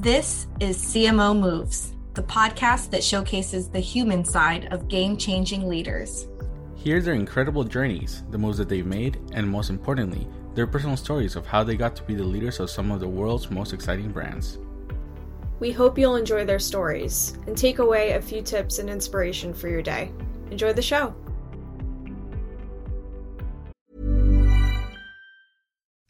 This 0.00 0.46
is 0.60 0.78
CMO 0.78 1.38
Moves, 1.38 1.94
the 2.14 2.22
podcast 2.22 2.88
that 2.88 3.04
showcases 3.04 3.68
the 3.68 3.80
human 3.80 4.24
side 4.24 4.72
of 4.72 4.88
game 4.88 5.14
changing 5.18 5.68
leaders. 5.68 6.26
Hear 6.74 7.02
their 7.02 7.12
incredible 7.12 7.64
journeys, 7.64 8.22
the 8.30 8.38
moves 8.38 8.56
that 8.56 8.70
they've 8.70 8.86
made, 8.86 9.18
and 9.34 9.46
most 9.46 9.68
importantly, 9.68 10.26
their 10.54 10.66
personal 10.66 10.96
stories 10.96 11.36
of 11.36 11.44
how 11.44 11.62
they 11.64 11.76
got 11.76 11.94
to 11.96 12.02
be 12.04 12.14
the 12.14 12.24
leaders 12.24 12.60
of 12.60 12.70
some 12.70 12.90
of 12.90 13.00
the 13.00 13.08
world's 13.08 13.50
most 13.50 13.74
exciting 13.74 14.10
brands. 14.10 14.58
We 15.58 15.70
hope 15.70 15.98
you'll 15.98 16.16
enjoy 16.16 16.46
their 16.46 16.58
stories 16.58 17.38
and 17.46 17.54
take 17.54 17.78
away 17.78 18.12
a 18.12 18.22
few 18.22 18.40
tips 18.40 18.78
and 18.78 18.88
inspiration 18.88 19.52
for 19.52 19.68
your 19.68 19.82
day. 19.82 20.12
Enjoy 20.50 20.72
the 20.72 20.80
show. 20.80 21.14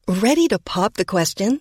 Ready 0.06 0.46
to 0.46 0.60
pop 0.60 0.94
the 0.94 1.04
question? 1.04 1.60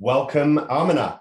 Welcome, 0.00 0.58
Amina. 0.58 1.20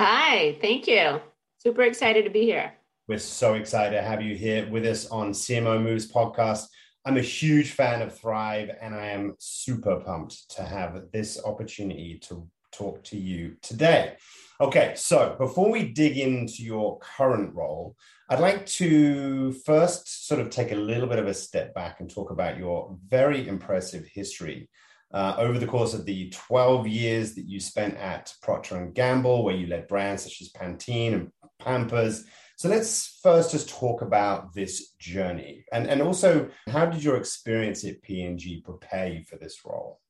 Hi, 0.00 0.56
thank 0.60 0.86
you. 0.86 1.20
Super 1.58 1.82
excited 1.82 2.24
to 2.24 2.30
be 2.30 2.42
here. 2.42 2.72
We're 3.08 3.18
so 3.18 3.54
excited 3.54 3.96
to 3.96 4.02
have 4.02 4.22
you 4.22 4.36
here 4.36 4.70
with 4.70 4.86
us 4.86 5.08
on 5.08 5.32
CMO 5.32 5.82
Moves 5.82 6.08
podcast. 6.10 6.66
I'm 7.04 7.16
a 7.16 7.20
huge 7.20 7.72
fan 7.72 8.00
of 8.00 8.16
Thrive, 8.16 8.70
and 8.80 8.94
I 8.94 9.06
am 9.06 9.34
super 9.40 9.98
pumped 9.98 10.52
to 10.52 10.62
have 10.62 11.10
this 11.12 11.44
opportunity 11.44 12.20
to 12.28 12.48
talk 12.70 13.02
to 13.04 13.16
you 13.16 13.56
today. 13.60 14.18
Okay, 14.60 14.92
so 14.94 15.34
before 15.36 15.68
we 15.68 15.88
dig 15.88 16.16
into 16.16 16.62
your 16.62 17.00
current 17.00 17.52
role, 17.56 17.96
I'd 18.30 18.38
like 18.38 18.66
to 18.66 19.50
first 19.66 20.28
sort 20.28 20.40
of 20.40 20.48
take 20.50 20.70
a 20.70 20.76
little 20.76 21.08
bit 21.08 21.18
of 21.18 21.26
a 21.26 21.34
step 21.34 21.74
back 21.74 21.98
and 21.98 22.08
talk 22.08 22.30
about 22.30 22.56
your 22.56 22.96
very 23.08 23.48
impressive 23.48 24.06
history 24.06 24.68
uh, 25.14 25.36
over 25.38 25.60
the 25.60 25.66
course 25.66 25.94
of 25.94 26.04
the 26.04 26.28
12 26.30 26.88
years 26.88 27.34
that 27.36 27.48
you 27.48 27.60
spent 27.60 27.96
at 27.98 28.34
Procter 28.42 28.76
and 28.76 28.92
Gamble, 28.92 29.44
where 29.44 29.54
you 29.54 29.68
led 29.68 29.86
brands 29.86 30.24
such 30.24 30.42
as 30.42 30.50
Pantene 30.50 31.14
and 31.14 31.32
Pampers. 31.60 32.24
So 32.56 32.68
let's 32.68 33.20
first 33.22 33.52
just 33.52 33.68
talk 33.68 34.02
about 34.02 34.52
this 34.54 34.92
journey, 34.98 35.64
and 35.72 35.86
and 35.86 36.02
also 36.02 36.48
how 36.68 36.86
did 36.86 37.02
your 37.02 37.16
experience 37.16 37.84
at 37.84 38.02
P&G 38.02 38.62
prepare 38.62 39.08
you 39.08 39.24
for 39.24 39.36
this 39.36 39.64
role? 39.64 40.00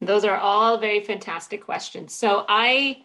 Those 0.00 0.24
are 0.24 0.38
all 0.38 0.78
very 0.78 1.00
fantastic 1.00 1.62
questions. 1.62 2.14
So 2.14 2.46
I 2.48 3.04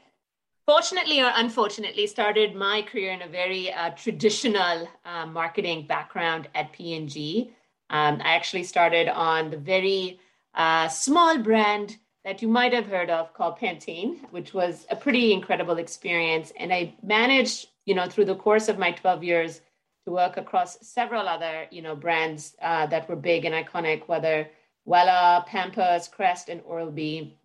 fortunately 0.65 1.21
or 1.21 1.31
unfortunately 1.35 2.07
started 2.07 2.55
my 2.55 2.81
career 2.81 3.11
in 3.11 3.21
a 3.21 3.27
very 3.27 3.71
uh, 3.71 3.89
traditional 3.91 4.87
uh, 5.03 5.25
marketing 5.25 5.87
background 5.87 6.47
at 6.55 6.71
P&G. 6.71 7.53
Um, 7.89 8.21
I 8.23 8.35
actually 8.35 8.63
started 8.63 9.09
on 9.09 9.51
the 9.51 9.57
very 9.57 10.19
a 10.55 10.89
small 10.91 11.37
brand 11.37 11.97
that 12.23 12.41
you 12.41 12.47
might 12.47 12.73
have 12.73 12.87
heard 12.87 13.09
of 13.09 13.33
called 13.33 13.59
Pantene, 13.59 14.17
which 14.31 14.53
was 14.53 14.85
a 14.89 14.95
pretty 14.95 15.31
incredible 15.31 15.77
experience. 15.77 16.51
And 16.57 16.73
I 16.73 16.95
managed, 17.03 17.67
you 17.85 17.93
know, 17.93 18.07
through 18.07 18.25
the 18.25 18.35
course 18.35 18.67
of 18.67 18.79
my 18.79 18.91
12 18.91 19.23
years 19.23 19.61
to 20.05 20.11
work 20.11 20.37
across 20.37 20.77
several 20.81 21.27
other, 21.27 21.67
you 21.71 21.81
know, 21.81 21.95
brands 21.95 22.55
uh, 22.61 22.87
that 22.87 23.07
were 23.07 23.15
big 23.15 23.45
and 23.45 23.53
iconic, 23.53 24.07
whether 24.07 24.49
Wella, 24.87 25.45
Pampers, 25.45 26.07
Crest, 26.07 26.49
and 26.49 26.61
Oral-B. 26.65 27.37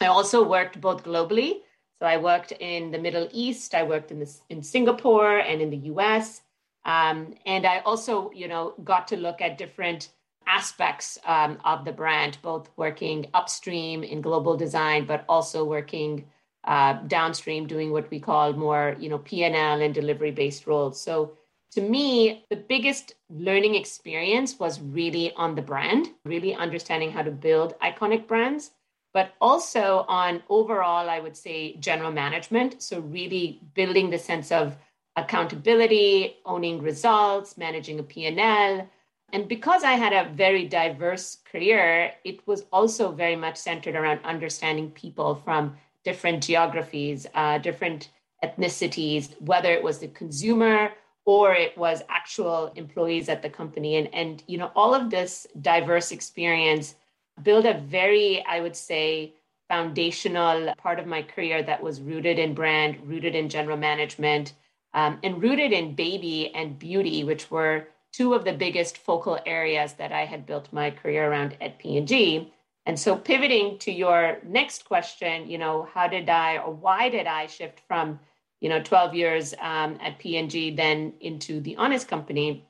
I 0.00 0.06
also 0.06 0.46
worked 0.46 0.80
both 0.80 1.04
globally. 1.04 1.60
So 1.98 2.06
I 2.06 2.16
worked 2.16 2.52
in 2.52 2.90
the 2.90 2.98
Middle 2.98 3.28
East, 3.32 3.74
I 3.74 3.82
worked 3.82 4.10
in, 4.10 4.20
the, 4.20 4.32
in 4.50 4.62
Singapore 4.62 5.38
and 5.38 5.60
in 5.60 5.70
the 5.70 5.88
US. 5.92 6.42
Um, 6.84 7.34
and 7.44 7.66
I 7.66 7.80
also, 7.80 8.30
you 8.32 8.46
know, 8.46 8.74
got 8.84 9.08
to 9.08 9.16
look 9.16 9.40
at 9.40 9.58
different 9.58 10.10
aspects 10.48 11.18
um, 11.24 11.58
of 11.64 11.84
the 11.84 11.92
brand, 11.92 12.38
both 12.42 12.70
working 12.76 13.26
upstream 13.34 14.02
in 14.02 14.20
global 14.20 14.56
design, 14.56 15.04
but 15.04 15.24
also 15.28 15.64
working 15.64 16.24
uh, 16.64 16.94
downstream, 17.06 17.66
doing 17.66 17.92
what 17.92 18.10
we 18.10 18.18
call 18.18 18.52
more, 18.52 18.96
you 18.98 19.08
know, 19.08 19.18
P&L 19.18 19.80
and 19.80 19.94
delivery 19.94 20.30
based 20.30 20.66
roles. 20.66 21.00
So 21.00 21.36
to 21.72 21.82
me, 21.82 22.44
the 22.50 22.56
biggest 22.56 23.14
learning 23.28 23.74
experience 23.74 24.58
was 24.58 24.80
really 24.80 25.32
on 25.34 25.54
the 25.54 25.62
brand, 25.62 26.08
really 26.24 26.54
understanding 26.54 27.12
how 27.12 27.22
to 27.22 27.30
build 27.30 27.78
iconic 27.80 28.26
brands, 28.26 28.70
but 29.12 29.34
also 29.40 30.06
on 30.08 30.42
overall, 30.48 31.10
I 31.10 31.20
would 31.20 31.36
say, 31.36 31.76
general 31.76 32.10
management. 32.10 32.82
So 32.82 33.00
really 33.00 33.60
building 33.74 34.10
the 34.10 34.18
sense 34.18 34.50
of 34.50 34.76
accountability, 35.16 36.36
owning 36.46 36.80
results, 36.80 37.58
managing 37.58 37.98
a 37.98 38.02
P&L, 38.02 38.88
and 39.32 39.46
because 39.46 39.84
I 39.84 39.92
had 39.92 40.12
a 40.12 40.30
very 40.30 40.66
diverse 40.66 41.38
career, 41.50 42.12
it 42.24 42.46
was 42.46 42.64
also 42.72 43.12
very 43.12 43.36
much 43.36 43.56
centered 43.56 43.94
around 43.94 44.20
understanding 44.24 44.90
people 44.90 45.34
from 45.34 45.76
different 46.02 46.42
geographies, 46.42 47.26
uh, 47.34 47.58
different 47.58 48.10
ethnicities, 48.42 49.40
whether 49.42 49.70
it 49.72 49.82
was 49.82 49.98
the 49.98 50.08
consumer 50.08 50.92
or 51.26 51.52
it 51.52 51.76
was 51.76 52.02
actual 52.08 52.72
employees 52.74 53.28
at 53.28 53.42
the 53.42 53.50
company. 53.50 53.96
And, 53.96 54.08
and 54.14 54.42
you 54.46 54.56
know, 54.56 54.70
all 54.74 54.94
of 54.94 55.10
this 55.10 55.46
diverse 55.60 56.10
experience 56.10 56.94
built 57.42 57.66
a 57.66 57.74
very, 57.74 58.42
I 58.46 58.60
would 58.60 58.76
say, 58.76 59.34
foundational 59.68 60.72
part 60.78 60.98
of 60.98 61.06
my 61.06 61.20
career 61.20 61.62
that 61.62 61.82
was 61.82 62.00
rooted 62.00 62.38
in 62.38 62.54
brand, 62.54 62.96
rooted 63.06 63.34
in 63.34 63.50
general 63.50 63.76
management, 63.76 64.54
um, 64.94 65.18
and 65.22 65.42
rooted 65.42 65.72
in 65.72 65.94
baby 65.94 66.50
and 66.54 66.78
beauty, 66.78 67.24
which 67.24 67.50
were 67.50 67.88
two 68.12 68.34
of 68.34 68.44
the 68.44 68.52
biggest 68.52 68.98
focal 68.98 69.38
areas 69.46 69.94
that 69.94 70.12
I 70.12 70.24
had 70.24 70.46
built 70.46 70.72
my 70.72 70.90
career 70.90 71.30
around 71.30 71.56
at 71.60 71.78
P&G. 71.78 72.52
And 72.86 72.98
so 72.98 73.16
pivoting 73.16 73.78
to 73.80 73.92
your 73.92 74.38
next 74.44 74.84
question, 74.86 75.48
you 75.48 75.58
know, 75.58 75.88
how 75.92 76.08
did 76.08 76.28
I 76.28 76.58
or 76.58 76.72
why 76.72 77.10
did 77.10 77.26
I 77.26 77.46
shift 77.46 77.80
from, 77.86 78.18
you 78.60 78.68
know, 78.68 78.80
12 78.82 79.14
years 79.14 79.54
um, 79.60 79.98
at 80.00 80.18
P&G 80.18 80.74
then 80.74 81.12
into 81.20 81.60
the 81.60 81.76
Honest 81.76 82.08
Company? 82.08 82.66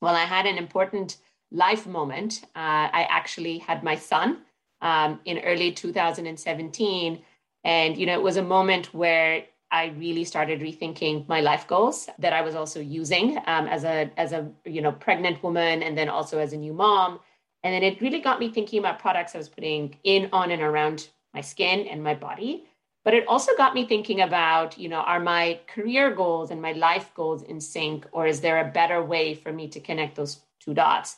Well, 0.00 0.14
I 0.14 0.24
had 0.24 0.46
an 0.46 0.58
important 0.58 1.16
life 1.50 1.86
moment. 1.86 2.42
Uh, 2.54 2.88
I 2.92 3.06
actually 3.10 3.58
had 3.58 3.82
my 3.82 3.96
son 3.96 4.38
um, 4.80 5.20
in 5.24 5.38
early 5.40 5.72
2017. 5.72 7.22
And, 7.64 7.96
you 7.96 8.06
know, 8.06 8.14
it 8.14 8.22
was 8.22 8.36
a 8.36 8.42
moment 8.42 8.94
where 8.94 9.44
I 9.70 9.86
really 9.98 10.24
started 10.24 10.60
rethinking 10.60 11.28
my 11.28 11.40
life 11.40 11.66
goals 11.66 12.08
that 12.18 12.32
I 12.32 12.40
was 12.40 12.54
also 12.54 12.80
using 12.80 13.38
um, 13.46 13.66
as 13.66 13.84
a 13.84 14.10
as 14.16 14.32
a 14.32 14.50
you 14.64 14.80
know 14.80 14.92
pregnant 14.92 15.42
woman 15.42 15.82
and 15.82 15.96
then 15.96 16.08
also 16.08 16.38
as 16.38 16.52
a 16.52 16.56
new 16.56 16.72
mom. 16.72 17.20
And 17.64 17.74
then 17.74 17.82
it 17.82 18.00
really 18.00 18.20
got 18.20 18.38
me 18.40 18.50
thinking 18.50 18.78
about 18.78 18.98
products 18.98 19.34
I 19.34 19.38
was 19.38 19.48
putting 19.48 19.96
in, 20.04 20.28
on, 20.32 20.52
and 20.52 20.62
around 20.62 21.08
my 21.34 21.40
skin 21.40 21.86
and 21.88 22.02
my 22.02 22.14
body. 22.14 22.64
But 23.04 23.14
it 23.14 23.26
also 23.26 23.52
got 23.56 23.74
me 23.74 23.86
thinking 23.86 24.20
about, 24.20 24.78
you 24.78 24.88
know, 24.88 25.00
are 25.00 25.18
my 25.20 25.60
career 25.66 26.14
goals 26.14 26.50
and 26.50 26.62
my 26.62 26.72
life 26.72 27.12
goals 27.14 27.42
in 27.42 27.60
sync, 27.60 28.06
or 28.12 28.26
is 28.26 28.40
there 28.40 28.60
a 28.60 28.70
better 28.70 29.02
way 29.02 29.34
for 29.34 29.52
me 29.52 29.68
to 29.68 29.80
connect 29.80 30.16
those 30.16 30.40
two 30.60 30.74
dots? 30.74 31.16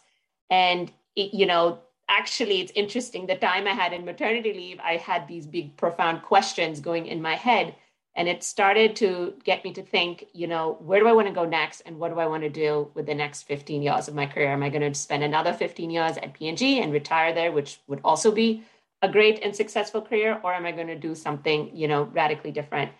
And 0.50 0.90
it, 1.14 1.34
you 1.34 1.46
know, 1.46 1.80
actually, 2.08 2.60
it's 2.60 2.72
interesting. 2.74 3.26
The 3.26 3.36
time 3.36 3.66
I 3.66 3.72
had 3.72 3.92
in 3.92 4.04
maternity 4.04 4.52
leave, 4.52 4.80
I 4.80 4.96
had 4.96 5.28
these 5.28 5.46
big, 5.46 5.76
profound 5.76 6.22
questions 6.22 6.80
going 6.80 7.06
in 7.06 7.20
my 7.20 7.34
head 7.34 7.74
and 8.14 8.28
it 8.28 8.42
started 8.42 8.96
to 8.96 9.34
get 9.44 9.64
me 9.64 9.72
to 9.72 9.82
think 9.82 10.26
you 10.32 10.46
know 10.46 10.76
where 10.80 11.00
do 11.00 11.06
i 11.06 11.12
want 11.12 11.28
to 11.28 11.34
go 11.34 11.44
next 11.44 11.80
and 11.82 11.98
what 11.98 12.12
do 12.12 12.18
i 12.18 12.26
want 12.26 12.42
to 12.42 12.48
do 12.48 12.90
with 12.94 13.06
the 13.06 13.14
next 13.14 13.42
15 13.44 13.82
years 13.82 14.08
of 14.08 14.14
my 14.14 14.26
career? 14.26 14.52
Am 14.52 14.62
i 14.62 14.68
going 14.68 14.92
to 14.92 14.98
spend 14.98 15.22
another 15.22 15.52
15 15.52 15.90
years 15.90 16.16
at 16.16 16.34
p&g 16.34 16.80
and 16.80 16.92
retire 16.92 17.32
there 17.32 17.52
which 17.52 17.80
would 17.86 18.00
also 18.04 18.30
be 18.32 18.62
a 19.02 19.08
great 19.08 19.42
and 19.42 19.54
successful 19.54 20.02
career 20.02 20.40
or 20.42 20.52
am 20.52 20.66
i 20.66 20.72
going 20.72 20.86
to 20.86 20.98
do 20.98 21.14
something 21.14 21.70
you 21.74 21.88
know 21.88 22.04
radically 22.04 22.50
different? 22.50 22.92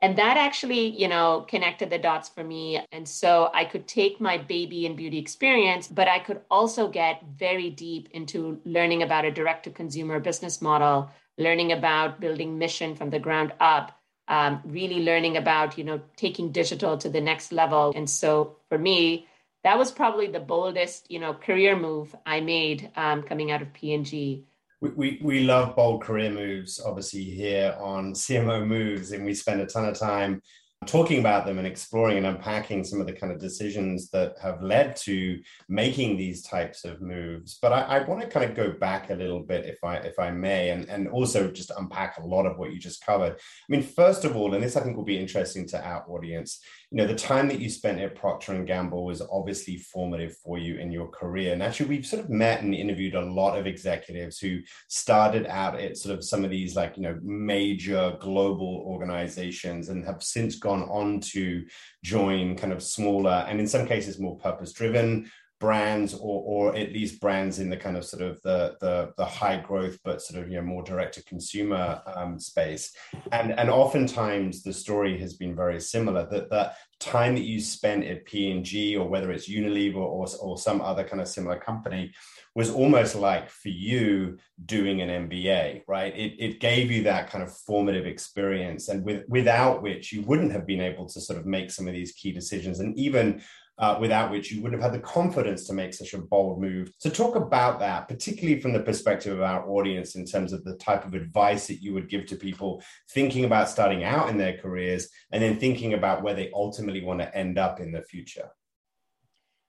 And 0.00 0.16
that 0.16 0.36
actually 0.36 0.88
you 0.88 1.08
know 1.08 1.44
connected 1.48 1.90
the 1.90 1.98
dots 1.98 2.28
for 2.28 2.44
me. 2.44 2.80
And 2.92 3.08
so 3.08 3.50
i 3.54 3.64
could 3.64 3.88
take 3.88 4.20
my 4.20 4.38
baby 4.38 4.86
and 4.86 4.96
beauty 4.96 5.18
experience 5.18 5.88
but 5.88 6.08
i 6.08 6.18
could 6.18 6.40
also 6.50 6.88
get 6.88 7.22
very 7.36 7.70
deep 7.70 8.08
into 8.12 8.60
learning 8.64 9.02
about 9.02 9.24
a 9.24 9.30
direct 9.30 9.64
to 9.64 9.70
consumer 9.70 10.20
business 10.20 10.60
model 10.62 11.10
learning 11.38 11.72
about 11.72 12.20
building 12.20 12.58
mission 12.58 12.96
from 12.96 13.10
the 13.10 13.18
ground 13.18 13.52
up 13.60 13.97
um, 14.28 14.60
really 14.64 15.02
learning 15.04 15.36
about 15.36 15.76
you 15.78 15.84
know 15.84 16.00
taking 16.16 16.52
digital 16.52 16.96
to 16.98 17.08
the 17.08 17.20
next 17.20 17.52
level. 17.52 17.92
And 17.96 18.08
so 18.08 18.56
for 18.68 18.78
me 18.78 19.26
that 19.64 19.78
was 19.78 19.90
probably 19.90 20.26
the 20.28 20.40
boldest 20.40 21.10
you 21.10 21.18
know 21.18 21.34
career 21.34 21.76
move 21.76 22.14
i 22.26 22.40
made 22.40 22.90
um, 22.96 23.22
coming 23.22 23.50
out 23.50 23.62
of 23.62 23.72
P&G 23.72 24.44
we, 24.80 24.90
we, 24.90 25.20
we 25.22 25.40
love 25.40 25.74
bold 25.74 26.02
career 26.02 26.30
moves 26.30 26.80
obviously 26.80 27.24
here 27.24 27.76
on 27.80 28.12
cmo 28.12 28.66
moves 28.66 29.12
and 29.12 29.24
we 29.24 29.34
spend 29.34 29.60
a 29.60 29.66
ton 29.66 29.84
of 29.84 29.98
time 29.98 30.40
talking 30.86 31.18
about 31.18 31.44
them 31.44 31.58
and 31.58 31.66
exploring 31.66 32.16
and 32.18 32.26
unpacking 32.26 32.84
some 32.84 33.00
of 33.00 33.06
the 33.06 33.12
kind 33.12 33.32
of 33.32 33.38
decisions 33.38 34.10
that 34.10 34.34
have 34.40 34.62
led 34.62 34.96
to 34.96 35.38
making 35.68 36.16
these 36.16 36.42
types 36.42 36.84
of 36.84 37.02
moves. 37.02 37.58
But 37.60 37.72
I, 37.72 37.80
I, 37.82 38.04
want 38.04 38.20
to 38.22 38.28
kind 38.28 38.48
of 38.48 38.56
go 38.56 38.72
back 38.72 39.10
a 39.10 39.14
little 39.14 39.40
bit, 39.40 39.66
if 39.66 39.82
I 39.82 39.96
if 39.96 40.18
I 40.18 40.30
may, 40.30 40.70
and, 40.70 40.88
and 40.88 41.08
also 41.08 41.50
just 41.50 41.72
unpack 41.76 42.18
a 42.18 42.26
lot 42.26 42.46
of 42.46 42.58
what 42.58 42.72
you 42.72 42.78
just 42.78 43.04
covered. 43.04 43.32
I 43.34 43.38
mean, 43.68 43.82
first 43.82 44.24
of 44.24 44.36
all, 44.36 44.54
and 44.54 44.62
this 44.62 44.76
I 44.76 44.80
think 44.80 44.96
will 44.96 45.04
be 45.04 45.18
interesting 45.18 45.66
to 45.68 45.84
our 45.84 46.04
audience, 46.08 46.60
you 46.90 46.96
know 46.96 47.06
the 47.06 47.14
time 47.14 47.48
that 47.48 47.60
you 47.60 47.68
spent 47.68 48.00
at 48.00 48.14
procter 48.14 48.52
and 48.52 48.66
gamble 48.66 49.04
was 49.04 49.20
obviously 49.30 49.76
formative 49.76 50.36
for 50.38 50.58
you 50.58 50.78
in 50.78 50.90
your 50.90 51.08
career 51.08 51.52
and 51.52 51.62
actually 51.62 51.86
we've 51.86 52.06
sort 52.06 52.24
of 52.24 52.30
met 52.30 52.62
and 52.62 52.74
interviewed 52.74 53.14
a 53.14 53.20
lot 53.20 53.58
of 53.58 53.66
executives 53.66 54.38
who 54.38 54.60
started 54.88 55.46
out 55.46 55.78
at 55.78 55.98
sort 55.98 56.16
of 56.16 56.24
some 56.24 56.44
of 56.44 56.50
these 56.50 56.76
like 56.76 56.96
you 56.96 57.02
know 57.02 57.18
major 57.22 58.16
global 58.20 58.82
organizations 58.86 59.90
and 59.90 60.04
have 60.04 60.22
since 60.22 60.56
gone 60.56 60.67
on 60.68 61.20
to 61.20 61.64
join 62.04 62.56
kind 62.56 62.72
of 62.72 62.82
smaller 62.82 63.44
and 63.48 63.60
in 63.60 63.66
some 63.66 63.86
cases 63.86 64.18
more 64.18 64.38
purpose 64.38 64.72
driven 64.72 65.30
brands 65.60 66.14
or 66.14 66.42
or 66.44 66.76
at 66.76 66.92
least 66.92 67.20
brands 67.20 67.58
in 67.58 67.68
the 67.68 67.76
kind 67.76 67.96
of 67.96 68.04
sort 68.04 68.22
of 68.22 68.40
the 68.42 68.76
the, 68.80 69.12
the 69.16 69.24
high 69.24 69.56
growth 69.56 69.98
but 70.04 70.22
sort 70.22 70.42
of 70.42 70.50
you 70.50 70.56
know 70.56 70.62
more 70.62 70.82
direct 70.82 71.14
to 71.14 71.24
consumer 71.24 72.00
um, 72.14 72.38
space 72.38 72.94
and 73.32 73.52
and 73.58 73.68
oftentimes 73.68 74.62
the 74.62 74.72
story 74.72 75.18
has 75.18 75.34
been 75.34 75.54
very 75.54 75.80
similar 75.80 76.28
that 76.30 76.50
the 76.50 76.72
time 77.00 77.34
that 77.34 77.44
you 77.44 77.60
spent 77.60 78.04
at 78.04 78.24
P&G 78.24 78.96
or 78.96 79.08
whether 79.08 79.30
it's 79.30 79.48
Unilever 79.48 79.96
or, 79.96 80.26
or 80.40 80.58
some 80.58 80.80
other 80.80 81.04
kind 81.04 81.20
of 81.20 81.28
similar 81.28 81.58
company 81.58 82.12
was 82.54 82.70
almost 82.70 83.14
like 83.14 83.48
for 83.50 83.68
you 83.68 84.36
doing 84.66 85.00
an 85.00 85.28
MBA, 85.28 85.82
right? 85.86 86.12
It, 86.16 86.34
it 86.38 86.60
gave 86.60 86.90
you 86.90 87.04
that 87.04 87.30
kind 87.30 87.44
of 87.44 87.56
formative 87.56 88.04
experience, 88.04 88.88
and 88.88 89.04
with, 89.04 89.22
without 89.28 89.80
which 89.80 90.12
you 90.12 90.22
wouldn't 90.22 90.50
have 90.50 90.66
been 90.66 90.80
able 90.80 91.06
to 91.06 91.20
sort 91.20 91.38
of 91.38 91.46
make 91.46 91.70
some 91.70 91.86
of 91.86 91.94
these 91.94 92.12
key 92.12 92.32
decisions. 92.32 92.80
And 92.80 92.98
even 92.98 93.42
uh, 93.78 93.96
without 94.00 94.30
which 94.30 94.50
you 94.50 94.60
wouldn't 94.60 94.82
have 94.82 94.92
had 94.92 95.00
the 95.00 95.04
confidence 95.04 95.66
to 95.66 95.72
make 95.72 95.94
such 95.94 96.14
a 96.14 96.18
bold 96.18 96.60
move. 96.60 96.90
So, 96.98 97.10
talk 97.10 97.36
about 97.36 97.78
that, 97.80 98.08
particularly 98.08 98.60
from 98.60 98.72
the 98.72 98.80
perspective 98.80 99.32
of 99.32 99.42
our 99.42 99.68
audience, 99.68 100.16
in 100.16 100.24
terms 100.24 100.52
of 100.52 100.64
the 100.64 100.76
type 100.76 101.04
of 101.04 101.14
advice 101.14 101.66
that 101.68 101.82
you 101.82 101.94
would 101.94 102.08
give 102.08 102.26
to 102.26 102.36
people 102.36 102.82
thinking 103.10 103.44
about 103.44 103.68
starting 103.68 104.04
out 104.04 104.28
in 104.28 104.36
their 104.36 104.56
careers 104.58 105.08
and 105.30 105.42
then 105.42 105.58
thinking 105.58 105.94
about 105.94 106.22
where 106.22 106.34
they 106.34 106.50
ultimately 106.52 107.04
want 107.04 107.20
to 107.20 107.36
end 107.36 107.58
up 107.58 107.80
in 107.80 107.92
the 107.92 108.02
future. 108.02 108.50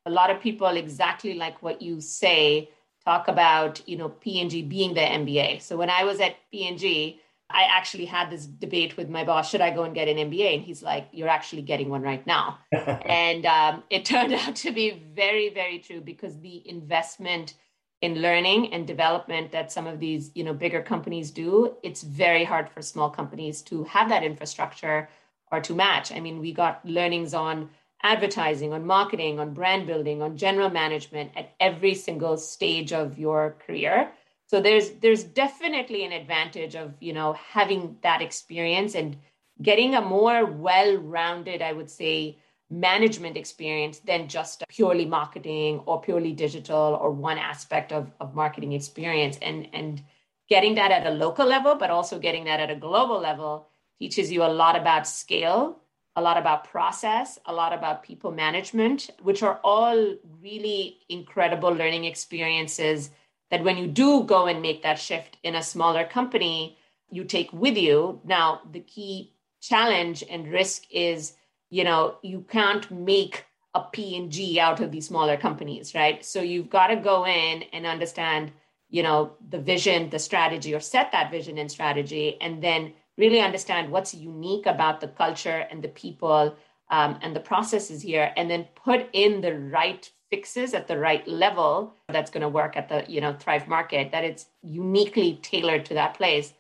A 0.06 0.10
lot 0.10 0.32
of 0.32 0.42
people, 0.42 0.68
exactly 0.68 1.36
like 1.36 1.62
what 1.62 1.82
you 1.82 2.02
say, 2.02 2.70
talk 3.06 3.28
about 3.28 3.88
you 3.88 3.98
know 3.98 4.10
P&G 4.10 4.64
being 4.64 4.94
the 4.94 5.02
MBA. 5.02 5.62
So 5.62 5.78
when 5.78 5.90
I 5.90 6.04
was 6.04 6.20
at 6.20 6.36
P&G, 6.52 7.22
I 7.52 7.64
actually 7.64 8.06
had 8.06 8.30
this 8.30 8.46
debate 8.46 8.96
with 8.96 9.10
my 9.10 9.24
boss 9.24 9.50
should 9.50 9.62
I 9.62 9.72
go 9.72 9.84
and 9.84 9.96
get 9.96 10.08
an 10.08 10.18
MBA? 10.18 10.56
And 10.56 10.64
he's 10.64 10.84
like, 10.84 11.08
You're 11.12 11.30
actually 11.30 11.64
getting 11.64 11.90
one 11.90 12.02
right 12.02 12.26
now. 12.28 12.60
and 12.72 13.46
um, 13.46 13.84
it 13.90 14.06
turned 14.06 14.34
out 14.42 14.56
to 14.58 14.72
be 14.72 15.04
very, 15.14 15.50
very 15.50 15.80
true 15.80 16.02
because 16.02 16.40
the 16.40 16.68
investment 16.70 17.56
in 18.02 18.22
learning 18.22 18.74
and 18.74 18.88
development 18.88 19.52
that 19.52 19.72
some 19.72 19.86
of 19.86 20.00
these 20.00 20.32
you 20.34 20.44
know 20.44 20.54
bigger 20.54 20.82
companies 20.82 21.32
do 21.32 21.76
it's 21.84 22.02
very 22.02 22.44
hard 22.44 22.70
for 22.70 22.82
small 22.82 23.10
companies 23.10 23.62
to 23.62 23.84
have 23.84 24.10
that 24.10 24.24
infrastructure 24.24 25.10
or 25.52 25.60
to 25.60 25.76
match 25.76 26.12
i 26.12 26.20
mean 26.20 26.40
we 26.40 26.54
got 26.54 26.84
learnings 26.86 27.34
on 27.34 27.70
advertising 28.04 28.72
on 28.72 28.86
marketing 28.86 29.40
on 29.40 29.54
brand 29.54 29.86
building 29.86 30.22
on 30.22 30.38
general 30.38 30.70
management 30.70 31.30
at 31.36 31.54
every 31.60 31.94
single 31.94 32.38
stage 32.38 32.94
of 32.94 33.20
your 33.20 33.58
career 33.66 34.10
so 34.50 34.60
there's 34.62 34.92
there's 35.02 35.24
definitely 35.24 36.04
an 36.06 36.12
advantage 36.12 36.76
of 36.76 36.94
you 37.00 37.14
know 37.14 37.34
having 37.34 37.98
that 38.02 38.22
experience 38.22 38.96
and 38.96 39.18
getting 39.62 39.96
a 39.96 40.02
more 40.02 40.46
well-rounded 40.46 41.62
i 41.62 41.72
would 41.72 41.90
say 41.90 42.38
management 42.70 43.36
experience 43.36 44.00
than 44.00 44.28
just 44.28 44.64
purely 44.70 45.06
marketing 45.06 45.82
or 45.86 46.00
purely 46.02 46.34
digital 46.34 46.98
or 47.02 47.12
one 47.12 47.38
aspect 47.38 47.92
of, 47.92 48.12
of 48.20 48.36
marketing 48.36 48.74
experience. 48.74 49.38
And 49.42 49.68
and 49.74 50.04
getting 50.50 50.76
that 50.76 50.92
at 50.92 51.06
a 51.06 51.12
local 51.12 51.48
level 51.48 51.76
but 51.76 51.90
also 51.90 52.20
getting 52.20 52.46
that 52.46 52.60
at 52.60 52.72
a 52.72 52.76
global 52.76 53.20
level 53.20 53.68
teaches 54.00 54.32
you 54.32 54.44
a 54.44 54.46
lot 54.46 54.76
about 54.76 55.08
scale 55.08 55.78
a 56.16 56.22
lot 56.22 56.38
about 56.38 56.64
process 56.64 57.38
a 57.46 57.54
lot 57.54 57.72
about 57.72 58.02
people 58.02 58.32
management 58.32 59.12
which 59.22 59.44
are 59.44 59.60
all 59.64 60.16
really 60.42 60.98
incredible 61.08 61.70
learning 61.70 62.06
experiences 62.06 63.12
that 63.52 63.64
when 63.64 63.78
you 63.78 63.88
do 63.88 64.24
go 64.24 64.46
and 64.46 64.62
make 64.62 64.84
that 64.84 65.00
shift 65.00 65.38
in 65.44 65.56
a 65.56 65.64
smaller 65.64 66.06
company, 66.06 66.78
you 67.12 67.24
take 67.24 67.52
with 67.52 67.78
you. 67.78 68.22
Now, 68.24 68.62
the 68.72 68.82
key 68.82 69.34
challenge 69.62 70.24
and 70.30 70.52
risk 70.52 70.84
is, 70.92 71.34
you 71.70 71.84
know, 71.84 72.18
you 72.22 72.46
can't 72.50 72.90
make 72.92 73.46
a 73.76 73.82
P&G 73.82 74.60
out 74.60 74.80
of 74.80 74.92
these 74.92 75.08
smaller 75.08 75.38
companies, 75.38 75.94
right? 75.94 76.24
So 76.26 76.42
you've 76.42 76.70
got 76.70 76.88
to 76.88 76.96
go 76.96 77.26
in 77.26 77.64
and 77.74 77.86
understand, 77.86 78.52
you 78.90 79.04
know, 79.04 79.34
the 79.50 79.60
vision, 79.60 80.10
the 80.10 80.20
strategy, 80.20 80.74
or 80.74 80.80
set 80.80 81.12
that 81.12 81.32
vision 81.32 81.58
and 81.58 81.70
strategy, 81.70 82.38
and 82.42 82.64
then 82.64 82.94
really 83.18 83.42
understand 83.42 83.92
what's 83.92 84.14
unique 84.14 84.66
about 84.66 85.02
the 85.02 85.08
culture 85.08 85.68
and 85.70 85.84
the 85.84 85.90
people 85.90 86.56
um, 86.90 87.20
and 87.22 87.36
the 87.36 87.40
processes 87.40 88.02
here, 88.02 88.32
and 88.36 88.50
then 88.50 88.68
put 88.76 89.08
in 89.14 89.42
the 89.42 89.56
right 89.56 90.10
fixes 90.30 90.74
at 90.74 90.88
the 90.88 90.98
right 90.98 91.28
level 91.28 91.94
that's 92.08 92.32
going 92.32 92.42
to 92.42 92.50
work 92.50 92.78
at 92.78 92.90
the 92.90 93.04
you 93.08 93.22
know 93.22 93.34
thrive 93.34 93.68
market 93.68 94.12
that 94.12 94.24
it's 94.24 94.48
uniquely 94.62 95.40
tailored 95.42 95.86
to 95.86 95.94
that 95.94 96.14
place 96.14 96.54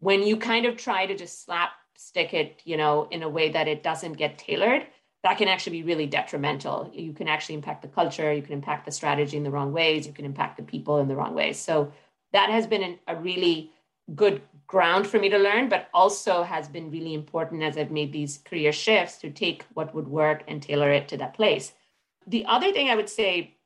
when 0.00 0.22
you 0.22 0.36
kind 0.36 0.66
of 0.66 0.76
try 0.76 1.06
to 1.06 1.16
just 1.16 1.44
slap 1.44 1.70
stick 1.96 2.34
it 2.34 2.60
you 2.64 2.76
know 2.76 3.08
in 3.10 3.22
a 3.22 3.28
way 3.28 3.48
that 3.48 3.68
it 3.68 3.82
doesn't 3.82 4.14
get 4.14 4.38
tailored 4.38 4.86
that 5.22 5.38
can 5.38 5.48
actually 5.48 5.80
be 5.80 5.82
really 5.82 6.06
detrimental. 6.06 6.88
You 6.94 7.12
can 7.12 7.26
actually 7.26 7.56
impact 7.56 7.82
the 7.82 7.88
culture 7.88 8.32
you 8.32 8.42
can 8.42 8.52
impact 8.52 8.84
the 8.84 8.92
strategy 8.92 9.36
in 9.36 9.42
the 9.42 9.50
wrong 9.50 9.72
ways 9.72 10.06
you 10.06 10.12
can 10.12 10.24
impact 10.24 10.56
the 10.56 10.62
people 10.62 10.98
in 10.98 11.08
the 11.08 11.16
wrong 11.16 11.34
ways. 11.34 11.58
So 11.58 11.92
that 12.32 12.50
has 12.50 12.66
been 12.66 12.82
an, 12.82 12.98
a 13.08 13.16
really 13.16 13.72
good 14.14 14.40
ground 14.66 15.06
for 15.06 15.18
me 15.18 15.28
to 15.28 15.38
learn 15.38 15.68
but 15.68 15.88
also 15.92 16.42
has 16.42 16.68
been 16.68 16.90
really 16.90 17.14
important 17.14 17.62
as 17.62 17.76
i've 17.76 17.90
made 17.90 18.12
these 18.12 18.38
career 18.38 18.72
shifts 18.72 19.18
to 19.18 19.30
take 19.30 19.64
what 19.74 19.94
would 19.94 20.08
work 20.08 20.42
and 20.48 20.62
tailor 20.62 20.90
it 20.90 21.08
to 21.08 21.16
that 21.16 21.34
place 21.34 21.72
the 22.26 22.44
other 22.46 22.72
thing 22.72 22.88
I 22.90 22.96
would 22.96 23.08
say, 23.08 23.56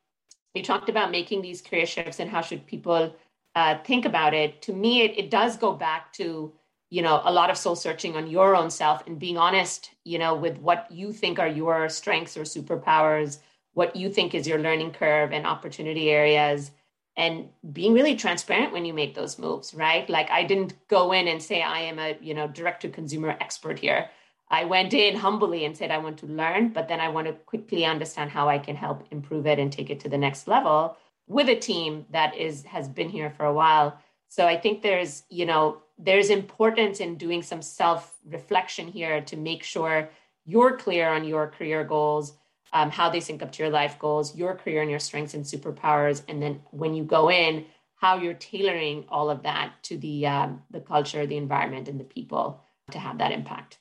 you 0.53 0.63
talked 0.63 0.89
about 0.89 1.11
making 1.11 1.41
these 1.41 1.61
career 1.61 1.85
shifts 1.85 2.19
and 2.19 2.29
how 2.29 2.41
should 2.41 2.65
people 2.67 3.15
uh, 3.55 3.77
think 3.83 4.05
about 4.05 4.33
it. 4.33 4.61
To 4.63 4.73
me, 4.73 5.01
it, 5.01 5.17
it 5.17 5.29
does 5.29 5.57
go 5.57 5.73
back 5.73 6.11
to 6.13 6.53
you 6.91 7.01
know 7.01 7.21
a 7.23 7.31
lot 7.31 7.49
of 7.49 7.57
soul 7.57 7.75
searching 7.75 8.15
on 8.15 8.27
your 8.27 8.55
own 8.55 8.69
self 8.69 9.07
and 9.07 9.17
being 9.17 9.37
honest 9.37 9.91
you 10.03 10.19
know 10.19 10.35
with 10.35 10.57
what 10.59 10.91
you 10.91 11.11
think 11.11 11.39
are 11.39 11.47
your 11.47 11.89
strengths 11.89 12.37
or 12.37 12.41
superpowers 12.41 13.39
what 13.73 13.95
you 13.95 14.11
think 14.11 14.35
is 14.35 14.45
your 14.45 14.59
learning 14.59 14.91
curve 14.91 15.31
and 15.31 15.47
opportunity 15.47 16.09
areas 16.11 16.71
and 17.17 17.47
being 17.71 17.93
really 17.93 18.15
transparent 18.15 18.73
when 18.73 18.85
you 18.85 18.93
make 18.93 19.15
those 19.15 19.39
moves 19.39 19.73
right 19.73 20.09
like 20.09 20.29
i 20.29 20.43
didn't 20.43 20.75
go 20.89 21.13
in 21.13 21.27
and 21.27 21.41
say 21.41 21.61
i 21.61 21.79
am 21.79 21.97
a 21.97 22.17
you 22.21 22.33
know 22.33 22.47
direct 22.47 22.81
to 22.81 22.89
consumer 22.89 23.35
expert 23.39 23.79
here 23.79 24.09
i 24.51 24.63
went 24.63 24.93
in 24.93 25.15
humbly 25.15 25.65
and 25.65 25.75
said 25.75 25.91
i 25.91 25.97
want 25.97 26.17
to 26.17 26.25
learn 26.27 26.69
but 26.69 26.87
then 26.87 26.99
i 26.99 27.09
want 27.09 27.27
to 27.27 27.33
quickly 27.33 27.85
understand 27.85 28.29
how 28.29 28.47
i 28.47 28.57
can 28.57 28.75
help 28.75 29.05
improve 29.11 29.47
it 29.47 29.59
and 29.59 29.71
take 29.71 29.89
it 29.89 29.99
to 29.99 30.09
the 30.09 30.17
next 30.17 30.47
level 30.47 30.95
with 31.27 31.49
a 31.49 31.55
team 31.55 32.05
that 32.11 32.35
is 32.35 32.63
has 32.63 32.87
been 32.87 33.09
here 33.09 33.29
for 33.29 33.45
a 33.45 33.53
while 33.53 33.97
so 34.27 34.45
i 34.47 34.57
think 34.57 34.81
there's 34.81 35.23
you 35.29 35.45
know 35.45 35.81
there's 35.97 36.29
importance 36.29 36.99
in 36.99 37.15
doing 37.15 37.41
some 37.41 37.61
self 37.61 38.17
reflection 38.25 38.87
here 38.87 39.21
to 39.21 39.37
make 39.37 39.63
sure 39.63 40.09
you're 40.45 40.77
clear 40.77 41.09
on 41.09 41.23
your 41.23 41.47
career 41.47 41.83
goals 41.83 42.33
um, 42.73 42.89
how 42.89 43.09
they 43.09 43.19
sync 43.19 43.41
up 43.41 43.51
to 43.53 43.63
your 43.63 43.71
life 43.71 43.99
goals, 43.99 44.35
your 44.35 44.55
career 44.55 44.81
and 44.81 44.89
your 44.89 44.99
strengths 44.99 45.33
and 45.33 45.43
superpowers, 45.43 46.23
and 46.27 46.41
then 46.41 46.61
when 46.71 46.93
you 46.93 47.03
go 47.03 47.29
in, 47.29 47.65
how 47.95 48.17
you're 48.17 48.33
tailoring 48.33 49.05
all 49.09 49.29
of 49.29 49.43
that 49.43 49.73
to 49.83 49.97
the 49.97 50.25
um, 50.25 50.63
the 50.71 50.79
culture, 50.79 51.25
the 51.27 51.37
environment, 51.37 51.87
and 51.87 51.99
the 51.99 52.03
people 52.03 52.63
to 52.91 52.97
have 52.99 53.17
that 53.19 53.31
impact. 53.31 53.77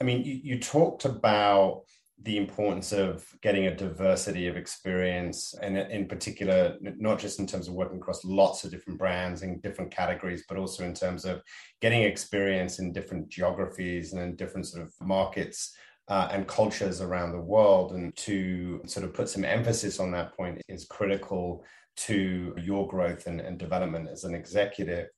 I 0.00 0.04
mean, 0.04 0.24
you, 0.24 0.40
you 0.42 0.58
talked 0.58 1.04
about 1.04 1.82
the 2.22 2.36
importance 2.36 2.92
of 2.92 3.24
getting 3.40 3.66
a 3.66 3.74
diversity 3.74 4.46
of 4.46 4.56
experience, 4.56 5.54
and 5.62 5.78
in 5.78 6.06
particular, 6.06 6.76
not 6.80 7.18
just 7.18 7.38
in 7.38 7.46
terms 7.46 7.66
of 7.66 7.74
working 7.74 7.98
across 7.98 8.24
lots 8.24 8.62
of 8.64 8.70
different 8.70 8.98
brands 8.98 9.42
and 9.42 9.62
different 9.62 9.90
categories, 9.90 10.44
but 10.48 10.58
also 10.58 10.84
in 10.84 10.92
terms 10.92 11.24
of 11.24 11.42
getting 11.80 12.02
experience 12.02 12.78
in 12.78 12.92
different 12.92 13.28
geographies 13.28 14.12
and 14.12 14.22
in 14.22 14.36
different 14.36 14.66
sort 14.66 14.84
of 14.84 14.92
markets 15.00 15.74
uh, 16.08 16.28
and 16.30 16.46
cultures 16.46 17.00
around 17.00 17.32
the 17.32 17.40
world. 17.40 17.92
And 17.92 18.14
to 18.16 18.82
sort 18.86 19.04
of 19.04 19.14
put 19.14 19.28
some 19.28 19.44
emphasis 19.44 19.98
on 19.98 20.10
that 20.12 20.36
point 20.36 20.60
is 20.68 20.84
critical 20.84 21.64
to 21.96 22.54
your 22.58 22.86
growth 22.86 23.26
and, 23.26 23.40
and 23.40 23.58
development 23.58 24.08
as 24.10 24.24
an 24.24 24.34
executive. 24.34 25.08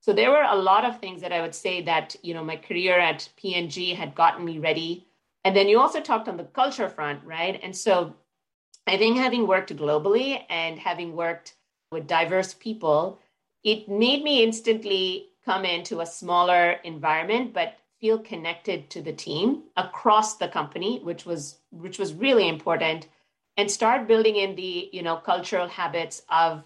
So 0.00 0.12
there 0.12 0.30
were 0.30 0.46
a 0.48 0.56
lot 0.56 0.84
of 0.84 0.98
things 0.98 1.20
that 1.20 1.32
I 1.32 1.40
would 1.42 1.54
say 1.54 1.82
that, 1.82 2.16
you 2.22 2.32
know, 2.34 2.44
my 2.44 2.56
career 2.56 2.98
at 2.98 3.28
P&G 3.36 3.94
had 3.94 4.14
gotten 4.14 4.44
me 4.44 4.58
ready. 4.58 5.06
And 5.44 5.54
then 5.54 5.68
you 5.68 5.78
also 5.78 6.00
talked 6.00 6.28
on 6.28 6.36
the 6.36 6.44
culture 6.44 6.88
front, 6.88 7.22
right? 7.24 7.60
And 7.62 7.76
so 7.76 8.14
I 8.86 8.96
think 8.96 9.18
having 9.18 9.46
worked 9.46 9.74
globally 9.76 10.42
and 10.48 10.78
having 10.78 11.14
worked 11.14 11.54
with 11.92 12.06
diverse 12.06 12.54
people, 12.54 13.18
it 13.62 13.88
made 13.88 14.24
me 14.24 14.42
instantly 14.42 15.28
come 15.44 15.64
into 15.64 16.00
a 16.00 16.06
smaller 16.06 16.72
environment, 16.84 17.52
but 17.52 17.78
feel 18.00 18.18
connected 18.18 18.88
to 18.90 19.02
the 19.02 19.12
team 19.12 19.64
across 19.76 20.36
the 20.36 20.48
company 20.48 21.00
which 21.00 21.26
was 21.26 21.58
which 21.70 21.98
was 21.98 22.14
really 22.14 22.48
important 22.48 23.06
and 23.56 23.70
start 23.70 24.08
building 24.08 24.36
in 24.36 24.56
the 24.56 24.88
you 24.92 25.02
know 25.02 25.16
cultural 25.16 25.68
habits 25.68 26.22
of 26.30 26.64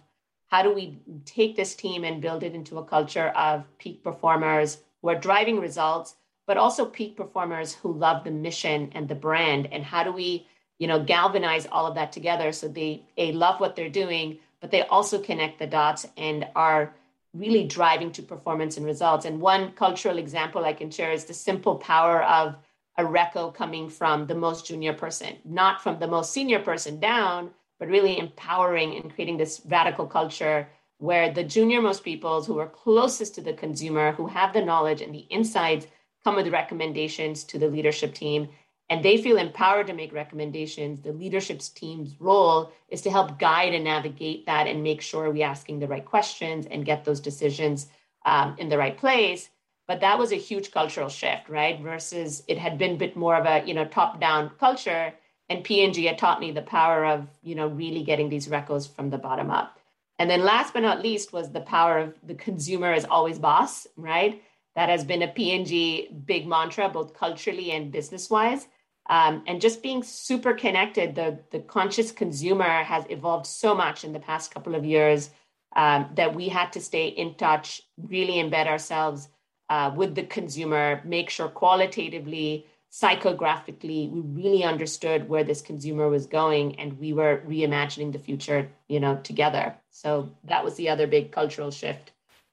how 0.55 0.63
do 0.63 0.73
we 0.73 0.97
take 1.25 1.57
this 1.57 1.75
team 1.75 2.05
and 2.05 2.23
build 2.23 2.45
it 2.45 2.55
into 2.55 2.79
a 2.79 2.85
culture 2.85 3.31
of 3.31 3.65
peak 3.79 4.05
performers 4.05 4.79
who 5.03 5.09
are 5.09 5.19
driving 5.19 5.59
results 5.59 6.15
but 6.47 6.57
also 6.57 6.85
peak 6.87 7.17
performers 7.17 7.75
who 7.75 7.93
love 7.93 8.23
the 8.23 8.31
mission 8.31 8.89
and 8.95 9.09
the 9.09 9.17
brand 9.17 9.67
and 9.73 9.83
how 9.83 10.05
do 10.05 10.13
we 10.13 10.47
you 10.79 10.87
know 10.87 11.03
galvanize 11.03 11.67
all 11.73 11.87
of 11.87 11.97
that 11.97 12.13
together 12.13 12.53
so 12.53 12.69
they 12.69 13.03
a 13.17 13.33
love 13.33 13.59
what 13.59 13.75
they're 13.75 13.89
doing 14.05 14.39
but 14.61 14.71
they 14.71 14.83
also 14.83 15.19
connect 15.19 15.59
the 15.59 15.67
dots 15.67 16.07
and 16.17 16.47
are 16.55 16.95
really 17.33 17.65
driving 17.67 18.13
to 18.13 18.23
performance 18.23 18.77
and 18.77 18.87
results. 18.87 19.27
And 19.27 19.41
one 19.41 19.73
cultural 19.73 20.19
example 20.19 20.65
I 20.65 20.73
can 20.73 20.91
share 20.91 21.11
is 21.11 21.25
the 21.25 21.35
simple 21.35 21.75
power 21.75 22.23
of 22.23 22.55
a 22.97 23.03
reco 23.03 23.53
coming 23.53 23.91
from 23.91 24.29
the 24.29 24.37
most 24.37 24.67
junior 24.67 24.93
person, 24.93 25.37
not 25.45 25.83
from 25.83 25.99
the 25.99 26.07
most 26.07 26.33
senior 26.33 26.61
person 26.61 27.01
down, 27.01 27.51
but 27.79 27.89
really 27.89 28.19
empowering 28.19 28.97
and 28.97 29.13
creating 29.15 29.37
this 29.37 29.61
radical 29.67 30.07
culture 30.07 30.69
where 30.99 31.33
the 31.33 31.45
junior 31.45 31.83
most 31.83 32.05
peoples 32.05 32.47
who 32.47 32.59
are 32.59 32.69
closest 32.69 33.35
to 33.35 33.41
the 33.41 33.53
consumer, 33.53 34.13
who 34.13 34.27
have 34.27 34.53
the 34.53 34.65
knowledge 34.65 35.01
and 35.01 35.15
the 35.15 35.27
insights, 35.31 35.87
come 36.25 36.37
with 36.37 36.49
recommendations 36.49 37.45
to 37.45 37.59
the 37.59 37.69
leadership 37.69 38.15
team 38.15 38.49
and 38.91 39.05
they 39.05 39.17
feel 39.17 39.39
empowered 39.39 39.87
to 39.87 39.95
make 39.95 40.13
recommendations. 40.13 41.01
The 41.01 41.13
leadership 41.13 41.61
team's 41.61 42.15
role 42.21 42.73
is 42.89 43.01
to 43.03 43.11
help 43.11 43.39
guide 43.39 43.75
and 43.75 43.85
navigate 43.85 44.47
that 44.47 44.67
and 44.67 44.83
make 44.83 45.01
sure 45.01 45.31
we're 45.31 45.47
asking 45.47 45.79
the 45.79 45.89
right 45.89 46.05
questions 46.05 46.67
and 46.67 46.85
get 46.85 47.05
those 47.05 47.21
decisions 47.21 47.89
um, 48.27 48.57
in 48.59 48.69
the 48.69 48.79
right 48.79 48.97
place. 48.97 49.49
But 49.87 50.01
that 50.01 50.19
was 50.19 50.33
a 50.33 50.37
huge 50.37 50.71
cultural 50.71 51.09
shift, 51.09 51.49
right? 51.49 51.81
Versus 51.81 52.43
it 52.47 52.59
had 52.59 52.79
been 52.79 52.93
a 52.93 52.99
bit 52.99 53.17
more 53.17 53.37
of 53.37 53.47
a 53.47 53.67
you 53.67 53.75
know 53.75 53.85
top-down 53.87 54.51
culture, 54.59 55.13
and 55.49 55.65
P&G 55.65 56.05
had 56.05 56.19
taught 56.19 56.41
me 56.41 56.51
the 56.51 56.63
power 56.63 57.05
of 57.05 57.29
you 57.43 57.55
know 57.55 57.69
really 57.69 58.03
getting 58.03 58.29
these 58.29 58.49
recos 58.49 58.89
from 58.89 59.11
the 59.11 59.19
bottom 59.19 59.51
up. 59.51 59.79
And 60.19 60.31
then 60.31 60.45
last 60.45 60.73
but 60.73 60.83
not 60.83 61.03
least 61.03 61.33
was 61.33 61.51
the 61.51 61.61
power 61.61 61.99
of 61.99 62.15
the 62.23 62.35
consumer 62.35 62.93
is 62.93 63.05
always 63.05 63.39
boss, 63.39 63.87
right? 63.97 64.43
That 64.77 64.89
has 64.89 65.05
been 65.05 65.23
a 65.23 65.29
P&G 65.29 66.11
big 66.25 66.47
mantra, 66.47 66.89
both 66.89 67.15
culturally 67.15 67.73
and 67.73 67.93
business 67.93 68.31
wise. 68.31 68.69
Um, 69.11 69.43
and 69.47 69.61
just 69.61 69.83
being 69.83 70.03
super 70.03 70.55
connected, 70.55 71.15
the, 71.15 71.39
the 71.51 71.61
conscious 71.61 72.11
consumer 72.11 72.83
has 72.85 73.05
evolved 73.11 73.47
so 73.47 73.75
much 73.75 74.05
in 74.05 74.13
the 74.13 74.21
past 74.21 74.53
couple 74.53 74.75
of 74.75 74.85
years 74.85 75.31
um, 75.77 76.09
that 76.15 76.35
we 76.35 76.49
had 76.49 76.73
to 76.73 76.81
stay 76.81 77.09
in 77.09 77.35
touch, 77.35 77.83
really 77.99 78.35
embed 78.35 78.67
ourselves 78.67 79.29
uh, 79.69 79.93
with 79.95 80.15
the 80.15 80.23
consumer, 80.23 81.03
make 81.05 81.29
sure 81.29 81.49
qualitatively, 81.49 82.67
psychographically, 82.95 84.09
we 84.09 84.21
really 84.21 84.63
understood 84.63 85.29
where 85.29 85.43
this 85.43 85.61
consumer 85.61 86.09
was 86.09 86.27
going 86.27 86.79
and 86.79 86.97
we 87.01 87.13
were 87.13 87.43
reimagining 87.45 88.13
the 88.13 88.19
future, 88.21 88.71
you 88.89 89.01
know, 89.01 89.17
together. 89.25 89.75
So 89.91 90.31
that 90.45 90.63
was 90.63 90.77
the 90.77 90.89
other 90.89 91.09
big 91.09 91.33
cultural 91.33 91.73
shift. 91.73 92.13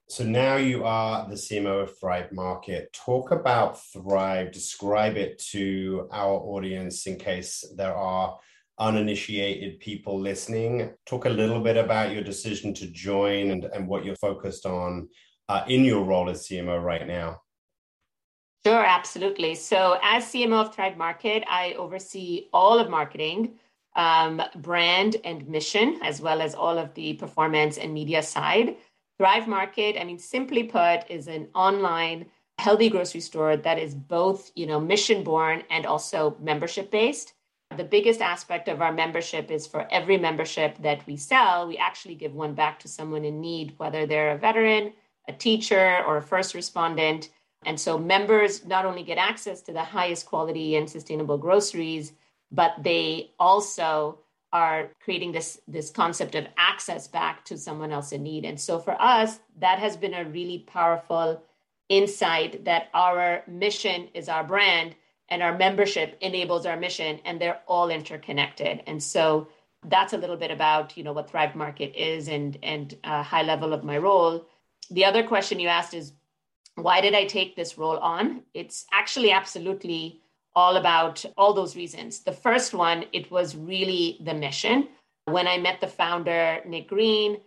So 0.09 0.23
now 0.23 0.55
you 0.55 0.83
are 0.83 1.29
the 1.29 1.35
CMO 1.35 1.83
of 1.83 1.97
Thrive 1.99 2.31
Market. 2.31 2.91
Talk 2.91 3.29
about 3.29 3.79
Thrive, 3.93 4.51
describe 4.51 5.15
it 5.15 5.37
to 5.51 6.09
our 6.11 6.33
audience 6.33 7.05
in 7.05 7.17
case 7.17 7.63
there 7.77 7.95
are 7.95 8.39
uninitiated 8.79 9.79
people 9.79 10.19
listening. 10.19 10.91
Talk 11.05 11.25
a 11.25 11.29
little 11.29 11.61
bit 11.61 11.77
about 11.77 12.13
your 12.13 12.23
decision 12.23 12.73
to 12.73 12.87
join 12.87 13.51
and, 13.51 13.65
and 13.65 13.87
what 13.87 14.03
you're 14.03 14.15
focused 14.15 14.65
on 14.65 15.07
uh, 15.47 15.63
in 15.67 15.85
your 15.85 16.03
role 16.03 16.31
as 16.31 16.47
CMO 16.47 16.83
right 16.83 17.05
now. 17.05 17.41
Sure, 18.65 18.85
absolutely. 18.85 19.55
So, 19.55 19.97
as 20.03 20.25
CMO 20.25 20.61
of 20.61 20.75
Thrive 20.75 20.95
Market, 20.95 21.43
I 21.47 21.73
oversee 21.73 22.47
all 22.53 22.77
of 22.77 22.91
marketing, 22.91 23.55
um, 23.95 24.39
brand, 24.57 25.15
and 25.23 25.47
mission, 25.47 25.99
as 26.03 26.21
well 26.21 26.41
as 26.41 26.53
all 26.53 26.77
of 26.77 26.93
the 26.93 27.13
performance 27.13 27.79
and 27.79 27.91
media 27.91 28.21
side. 28.21 28.75
Thrive 29.17 29.47
Market, 29.47 29.99
I 29.99 30.03
mean, 30.03 30.19
simply 30.19 30.63
put, 30.63 31.09
is 31.09 31.27
an 31.27 31.47
online 31.55 32.27
healthy 32.59 32.89
grocery 32.89 33.21
store 33.21 33.57
that 33.57 33.79
is 33.79 33.95
both, 33.95 34.51
you 34.55 34.67
know, 34.67 34.79
mission 34.79 35.23
born 35.23 35.63
and 35.71 35.87
also 35.87 36.37
membership 36.39 36.91
based. 36.91 37.33
The 37.75 37.83
biggest 37.83 38.21
aspect 38.21 38.67
of 38.67 38.81
our 38.81 38.91
membership 38.91 39.49
is 39.49 39.65
for 39.65 39.87
every 39.91 40.17
membership 40.17 40.77
that 40.83 41.05
we 41.07 41.17
sell, 41.17 41.67
we 41.67 41.77
actually 41.77 42.15
give 42.15 42.35
one 42.35 42.53
back 42.53 42.77
to 42.79 42.87
someone 42.87 43.25
in 43.25 43.41
need, 43.41 43.73
whether 43.77 44.05
they're 44.05 44.31
a 44.31 44.37
veteran, 44.37 44.93
a 45.27 45.33
teacher, 45.33 46.03
or 46.05 46.17
a 46.17 46.21
first 46.21 46.53
respondent. 46.53 47.29
And 47.65 47.79
so 47.79 47.97
members 47.97 48.65
not 48.65 48.85
only 48.85 49.03
get 49.03 49.17
access 49.17 49.61
to 49.63 49.73
the 49.73 49.83
highest 49.83 50.25
quality 50.25 50.75
and 50.75 50.89
sustainable 50.89 51.37
groceries, 51.37 52.13
but 52.51 52.73
they 52.81 53.31
also 53.39 54.19
are 54.53 54.89
creating 55.01 55.31
this 55.31 55.61
this 55.67 55.89
concept 55.89 56.35
of 56.35 56.45
access 56.57 57.07
back 57.07 57.45
to 57.45 57.57
someone 57.57 57.91
else 57.91 58.11
in 58.11 58.23
need. 58.23 58.43
And 58.43 58.59
so 58.59 58.79
for 58.79 58.99
us 59.01 59.39
that 59.59 59.79
has 59.79 59.95
been 59.95 60.13
a 60.13 60.25
really 60.25 60.59
powerful 60.59 61.41
insight 61.87 62.65
that 62.65 62.89
our 62.93 63.43
mission 63.47 64.09
is 64.13 64.27
our 64.27 64.43
brand 64.43 64.95
and 65.29 65.41
our 65.41 65.57
membership 65.57 66.17
enables 66.21 66.65
our 66.65 66.75
mission 66.75 67.19
and 67.23 67.39
they're 67.39 67.61
all 67.67 67.89
interconnected. 67.89 68.81
And 68.87 69.01
so 69.01 69.47
that's 69.87 70.13
a 70.13 70.17
little 70.17 70.37
bit 70.37 70.51
about 70.51 70.97
you 70.97 71.03
know 71.03 71.13
what 71.13 71.29
thrive 71.29 71.55
market 71.55 71.95
is 71.95 72.27
and 72.27 72.57
and 72.61 72.97
a 73.05 73.23
high 73.23 73.43
level 73.43 73.71
of 73.71 73.85
my 73.85 73.97
role. 73.97 74.45
The 74.89 75.05
other 75.05 75.23
question 75.23 75.59
you 75.59 75.69
asked 75.69 75.93
is 75.93 76.11
why 76.75 77.01
did 77.01 77.13
i 77.13 77.25
take 77.25 77.55
this 77.55 77.77
role 77.77 77.97
on 77.97 78.41
it's 78.53 78.85
actually 78.93 79.31
absolutely 79.31 80.21
all 80.55 80.77
about 80.77 81.23
all 81.37 81.53
those 81.53 81.75
reasons. 81.75 82.19
The 82.19 82.33
first 82.33 82.73
one, 82.73 83.05
it 83.13 83.31
was 83.31 83.55
really 83.55 84.17
the 84.21 84.33
mission. 84.33 84.89
When 85.25 85.47
I 85.47 85.57
met 85.57 85.79
the 85.79 85.87
founder, 85.87 86.59
Nick 86.65 86.89
Green, 86.89 87.37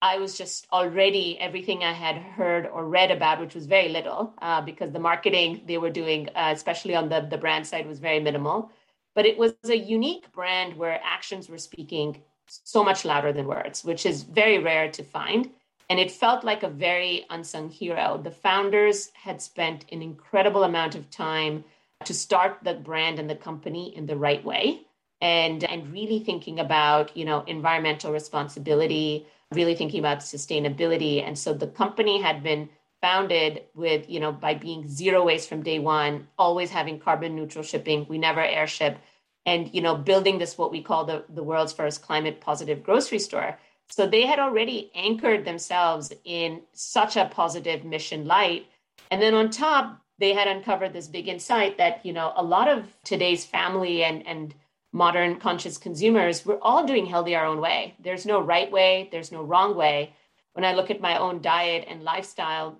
I 0.00 0.18
was 0.18 0.36
just 0.36 0.66
already 0.72 1.38
everything 1.38 1.84
I 1.84 1.92
had 1.92 2.16
heard 2.16 2.66
or 2.66 2.88
read 2.88 3.10
about, 3.10 3.40
which 3.40 3.54
was 3.54 3.66
very 3.66 3.88
little, 3.88 4.34
uh, 4.42 4.60
because 4.60 4.90
the 4.90 4.98
marketing 4.98 5.62
they 5.66 5.78
were 5.78 5.90
doing, 5.90 6.28
uh, 6.34 6.50
especially 6.52 6.94
on 6.94 7.08
the, 7.08 7.26
the 7.30 7.38
brand 7.38 7.66
side, 7.66 7.86
was 7.86 8.00
very 8.00 8.20
minimal. 8.20 8.70
but 9.14 9.26
it 9.26 9.36
was 9.36 9.52
a 9.68 9.76
unique 9.76 10.32
brand 10.32 10.74
where 10.74 10.98
actions 11.04 11.48
were 11.48 11.58
speaking 11.58 12.22
so 12.46 12.82
much 12.82 13.04
louder 13.04 13.30
than 13.32 13.46
words, 13.46 13.84
which 13.84 14.06
is 14.06 14.22
very 14.22 14.58
rare 14.58 14.90
to 14.90 15.04
find. 15.04 15.50
And 15.90 16.00
it 16.00 16.10
felt 16.10 16.44
like 16.44 16.62
a 16.62 16.68
very 16.68 17.26
unsung 17.28 17.68
hero. 17.68 18.20
The 18.22 18.30
founders 18.30 19.10
had 19.14 19.42
spent 19.42 19.84
an 19.92 20.02
incredible 20.02 20.64
amount 20.64 20.94
of 20.94 21.10
time 21.10 21.64
to 22.04 22.14
start 22.14 22.58
the 22.62 22.74
brand 22.74 23.18
and 23.18 23.28
the 23.28 23.36
company 23.36 23.94
in 23.96 24.06
the 24.06 24.16
right 24.16 24.44
way 24.44 24.86
and 25.20 25.62
and 25.64 25.92
really 25.92 26.18
thinking 26.18 26.58
about 26.58 27.16
you 27.16 27.24
know 27.24 27.42
environmental 27.46 28.12
responsibility 28.12 29.26
really 29.52 29.74
thinking 29.74 30.00
about 30.00 30.18
sustainability 30.18 31.26
and 31.26 31.38
so 31.38 31.54
the 31.54 31.66
company 31.66 32.20
had 32.20 32.42
been 32.42 32.68
founded 33.00 33.62
with 33.74 34.08
you 34.10 34.20
know 34.20 34.32
by 34.32 34.54
being 34.54 34.86
zero 34.88 35.24
waste 35.24 35.48
from 35.48 35.62
day 35.62 35.78
one 35.78 36.26
always 36.38 36.70
having 36.70 36.98
carbon 36.98 37.34
neutral 37.34 37.64
shipping 37.64 38.04
we 38.08 38.18
never 38.18 38.40
airship 38.40 38.98
and 39.46 39.72
you 39.72 39.80
know 39.80 39.94
building 39.94 40.38
this 40.38 40.58
what 40.58 40.72
we 40.72 40.82
call 40.82 41.04
the, 41.04 41.24
the 41.28 41.42
world's 41.42 41.72
first 41.72 42.02
climate 42.02 42.40
positive 42.40 42.82
grocery 42.82 43.18
store 43.18 43.58
so 43.88 44.06
they 44.06 44.26
had 44.26 44.38
already 44.38 44.90
anchored 44.94 45.44
themselves 45.44 46.12
in 46.24 46.62
such 46.72 47.16
a 47.16 47.26
positive 47.26 47.84
mission 47.84 48.26
light. 48.26 48.66
And 49.10 49.20
then 49.20 49.34
on 49.34 49.50
top 49.50 50.02
they 50.18 50.32
had 50.32 50.48
uncovered 50.48 50.92
this 50.92 51.08
big 51.08 51.28
insight 51.28 51.78
that 51.78 52.04
you 52.06 52.12
know 52.12 52.32
a 52.36 52.42
lot 52.42 52.68
of 52.68 52.84
today's 53.04 53.44
family 53.44 54.04
and 54.04 54.26
and 54.26 54.54
modern 54.92 55.40
conscious 55.40 55.78
consumers 55.78 56.44
we're 56.44 56.60
all 56.60 56.86
doing 56.86 57.06
healthy 57.06 57.34
our 57.34 57.46
own 57.46 57.60
way. 57.60 57.94
There's 57.98 58.24
no 58.24 58.40
right 58.40 58.70
way. 58.70 59.08
There's 59.10 59.32
no 59.32 59.42
wrong 59.42 59.74
way. 59.74 60.14
When 60.52 60.64
i 60.64 60.74
look 60.74 60.90
at 60.90 61.00
my 61.00 61.18
own 61.18 61.40
diet 61.42 61.86
and 61.88 62.04
lifestyle 62.04 62.78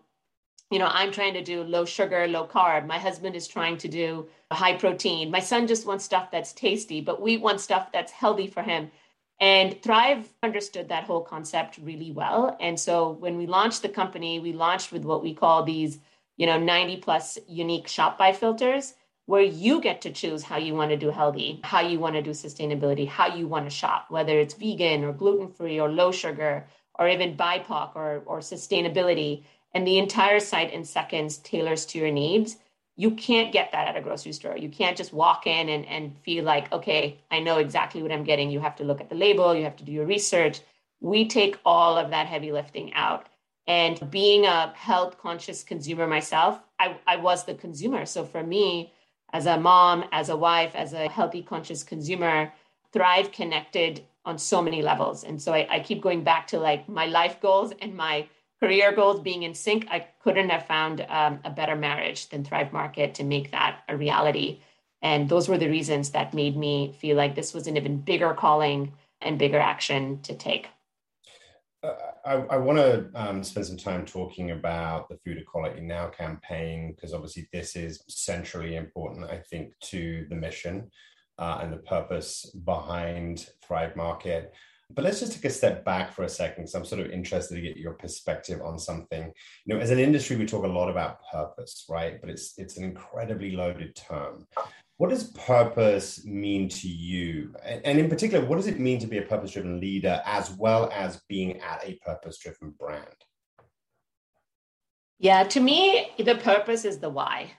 you 0.70 0.78
know 0.78 0.88
i'm 0.90 1.10
trying 1.12 1.34
to 1.34 1.42
do 1.42 1.62
low 1.62 1.84
sugar 1.84 2.26
low 2.28 2.46
carb. 2.46 2.86
My 2.86 2.98
husband 2.98 3.34
is 3.34 3.48
trying 3.48 3.76
to 3.78 3.88
do 3.88 4.28
high 4.52 4.76
protein. 4.76 5.30
My 5.30 5.40
son 5.40 5.66
just 5.66 5.86
wants 5.86 6.04
stuff 6.04 6.30
that's 6.30 6.52
tasty 6.52 7.00
but 7.00 7.20
we 7.20 7.36
want 7.38 7.60
stuff 7.60 7.90
that's 7.92 8.12
healthy 8.12 8.46
for 8.46 8.62
him 8.62 8.90
and 9.42 9.82
thrive 9.82 10.26
understood 10.42 10.88
that 10.88 11.04
whole 11.04 11.20
concept 11.20 11.78
really 11.82 12.12
well. 12.12 12.56
And 12.60 12.80
so 12.80 13.10
when 13.10 13.36
we 13.36 13.46
launched 13.46 13.82
the 13.82 13.90
company 13.90 14.40
we 14.40 14.54
launched 14.54 14.92
with 14.92 15.04
what 15.04 15.22
we 15.22 15.34
call 15.34 15.64
these 15.64 15.98
you 16.38 16.46
know 16.46 16.58
90 16.58 16.96
plus 16.98 17.38
unique 17.46 17.88
shop 17.88 18.16
by 18.16 18.32
filters 18.32 18.94
where 19.26 19.42
you 19.42 19.80
get 19.82 20.00
to 20.02 20.10
choose 20.10 20.42
how 20.42 20.56
you 20.56 20.74
want 20.74 20.90
to 20.90 20.96
do 20.96 21.10
healthy 21.10 21.60
how 21.62 21.80
you 21.80 21.98
want 21.98 22.14
to 22.14 22.22
do 22.22 22.30
sustainability 22.30 23.06
how 23.06 23.26
you 23.36 23.46
want 23.46 23.66
to 23.66 23.70
shop 23.70 24.06
whether 24.08 24.38
it's 24.38 24.54
vegan 24.54 25.04
or 25.04 25.12
gluten 25.12 25.48
free 25.48 25.78
or 25.78 25.90
low 25.90 26.10
sugar 26.10 26.66
or 26.98 27.08
even 27.08 27.36
bipoc 27.36 27.94
or, 27.94 28.22
or 28.26 28.40
sustainability. 28.40 29.44
And 29.74 29.86
the 29.86 29.98
entire 29.98 30.40
site 30.40 30.72
in 30.72 30.84
seconds 30.84 31.38
tailors 31.38 31.86
to 31.86 31.98
your 31.98 32.10
needs 32.10 32.56
you 32.96 33.12
can't 33.12 33.52
get 33.52 33.72
that 33.72 33.88
at 33.88 33.96
a 33.96 34.02
grocery 34.02 34.32
store. 34.32 34.56
You 34.56 34.68
can't 34.68 34.96
just 34.96 35.12
walk 35.12 35.46
in 35.46 35.68
and, 35.68 35.86
and 35.86 36.16
feel 36.24 36.44
like 36.44 36.70
okay 36.72 37.18
i 37.30 37.40
know 37.40 37.58
exactly 37.58 38.02
what 38.02 38.12
i'm 38.12 38.24
getting. 38.24 38.50
You 38.50 38.60
have 38.60 38.76
to 38.76 38.84
look 38.84 39.00
at 39.00 39.08
the 39.08 39.16
label. 39.16 39.54
You 39.54 39.64
have 39.64 39.76
to 39.76 39.84
do 39.84 39.92
your 39.92 40.06
research. 40.06 40.60
We 41.00 41.26
take 41.26 41.58
all 41.64 41.96
of 41.96 42.10
that 42.10 42.26
heavy 42.26 42.52
lifting 42.52 42.92
out. 42.94 43.28
And 43.66 44.10
being 44.10 44.44
a 44.44 44.72
health 44.76 45.18
conscious 45.18 45.62
consumer 45.62 46.06
myself, 46.06 46.60
I, 46.78 46.96
I 47.06 47.16
was 47.16 47.44
the 47.44 47.54
consumer. 47.54 48.06
So 48.06 48.24
for 48.24 48.42
me, 48.42 48.92
as 49.32 49.46
a 49.46 49.58
mom, 49.58 50.04
as 50.12 50.28
a 50.28 50.36
wife, 50.36 50.74
as 50.74 50.92
a 50.92 51.08
healthy 51.08 51.42
conscious 51.42 51.82
consumer, 51.82 52.52
Thrive 52.92 53.32
connected 53.32 54.04
on 54.24 54.38
so 54.38 54.60
many 54.60 54.82
levels. 54.82 55.24
And 55.24 55.40
so 55.40 55.54
I, 55.54 55.66
I 55.70 55.80
keep 55.80 56.02
going 56.02 56.22
back 56.22 56.46
to 56.48 56.58
like 56.58 56.88
my 56.88 57.06
life 57.06 57.40
goals 57.40 57.72
and 57.80 57.96
my 57.96 58.28
career 58.62 58.92
goals 58.92 59.18
being 59.18 59.42
in 59.42 59.54
sync. 59.54 59.88
I 59.90 60.06
couldn't 60.22 60.50
have 60.50 60.66
found 60.66 61.04
um, 61.08 61.40
a 61.44 61.50
better 61.50 61.74
marriage 61.74 62.28
than 62.28 62.44
Thrive 62.44 62.72
Market 62.72 63.12
to 63.14 63.24
make 63.24 63.50
that 63.50 63.80
a 63.88 63.96
reality. 63.96 64.60
And 65.02 65.28
those 65.28 65.48
were 65.48 65.58
the 65.58 65.68
reasons 65.68 66.10
that 66.10 66.32
made 66.32 66.56
me 66.56 66.94
feel 67.00 67.16
like 67.16 67.34
this 67.34 67.52
was 67.52 67.66
an 67.66 67.76
even 67.76 68.00
bigger 68.00 68.32
calling 68.34 68.92
and 69.20 69.36
bigger 69.36 69.58
action 69.58 70.20
to 70.22 70.36
take. 70.36 70.68
I, 72.24 72.34
I 72.34 72.56
want 72.56 72.78
to 72.78 73.10
um, 73.16 73.42
spend 73.42 73.66
some 73.66 73.76
time 73.76 74.06
talking 74.06 74.52
about 74.52 75.08
the 75.08 75.18
Food 75.24 75.38
Equality 75.38 75.80
Now 75.80 76.06
campaign 76.06 76.92
because 76.94 77.12
obviously 77.12 77.48
this 77.52 77.74
is 77.74 78.04
centrally 78.08 78.76
important, 78.76 79.28
I 79.28 79.38
think, 79.38 79.72
to 79.86 80.24
the 80.30 80.36
mission 80.36 80.88
uh, 81.36 81.58
and 81.62 81.72
the 81.72 81.78
purpose 81.78 82.54
behind 82.64 83.48
Thrive 83.66 83.96
Market. 83.96 84.54
But 84.94 85.04
let's 85.04 85.20
just 85.20 85.32
take 85.32 85.44
a 85.44 85.50
step 85.50 85.84
back 85.84 86.12
for 86.12 86.24
a 86.24 86.28
second 86.28 86.64
because 86.64 86.74
I'm 86.74 86.84
sort 86.84 87.00
of 87.00 87.10
interested 87.10 87.54
to 87.54 87.60
get 87.60 87.76
your 87.76 87.94
perspective 87.94 88.60
on 88.62 88.78
something. 88.78 89.32
You 89.64 89.74
know, 89.74 89.80
as 89.80 89.90
an 89.90 89.98
industry, 89.98 90.36
we 90.36 90.46
talk 90.46 90.64
a 90.64 90.68
lot 90.68 90.88
about 90.88 91.20
purpose, 91.30 91.84
right? 91.88 92.20
But 92.20 92.30
it's 92.30 92.54
it's 92.58 92.76
an 92.76 92.84
incredibly 92.84 93.52
loaded 93.52 93.96
term. 93.96 94.46
What 94.98 95.10
does 95.10 95.32
purpose 95.32 96.24
mean 96.24 96.68
to 96.68 96.88
you? 96.88 97.54
And, 97.64 97.98
in 97.98 98.08
particular, 98.08 98.44
what 98.44 98.56
does 98.56 98.68
it 98.68 98.78
mean 98.78 99.00
to 99.00 99.06
be 99.06 99.18
a 99.18 99.22
purpose 99.22 99.50
driven 99.50 99.80
leader 99.80 100.22
as 100.24 100.52
well 100.52 100.90
as 100.94 101.22
being 101.28 101.58
at 101.60 101.82
a 101.84 101.98
purpose 102.04 102.38
driven 102.38 102.70
brand? 102.78 103.06
Yeah, 105.18 105.44
to 105.44 105.60
me, 105.60 106.12
the 106.18 106.36
purpose 106.36 106.84
is 106.84 106.98
the 106.98 107.10
why. 107.10 107.52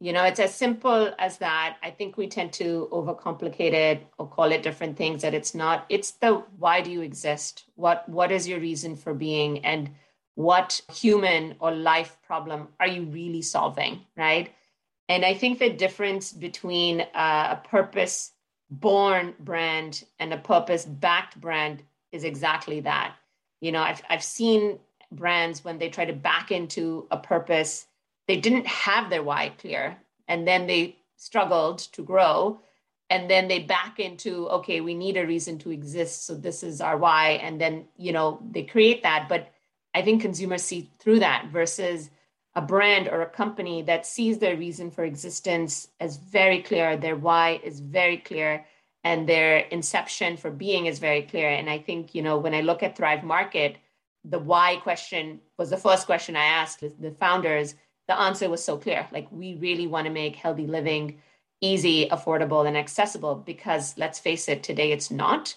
You 0.00 0.12
know, 0.12 0.24
it's 0.24 0.38
as 0.38 0.54
simple 0.54 1.12
as 1.18 1.38
that. 1.38 1.76
I 1.82 1.90
think 1.90 2.16
we 2.16 2.28
tend 2.28 2.52
to 2.54 2.88
overcomplicate 2.92 3.72
it 3.72 4.06
or 4.16 4.28
call 4.28 4.52
it 4.52 4.62
different 4.62 4.96
things 4.96 5.22
that 5.22 5.34
it's 5.34 5.54
not. 5.54 5.86
It's 5.88 6.12
the 6.12 6.44
why 6.58 6.80
do 6.82 6.90
you 6.90 7.00
exist? 7.00 7.64
What 7.74 8.08
what 8.08 8.30
is 8.30 8.46
your 8.46 8.60
reason 8.60 8.94
for 8.94 9.12
being 9.12 9.64
and 9.64 9.90
what 10.36 10.80
human 10.92 11.56
or 11.58 11.74
life 11.74 12.16
problem 12.24 12.68
are 12.78 12.86
you 12.86 13.02
really 13.02 13.42
solving, 13.42 14.02
right? 14.16 14.54
And 15.08 15.24
I 15.24 15.34
think 15.34 15.58
the 15.58 15.70
difference 15.70 16.32
between 16.32 17.00
a 17.14 17.60
purpose 17.68 18.32
born 18.70 19.34
brand 19.40 20.04
and 20.18 20.32
a 20.32 20.38
purpose 20.38 20.84
backed 20.84 21.40
brand 21.40 21.82
is 22.12 22.24
exactly 22.24 22.80
that. 22.80 23.16
You 23.60 23.72
know, 23.72 23.82
I've, 23.82 24.02
I've 24.08 24.22
seen 24.22 24.78
brands 25.10 25.64
when 25.64 25.78
they 25.78 25.88
try 25.88 26.04
to 26.04 26.12
back 26.12 26.52
into 26.52 27.06
a 27.10 27.16
purpose, 27.16 27.86
they 28.28 28.36
didn't 28.36 28.66
have 28.66 29.10
their 29.10 29.22
why 29.22 29.48
clear. 29.58 29.96
And 30.28 30.46
then 30.46 30.66
they 30.66 30.96
struggled 31.16 31.78
to 31.94 32.02
grow. 32.02 32.60
And 33.10 33.28
then 33.30 33.48
they 33.48 33.60
back 33.60 33.98
into, 33.98 34.48
okay, 34.50 34.82
we 34.82 34.94
need 34.94 35.16
a 35.16 35.26
reason 35.26 35.58
to 35.60 35.70
exist. 35.70 36.26
So 36.26 36.34
this 36.34 36.62
is 36.62 36.80
our 36.80 36.98
why. 36.98 37.40
And 37.42 37.58
then, 37.58 37.86
you 37.96 38.12
know, 38.12 38.40
they 38.50 38.62
create 38.62 39.02
that. 39.02 39.28
But 39.28 39.50
I 39.94 40.02
think 40.02 40.20
consumers 40.20 40.62
see 40.62 40.90
through 40.98 41.20
that 41.20 41.48
versus 41.50 42.10
a 42.54 42.60
brand 42.60 43.08
or 43.08 43.22
a 43.22 43.26
company 43.26 43.82
that 43.82 44.04
sees 44.04 44.38
their 44.38 44.56
reason 44.56 44.90
for 44.90 45.04
existence 45.04 45.88
as 46.00 46.18
very 46.18 46.62
clear, 46.62 46.96
their 46.96 47.16
why 47.16 47.60
is 47.62 47.80
very 47.80 48.18
clear, 48.18 48.66
and 49.04 49.28
their 49.28 49.58
inception 49.58 50.36
for 50.36 50.50
being 50.50 50.86
is 50.86 50.98
very 50.98 51.22
clear. 51.22 51.48
And 51.48 51.70
I 51.70 51.78
think, 51.78 52.14
you 52.14 52.22
know, 52.22 52.36
when 52.36 52.54
I 52.54 52.60
look 52.60 52.82
at 52.82 52.96
Thrive 52.96 53.22
Market, 53.22 53.76
the 54.24 54.38
why 54.38 54.76
question 54.76 55.40
was 55.56 55.70
the 55.70 55.76
first 55.76 56.04
question 56.04 56.36
I 56.36 56.44
asked 56.44 56.80
the 56.80 57.12
founders. 57.12 57.74
The 58.08 58.18
answer 58.18 58.48
was 58.48 58.64
so 58.64 58.78
clear. 58.78 59.06
Like, 59.12 59.28
we 59.30 59.54
really 59.54 59.86
want 59.86 60.06
to 60.06 60.12
make 60.12 60.36
healthy 60.36 60.66
living 60.66 61.20
easy, 61.60 62.08
affordable, 62.08 62.66
and 62.66 62.76
accessible 62.76 63.34
because 63.34 63.96
let's 63.98 64.18
face 64.18 64.48
it, 64.48 64.62
today 64.62 64.92
it's 64.92 65.10
not. 65.10 65.56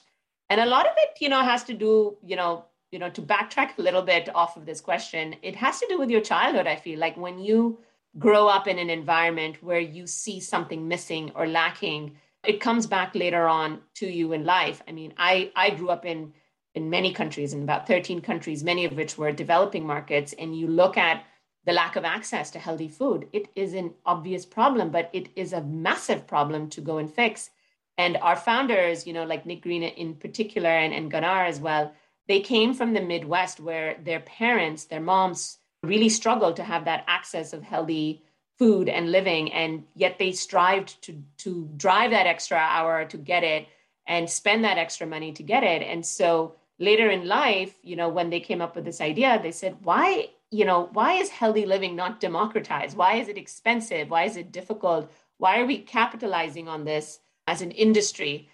And 0.50 0.60
a 0.60 0.66
lot 0.66 0.86
of 0.86 0.94
it, 0.98 1.18
you 1.20 1.30
know, 1.30 1.44
has 1.44 1.64
to 1.66 1.74
do, 1.74 2.18
you 2.26 2.36
know, 2.36 2.66
you 2.92 3.00
know, 3.00 3.10
to 3.12 3.22
backtrack 3.22 3.78
a 3.78 3.82
little 3.82 4.02
bit 4.02 4.34
off 4.36 4.58
of 4.58 4.66
this 4.66 4.82
question, 4.82 5.36
it 5.42 5.56
has 5.56 5.80
to 5.80 5.88
do 5.88 5.98
with 5.98 6.10
your 6.10 6.22
childhood. 6.22 6.68
I 6.68 6.76
feel 6.76 7.00
like 7.00 7.16
when 7.16 7.40
you 7.40 7.80
grow 8.20 8.48
up 8.48 8.68
in 8.68 8.78
an 8.78 8.90
environment 8.90 9.64
where 9.64 9.80
you 9.80 10.06
see 10.08 10.42
something 10.42 10.88
missing 10.88 11.32
or 11.36 11.48
lacking, 11.48 12.18
it 12.46 12.60
comes 12.60 12.88
back 12.88 13.16
later 13.16 13.48
on 13.48 13.80
to 13.96 14.08
you 14.08 14.34
in 14.34 14.44
life. 14.44 14.82
I 14.88 14.92
mean, 14.92 15.14
I, 15.18 15.52
I 15.56 15.70
grew 15.70 15.90
up 15.90 16.06
in 16.06 16.34
in 16.74 16.90
many 16.90 17.12
countries, 17.12 17.54
in 17.54 17.64
about 17.64 17.86
13 17.86 18.22
countries, 18.22 18.64
many 18.64 18.86
of 18.86 18.94
which 18.94 19.18
were 19.18 19.34
developing 19.34 19.86
markets, 19.86 20.34
and 20.40 20.58
you 20.58 20.68
look 20.68 20.98
at 20.98 21.26
the 21.66 21.74
lack 21.74 21.96
of 21.96 22.06
access 22.06 22.52
to 22.52 22.60
healthy 22.60 22.88
food, 22.88 23.28
it 23.34 23.48
is 23.56 23.74
an 23.74 23.94
obvious 24.06 24.46
problem, 24.46 24.90
but 24.90 25.10
it 25.14 25.30
is 25.36 25.54
a 25.54 25.62
massive 25.62 26.26
problem 26.26 26.70
to 26.70 26.82
go 26.82 26.98
and 26.98 27.14
fix. 27.14 27.50
And 27.98 28.18
our 28.18 28.36
founders, 28.36 29.06
you 29.06 29.14
know, 29.14 29.26
like 29.26 29.46
Nick 29.46 29.62
Green 29.62 29.84
in 29.84 30.16
particular 30.16 30.70
and, 30.70 30.94
and 30.94 31.12
Gunnar 31.12 31.46
as 31.46 31.60
well, 31.60 31.94
they 32.28 32.40
came 32.40 32.74
from 32.74 32.94
the 32.94 33.02
Midwest 33.02 33.60
where 33.60 33.98
their 34.04 34.22
parents, 34.22 34.86
their 34.86 35.02
moms, 35.02 35.58
really 35.84 36.10
struggled 36.10 36.56
to 36.56 36.64
have 36.64 36.86
that 36.86 37.04
access 37.08 37.54
of 37.54 37.64
healthy 37.64 38.24
food 38.58 38.88
and 38.90 39.12
living. 39.12 39.52
And 39.52 39.86
yet 39.96 40.18
they 40.20 40.32
strived 40.32 41.02
to, 41.04 41.22
to 41.40 41.70
drive 41.78 42.12
that 42.12 42.28
extra 42.28 42.58
hour 42.58 43.06
to 43.06 43.18
get 43.18 43.44
it 43.44 43.68
and 44.08 44.30
spend 44.30 44.64
that 44.64 44.78
extra 44.78 45.08
money 45.08 45.32
to 45.34 45.44
get 45.44 45.64
it. 45.64 45.82
And 45.82 46.06
so 46.06 46.56
later 46.80 47.10
in 47.10 47.28
life, 47.28 47.76
you 47.84 47.96
know, 47.96 48.10
when 48.10 48.30
they 48.30 48.40
came 48.40 48.62
up 48.62 48.76
with 48.76 48.86
this 48.86 49.02
idea, 49.02 49.40
they 49.42 49.52
said, 49.52 49.78
why, 49.84 50.30
you 50.52 50.66
know, 50.66 50.90
why 50.92 51.14
is 51.14 51.30
healthy 51.30 51.66
living 51.66 51.96
not 51.96 52.20
democratized? 52.20 52.98
Why 52.98 53.16
is 53.16 53.30
it 53.30 53.38
expensive? 53.38 54.10
Why 54.10 54.26
is 54.26 54.36
it 54.36 54.52
difficult? 54.52 55.10
Why 55.38 55.60
are 55.60 55.66
we 55.66 55.80
capitalizing 55.80 56.68
on 56.68 56.84
this 56.84 57.20
as 57.48 57.62
an 57.62 57.72
industry? 57.72 58.50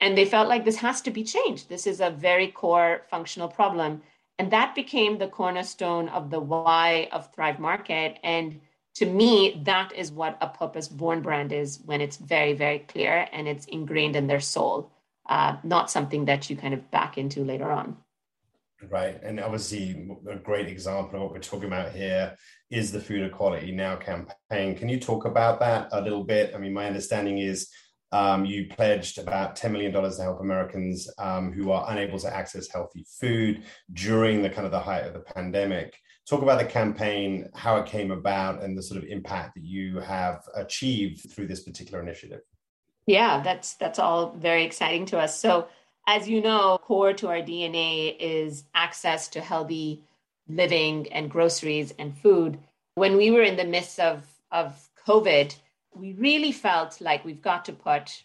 And 0.00 0.16
they 0.16 0.24
felt 0.24 0.48
like 0.48 0.64
this 0.64 0.76
has 0.76 1.02
to 1.02 1.10
be 1.10 1.24
changed. 1.24 1.68
This 1.68 1.86
is 1.86 2.00
a 2.00 2.10
very 2.10 2.48
core 2.48 3.02
functional 3.10 3.48
problem. 3.48 4.00
And 4.38 4.50
that 4.52 4.74
became 4.74 5.18
the 5.18 5.28
cornerstone 5.28 6.08
of 6.08 6.30
the 6.30 6.40
why 6.40 7.08
of 7.12 7.32
Thrive 7.34 7.58
Market. 7.58 8.18
And 8.22 8.60
to 8.94 9.06
me, 9.06 9.60
that 9.64 9.92
is 9.92 10.12
what 10.12 10.38
a 10.40 10.48
purpose 10.48 10.88
born 10.88 11.20
brand 11.20 11.52
is 11.52 11.80
when 11.84 12.00
it's 12.00 12.16
very, 12.16 12.54
very 12.54 12.78
clear 12.78 13.28
and 13.32 13.48
it's 13.48 13.66
ingrained 13.66 14.16
in 14.16 14.28
their 14.28 14.40
soul, 14.40 14.92
uh, 15.28 15.56
not 15.64 15.90
something 15.90 16.24
that 16.26 16.48
you 16.48 16.56
kind 16.56 16.74
of 16.74 16.90
back 16.90 17.18
into 17.18 17.44
later 17.44 17.70
on. 17.70 17.96
Right. 18.88 19.20
And 19.22 19.40
obviously, 19.40 20.08
a 20.28 20.36
great 20.36 20.68
example 20.68 21.16
of 21.16 21.22
what 21.22 21.32
we're 21.32 21.40
talking 21.40 21.66
about 21.66 21.92
here 21.92 22.34
is 22.70 22.90
the 22.90 23.00
Food 23.00 23.22
Equality 23.22 23.72
Now 23.72 23.96
campaign. 23.96 24.74
Can 24.74 24.88
you 24.88 24.98
talk 24.98 25.26
about 25.26 25.60
that 25.60 25.88
a 25.92 26.00
little 26.00 26.24
bit? 26.24 26.54
I 26.54 26.58
mean, 26.58 26.72
my 26.72 26.86
understanding 26.86 27.38
is 27.38 27.70
um, 28.12 28.44
you 28.44 28.66
pledged 28.68 29.18
about 29.18 29.56
$10 29.56 29.70
million 29.70 29.92
to 29.92 30.22
help 30.22 30.40
Americans 30.40 31.08
um, 31.18 31.52
who 31.52 31.70
are 31.70 31.90
unable 31.90 32.18
to 32.20 32.34
access 32.34 32.68
healthy 32.68 33.04
food 33.20 33.64
during 33.92 34.42
the 34.42 34.50
kind 34.50 34.64
of 34.64 34.72
the 34.72 34.80
height 34.80 35.04
of 35.04 35.12
the 35.12 35.20
pandemic. 35.20 35.96
Talk 36.28 36.42
about 36.42 36.58
the 36.58 36.66
campaign, 36.66 37.48
how 37.54 37.76
it 37.76 37.86
came 37.86 38.10
about, 38.10 38.62
and 38.62 38.76
the 38.76 38.82
sort 38.82 39.02
of 39.02 39.08
impact 39.08 39.54
that 39.56 39.64
you 39.64 39.98
have 40.00 40.42
achieved 40.54 41.30
through 41.30 41.48
this 41.48 41.62
particular 41.62 42.02
initiative. 42.02 42.40
Yeah, 43.06 43.42
that's 43.42 43.74
that's 43.74 43.98
all 43.98 44.32
very 44.36 44.64
exciting 44.64 45.06
to 45.06 45.18
us. 45.18 45.40
So, 45.40 45.68
as 46.06 46.28
you 46.28 46.40
know, 46.40 46.78
core 46.82 47.12
to 47.14 47.28
our 47.28 47.42
DNA 47.42 48.16
is 48.18 48.64
access 48.74 49.28
to 49.28 49.40
healthy 49.40 50.04
living 50.48 51.12
and 51.12 51.30
groceries 51.30 51.92
and 51.98 52.16
food. 52.16 52.58
When 52.94 53.16
we 53.16 53.30
were 53.30 53.42
in 53.42 53.56
the 53.56 53.64
midst 53.64 54.00
of 54.00 54.26
of 54.50 54.88
COVID, 55.06 55.54
we 55.94 56.12
really 56.14 56.52
felt 56.52 57.00
like 57.00 57.24
we've 57.24 57.42
got 57.42 57.64
to 57.66 57.72
put 57.72 58.24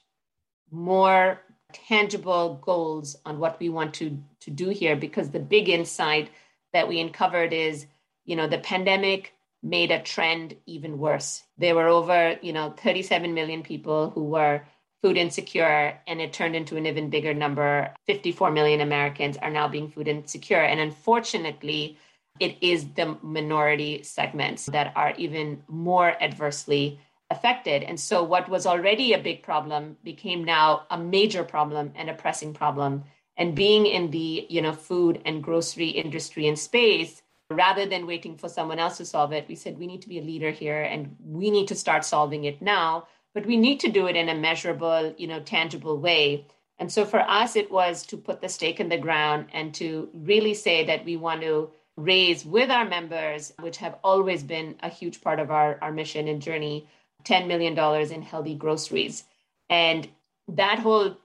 more 0.72 1.42
tangible 1.74 2.60
goals 2.64 3.16
on 3.26 3.40
what 3.40 3.60
we 3.60 3.70
want 3.70 3.94
to 3.96 4.18
to 4.40 4.52
do 4.52 4.70
here 4.70 4.96
because 4.96 5.30
the 5.30 5.40
big 5.40 5.70
insight 5.70 6.30
that 6.74 6.88
we 6.88 7.00
uncovered 7.00 7.54
is 7.54 7.86
you 8.24 8.36
know 8.36 8.48
the 8.48 8.58
pandemic 8.60 9.34
made 9.62 9.92
a 9.92 10.02
trend 10.02 10.56
even 10.66 11.00
worse 11.00 11.44
there 11.58 11.76
were 11.76 11.88
over 11.88 12.38
you 12.42 12.54
know 12.54 12.74
37 12.78 13.34
million 13.34 13.64
people 13.64 14.10
who 14.12 14.24
were 14.24 14.62
food 15.02 15.18
insecure 15.18 16.00
and 16.08 16.22
it 16.22 16.34
turned 16.34 16.56
into 16.56 16.78
an 16.78 16.86
even 16.86 17.10
bigger 17.10 17.34
number 17.34 17.94
54 18.08 18.52
million 18.52 18.82
americans 18.82 19.38
are 19.38 19.52
now 19.52 19.68
being 19.68 19.90
food 19.90 20.08
insecure 20.08 20.62
and 20.62 20.80
unfortunately 20.80 21.98
it 22.40 22.58
is 22.62 22.94
the 22.94 23.18
minority 23.22 24.04
segments 24.04 24.66
that 24.68 24.92
are 24.96 25.14
even 25.18 25.64
more 25.68 26.22
adversely 26.22 27.00
affected. 27.30 27.84
And 27.84 28.00
so 28.00 28.24
what 28.24 28.50
was 28.50 28.66
already 28.66 29.14
a 29.14 29.20
big 29.20 29.44
problem 29.44 29.98
became 30.04 30.44
now 30.44 30.84
a 30.90 30.98
major 30.98 31.44
problem 31.44 31.92
and 31.96 32.10
a 32.10 32.14
pressing 32.14 32.54
problem. 32.54 33.04
And 33.38 33.56
being 33.56 33.86
in 33.86 34.12
the, 34.12 34.46
you 34.50 34.62
know, 34.62 34.74
food 34.74 35.22
and 35.26 35.44
grocery 35.44 35.90
industry 35.90 36.48
and 36.48 36.58
space, 36.58 37.22
rather 37.50 37.86
than 37.86 38.08
waiting 38.08 38.38
for 38.38 38.50
someone 38.50 38.80
else 38.80 38.98
to 38.98 39.06
solve 39.06 39.34
it, 39.34 39.48
we 39.48 39.56
said 39.56 39.78
we 39.78 39.88
need 39.88 40.02
to 40.02 40.10
be 40.10 40.20
a 40.20 40.24
leader 40.24 40.52
here 40.52 40.82
and 40.82 41.16
we 41.24 41.52
need 41.52 41.68
to 41.68 41.76
start 41.76 42.06
solving 42.06 42.46
it 42.46 42.62
now, 42.62 43.08
but 43.36 43.46
we 43.46 43.58
need 43.58 43.82
to 43.82 43.92
do 43.92 44.08
it 44.08 44.16
in 44.16 44.30
a 44.30 44.34
measurable, 44.34 45.14
you 45.18 45.28
know, 45.28 45.42
tangible 45.42 46.00
way. 46.00 46.48
And 46.80 46.92
so 46.92 47.06
for 47.06 47.20
us, 47.20 47.58
it 47.58 47.70
was 47.70 48.06
to 48.08 48.18
put 48.18 48.42
the 48.42 48.50
stake 48.50 48.80
in 48.80 48.90
the 48.90 48.98
ground 48.98 49.48
and 49.54 49.74
to 49.76 50.10
really 50.14 50.54
say 50.54 50.86
that 50.86 51.04
we 51.06 51.18
want 51.18 51.42
to 51.42 51.70
raise 51.98 52.46
with 52.46 52.72
our 52.72 52.86
members, 52.86 53.54
which 53.60 53.78
have 53.78 53.98
always 54.04 54.42
been 54.42 54.76
a 54.82 54.90
huge 54.90 55.22
part 55.22 55.40
of 55.42 55.52
our, 55.52 55.78
our 55.82 55.92
mission 55.92 56.30
and 56.30 56.42
journey, 56.42 56.88
$10 57.26 57.48
million 57.48 57.78
in 58.12 58.22
healthy 58.22 58.56
groceries. 58.56 59.26
And 59.70 60.08
that 60.48 60.80
whole 60.80 61.18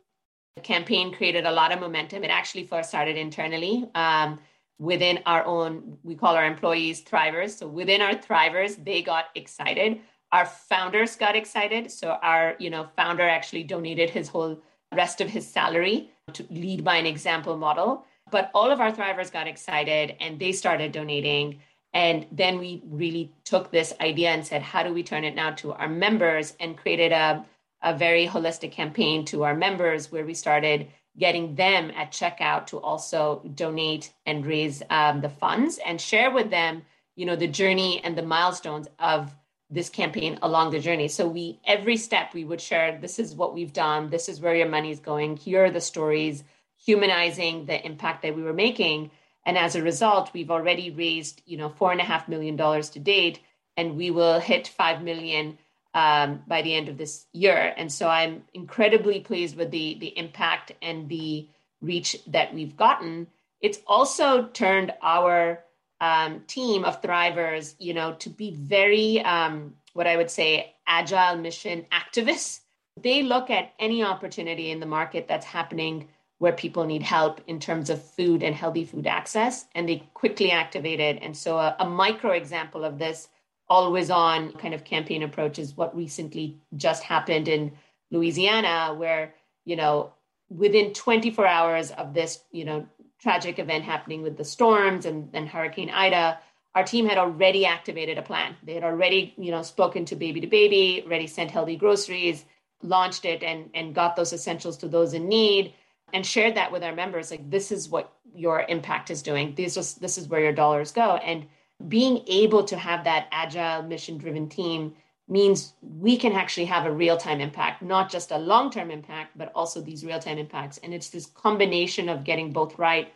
campaign 0.64 1.14
created 1.14 1.46
a 1.46 1.52
lot 1.52 1.72
of 1.72 1.80
momentum. 1.80 2.24
It 2.24 2.30
actually 2.30 2.66
first 2.66 2.88
started 2.88 3.16
internally 3.16 3.88
um, 3.94 4.40
within 4.80 5.20
our 5.26 5.44
own, 5.44 5.98
we 6.02 6.16
call 6.16 6.34
our 6.34 6.46
employees 6.46 7.02
thrivers. 7.04 7.50
So 7.50 7.68
within 7.68 8.00
our 8.00 8.14
thrivers, 8.14 8.82
they 8.84 9.00
got 9.00 9.26
excited. 9.36 10.00
Our 10.32 10.46
founders 10.46 11.16
got 11.16 11.36
excited. 11.36 11.90
So 11.90 12.18
our, 12.22 12.54
you 12.58 12.70
know, 12.70 12.88
founder 12.96 13.28
actually 13.28 13.64
donated 13.64 14.10
his 14.10 14.28
whole 14.28 14.60
rest 14.92 15.20
of 15.20 15.28
his 15.28 15.46
salary 15.46 16.10
to 16.32 16.46
lead 16.50 16.84
by 16.84 16.96
an 16.96 17.06
example 17.06 17.56
model. 17.56 18.04
But 18.30 18.50
all 18.54 18.70
of 18.70 18.80
our 18.80 18.92
thrivers 18.92 19.32
got 19.32 19.48
excited 19.48 20.16
and 20.20 20.38
they 20.38 20.52
started 20.52 20.92
donating. 20.92 21.60
And 21.92 22.26
then 22.30 22.58
we 22.58 22.82
really 22.86 23.32
took 23.44 23.70
this 23.70 23.92
idea 24.00 24.30
and 24.30 24.46
said, 24.46 24.62
how 24.62 24.84
do 24.84 24.94
we 24.94 25.02
turn 25.02 25.24
it 25.24 25.34
now 25.34 25.50
to 25.52 25.72
our 25.72 25.88
members 25.88 26.54
and 26.60 26.76
created 26.76 27.10
a, 27.10 27.44
a 27.82 27.96
very 27.96 28.28
holistic 28.28 28.70
campaign 28.70 29.24
to 29.26 29.42
our 29.42 29.56
members 29.56 30.12
where 30.12 30.24
we 30.24 30.34
started 30.34 30.88
getting 31.18 31.56
them 31.56 31.90
at 31.96 32.12
checkout 32.12 32.66
to 32.66 32.78
also 32.78 33.42
donate 33.56 34.12
and 34.26 34.46
raise 34.46 34.82
um, 34.90 35.20
the 35.20 35.28
funds 35.28 35.80
and 35.84 36.00
share 36.00 36.30
with 36.30 36.50
them, 36.50 36.82
you 37.16 37.26
know, 37.26 37.34
the 37.34 37.48
journey 37.48 38.00
and 38.04 38.16
the 38.16 38.22
milestones 38.22 38.86
of 39.00 39.34
this 39.70 39.88
campaign 39.88 40.38
along 40.42 40.70
the 40.70 40.80
journey. 40.80 41.08
So 41.08 41.26
we 41.28 41.60
every 41.64 41.96
step 41.96 42.34
we 42.34 42.44
would 42.44 42.60
share, 42.60 42.98
this 42.98 43.18
is 43.18 43.34
what 43.34 43.54
we've 43.54 43.72
done, 43.72 44.10
this 44.10 44.28
is 44.28 44.40
where 44.40 44.54
your 44.54 44.68
money's 44.68 45.00
going, 45.00 45.36
here 45.36 45.64
are 45.64 45.70
the 45.70 45.80
stories, 45.80 46.42
humanizing 46.76 47.66
the 47.66 47.84
impact 47.84 48.22
that 48.22 48.34
we 48.34 48.42
were 48.42 48.52
making 48.52 49.10
and 49.44 49.56
as 49.56 49.74
a 49.74 49.82
result, 49.82 50.32
we've 50.32 50.50
already 50.50 50.90
raised, 50.90 51.42
you 51.46 51.56
know, 51.56 51.68
four 51.68 51.92
and 51.92 52.00
a 52.00 52.04
half 52.04 52.28
million 52.28 52.56
dollars 52.56 52.90
to 52.90 52.98
date, 53.00 53.40
and 53.76 53.96
we 53.96 54.10
will 54.10 54.38
hit 54.38 54.68
five 54.68 55.02
million 55.02 55.58
um, 55.94 56.42
by 56.46 56.62
the 56.62 56.74
end 56.74 56.88
of 56.88 56.98
this 56.98 57.26
year. 57.32 57.74
And 57.76 57.90
so 57.90 58.08
I'm 58.08 58.44
incredibly 58.54 59.20
pleased 59.20 59.56
with 59.56 59.70
the 59.70 59.96
the 59.98 60.16
impact 60.18 60.72
and 60.82 61.08
the 61.08 61.48
reach 61.80 62.16
that 62.26 62.54
we've 62.54 62.76
gotten. 62.76 63.26
It's 63.60 63.78
also 63.86 64.46
turned 64.48 64.92
our 65.02 65.64
um, 66.00 66.40
team 66.46 66.84
of 66.84 67.02
thrivers, 67.02 67.74
you 67.78 67.94
know, 67.94 68.14
to 68.14 68.30
be 68.30 68.52
very 68.52 69.20
um, 69.22 69.74
what 69.92 70.06
I 70.06 70.16
would 70.16 70.30
say 70.30 70.74
agile 70.86 71.36
mission 71.36 71.86
activists. 71.92 72.60
They 73.00 73.22
look 73.22 73.50
at 73.50 73.72
any 73.78 74.02
opportunity 74.02 74.70
in 74.70 74.80
the 74.80 74.86
market 74.86 75.28
that's 75.28 75.46
happening 75.46 76.08
where 76.38 76.52
people 76.52 76.84
need 76.84 77.02
help 77.02 77.40
in 77.46 77.60
terms 77.60 77.90
of 77.90 78.02
food 78.02 78.42
and 78.42 78.54
healthy 78.54 78.84
food 78.84 79.06
access, 79.06 79.66
and 79.74 79.86
they 79.86 80.02
quickly 80.14 80.50
activate 80.50 80.98
it. 80.98 81.18
And 81.20 81.36
so, 81.36 81.58
a, 81.58 81.76
a 81.80 81.88
micro 81.88 82.30
example 82.30 82.82
of 82.82 82.98
this 82.98 83.28
always 83.68 84.10
on 84.10 84.52
kind 84.54 84.74
of 84.74 84.82
campaign 84.82 85.22
approach 85.22 85.58
is 85.58 85.76
what 85.76 85.94
recently 85.94 86.56
just 86.76 87.02
happened 87.02 87.46
in 87.46 87.72
Louisiana, 88.10 88.94
where, 88.94 89.34
you 89.64 89.76
know, 89.76 90.12
within 90.48 90.92
24 90.92 91.46
hours 91.46 91.90
of 91.92 92.12
this, 92.12 92.42
you 92.50 92.64
know, 92.64 92.86
tragic 93.20 93.58
event 93.58 93.84
happening 93.84 94.22
with 94.22 94.36
the 94.36 94.44
storms 94.44 95.06
and, 95.06 95.30
and 95.34 95.48
Hurricane 95.48 95.90
Ida, 95.90 96.38
our 96.74 96.84
team 96.84 97.06
had 97.06 97.18
already 97.18 97.66
activated 97.66 98.16
a 98.16 98.22
plan. 98.22 98.56
They 98.62 98.74
had 98.74 98.84
already, 98.84 99.34
you 99.36 99.50
know, 99.50 99.62
spoken 99.62 100.04
to 100.06 100.16
baby 100.16 100.40
to 100.40 100.46
baby, 100.46 101.02
already 101.04 101.26
sent 101.26 101.50
healthy 101.50 101.76
groceries, 101.76 102.44
launched 102.82 103.24
it 103.24 103.42
and, 103.42 103.70
and 103.74 103.94
got 103.94 104.16
those 104.16 104.32
essentials 104.32 104.76
to 104.78 104.88
those 104.88 105.12
in 105.14 105.28
need 105.28 105.74
and 106.12 106.26
shared 106.26 106.54
that 106.56 106.72
with 106.72 106.82
our 106.82 106.94
members 106.94 107.30
like 107.30 107.50
this 107.50 107.70
is 107.70 107.88
what 107.88 108.12
your 108.34 108.64
impact 108.68 109.10
is 109.10 109.22
doing 109.22 109.54
this 109.56 109.76
is 109.76 109.94
this 109.94 110.16
is 110.16 110.28
where 110.28 110.40
your 110.40 110.52
dollars 110.52 110.92
go 110.92 111.16
and 111.16 111.46
being 111.88 112.22
able 112.26 112.64
to 112.64 112.76
have 112.76 113.04
that 113.04 113.26
agile 113.32 113.82
mission 113.82 114.18
driven 114.18 114.48
team 114.48 114.94
means 115.30 115.74
we 115.98 116.16
can 116.16 116.32
actually 116.32 116.64
have 116.64 116.86
a 116.86 116.92
real 116.92 117.16
time 117.16 117.40
impact 117.40 117.82
not 117.82 118.10
just 118.10 118.30
a 118.30 118.38
long 118.38 118.70
term 118.70 118.90
impact 118.90 119.36
but 119.36 119.52
also 119.54 119.80
these 119.80 120.04
real 120.04 120.18
time 120.18 120.38
impacts 120.38 120.78
and 120.78 120.92
it's 120.92 121.10
this 121.10 121.26
combination 121.26 122.08
of 122.08 122.24
getting 122.24 122.52
both 122.52 122.78
right 122.78 123.12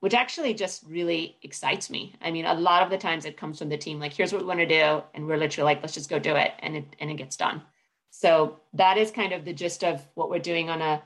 which 0.00 0.14
actually 0.14 0.54
just 0.54 0.82
really 0.88 1.36
excites 1.42 1.90
me 1.90 2.14
i 2.22 2.30
mean 2.30 2.46
a 2.46 2.54
lot 2.54 2.82
of 2.82 2.90
the 2.90 2.98
times 2.98 3.24
it 3.24 3.36
comes 3.36 3.58
from 3.58 3.68
the 3.68 3.76
team 3.76 4.00
like 4.00 4.12
here's 4.12 4.32
what 4.32 4.42
we 4.42 4.48
want 4.48 4.60
to 4.60 4.66
do 4.66 5.02
and 5.14 5.26
we're 5.26 5.36
literally 5.36 5.66
like 5.66 5.82
let's 5.82 5.94
just 5.94 6.10
go 6.10 6.18
do 6.18 6.36
it 6.36 6.52
and 6.60 6.76
it 6.76 6.96
and 7.00 7.10
it 7.10 7.16
gets 7.16 7.36
done 7.36 7.62
so 8.10 8.58
that 8.72 8.96
is 8.96 9.10
kind 9.10 9.32
of 9.32 9.44
the 9.44 9.52
gist 9.52 9.84
of 9.84 10.06
what 10.14 10.30
we're 10.30 10.38
doing 10.38 10.70
on 10.70 10.80
a 10.80 11.02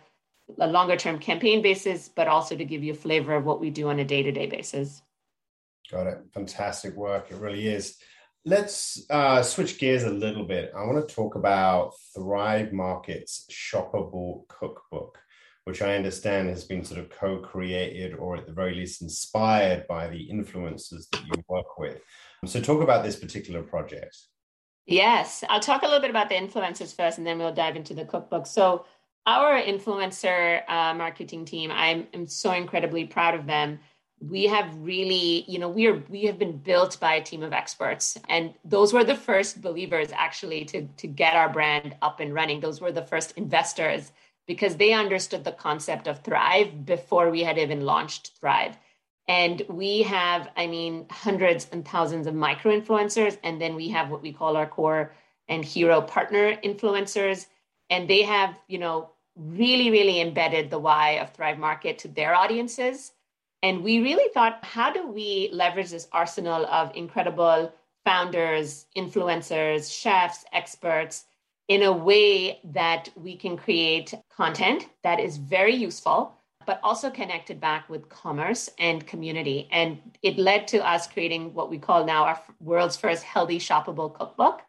a 0.59 0.67
longer 0.67 0.97
term 0.97 1.19
campaign 1.19 1.63
basis, 1.63 2.09
but 2.09 2.29
also 2.29 2.57
to 2.57 2.65
give 2.65 2.83
you 2.83 2.93
a 2.93 2.97
flavor 2.97 3.35
of 3.35 3.45
what 3.45 3.61
we 3.61 3.71
do 3.71 3.89
on 3.89 3.99
a 3.99 4.05
day 4.05 4.23
to 4.23 4.33
day 4.33 4.47
basis. 4.47 5.03
Got 5.91 6.07
it. 6.07 6.19
Fantastic 6.33 6.95
work. 6.95 7.31
It 7.31 7.37
really 7.37 7.69
is. 7.69 7.99
Let's 8.45 9.07
uh, 9.09 9.41
switch 9.43 9.79
gears 9.79 10.03
a 10.03 10.11
little 10.11 10.45
bit. 10.45 10.73
I 10.77 10.85
want 10.85 11.07
to 11.07 11.15
talk 11.15 11.37
about 11.37 11.93
Thrive 12.13 12.73
Market's 12.73 13.47
shoppable 13.53 14.49
cookbook, 14.49 15.19
which 15.65 15.81
I 15.81 15.95
understand 15.95 16.49
has 16.49 16.65
been 16.65 16.85
sort 16.85 16.99
of 16.99 17.09
co 17.11 17.39
created 17.39 18.15
or 18.15 18.37
at 18.37 18.47
the 18.47 18.53
very 18.53 18.75
least 18.75 19.01
inspired 19.01 19.87
by 19.87 20.09
the 20.09 20.29
influencers 20.29 21.09
that 21.11 21.25
you 21.25 21.45
work 21.49 21.79
with. 21.79 22.01
So, 22.45 22.61
talk 22.61 22.83
about 22.83 23.05
this 23.05 23.15
particular 23.15 23.63
project. 23.63 24.17
Yes, 24.87 25.45
I'll 25.49 25.61
talk 25.61 25.83
a 25.83 25.87
little 25.87 26.01
bit 26.01 26.11
about 26.11 26.29
the 26.29 26.35
influencers 26.35 26.97
first 26.97 27.19
and 27.19 27.27
then 27.27 27.39
we'll 27.39 27.55
dive 27.55 27.77
into 27.77 27.95
the 27.95 28.05
cookbook. 28.05 28.49
So, 28.49 28.87
our 29.25 29.63
influencer 29.63 30.69
uh, 30.69 30.95
marketing 30.95 31.45
team, 31.45 31.71
I'm, 31.71 32.09
I'm 32.13 32.27
so 32.27 32.51
incredibly 32.53 33.05
proud 33.05 33.37
of 33.37 33.47
them. 33.47 33.79
We 34.29 34.45
have 34.47 34.75
really, 34.77 35.45
you 35.49 35.59
know, 35.59 35.69
we 35.69 35.87
are 35.89 36.03
we 36.09 36.25
have 36.25 36.39
been 36.39 36.59
built 36.59 37.01
by 37.01 37.15
a 37.15 37.23
team 37.23 37.43
of 37.43 37.53
experts, 37.53 38.19
and 38.29 38.55
those 38.65 38.93
were 38.93 39.05
the 39.05 39.17
first 39.17 39.61
believers 39.61 40.09
actually 40.13 40.65
to 40.67 40.87
to 40.99 41.07
get 41.07 41.35
our 41.35 41.49
brand 41.49 41.97
up 42.03 42.21
and 42.21 42.33
running. 42.33 42.61
Those 42.61 42.81
were 42.81 42.93
the 42.93 43.05
first 43.05 43.33
investors 43.37 44.13
because 44.47 44.77
they 44.77 44.93
understood 44.93 45.45
the 45.45 45.53
concept 45.53 46.07
of 46.07 46.21
Thrive 46.21 46.85
before 46.85 47.31
we 47.31 47.43
had 47.43 47.59
even 47.59 47.83
launched 47.83 48.33
Thrive. 48.39 48.77
And 49.29 49.63
we 49.69 50.03
have, 50.03 50.49
I 50.57 50.67
mean, 50.67 51.07
hundreds 51.11 51.69
and 51.71 51.87
thousands 51.87 52.27
of 52.27 52.35
micro 52.35 52.79
influencers. 52.79 53.39
And 53.45 53.61
then 53.61 53.75
we 53.77 53.89
have 53.91 54.11
what 54.11 54.23
we 54.23 54.33
call 54.33 54.57
our 54.57 54.67
core 54.67 55.13
and 55.49 55.65
hero 55.65 56.01
partner 56.01 56.57
influencers. 56.57 57.47
And 57.89 58.09
they 58.09 58.23
have, 58.23 58.57
you 58.67 58.79
know, 58.79 59.11
really, 59.37 59.91
really 59.91 60.21
embedded 60.21 60.71
the 60.71 60.79
why 60.79 61.13
of 61.13 61.33
Thrive 61.33 61.59
Market 61.59 61.99
to 62.01 62.09
their 62.09 62.35
audiences. 62.35 63.13
And 63.63 63.85
we 63.85 64.01
really 64.01 64.33
thought, 64.33 64.65
how 64.65 64.93
do 64.93 65.07
we 65.07 65.49
leverage 65.53 65.91
this 65.91 66.09
arsenal 66.13 66.67
of 66.67 66.95
incredible 66.97 67.73
founders, 68.05 68.87
influencers, 68.97 69.91
chefs, 69.93 70.45
experts 70.53 71.27
in 71.69 71.85
a 71.85 71.93
way 71.93 72.61
that 72.65 73.09
we 73.15 73.37
can 73.37 73.57
create 73.57 74.15
content 74.35 74.89
that 75.05 75.21
is 75.21 75.37
very 75.37 75.75
useful, 75.75 76.35
but 76.67 76.81
also 76.83 77.09
connected 77.09 77.61
back 77.61 77.89
with 77.89 78.09
commerce 78.09 78.69
and 78.79 79.07
community. 79.07 79.69
And 79.71 79.99
it 80.23 80.39
led 80.39 80.67
to 80.69 80.87
us 80.87 81.07
creating 81.07 81.55
what 81.55 81.71
we 81.71 81.79
call 81.79 82.05
now 82.05 82.25
our 82.25 82.43
world's 82.61 82.97
first 82.97 83.23
healthy 83.23 83.59
shoppable 83.59 84.13
cookbook. 84.13 84.63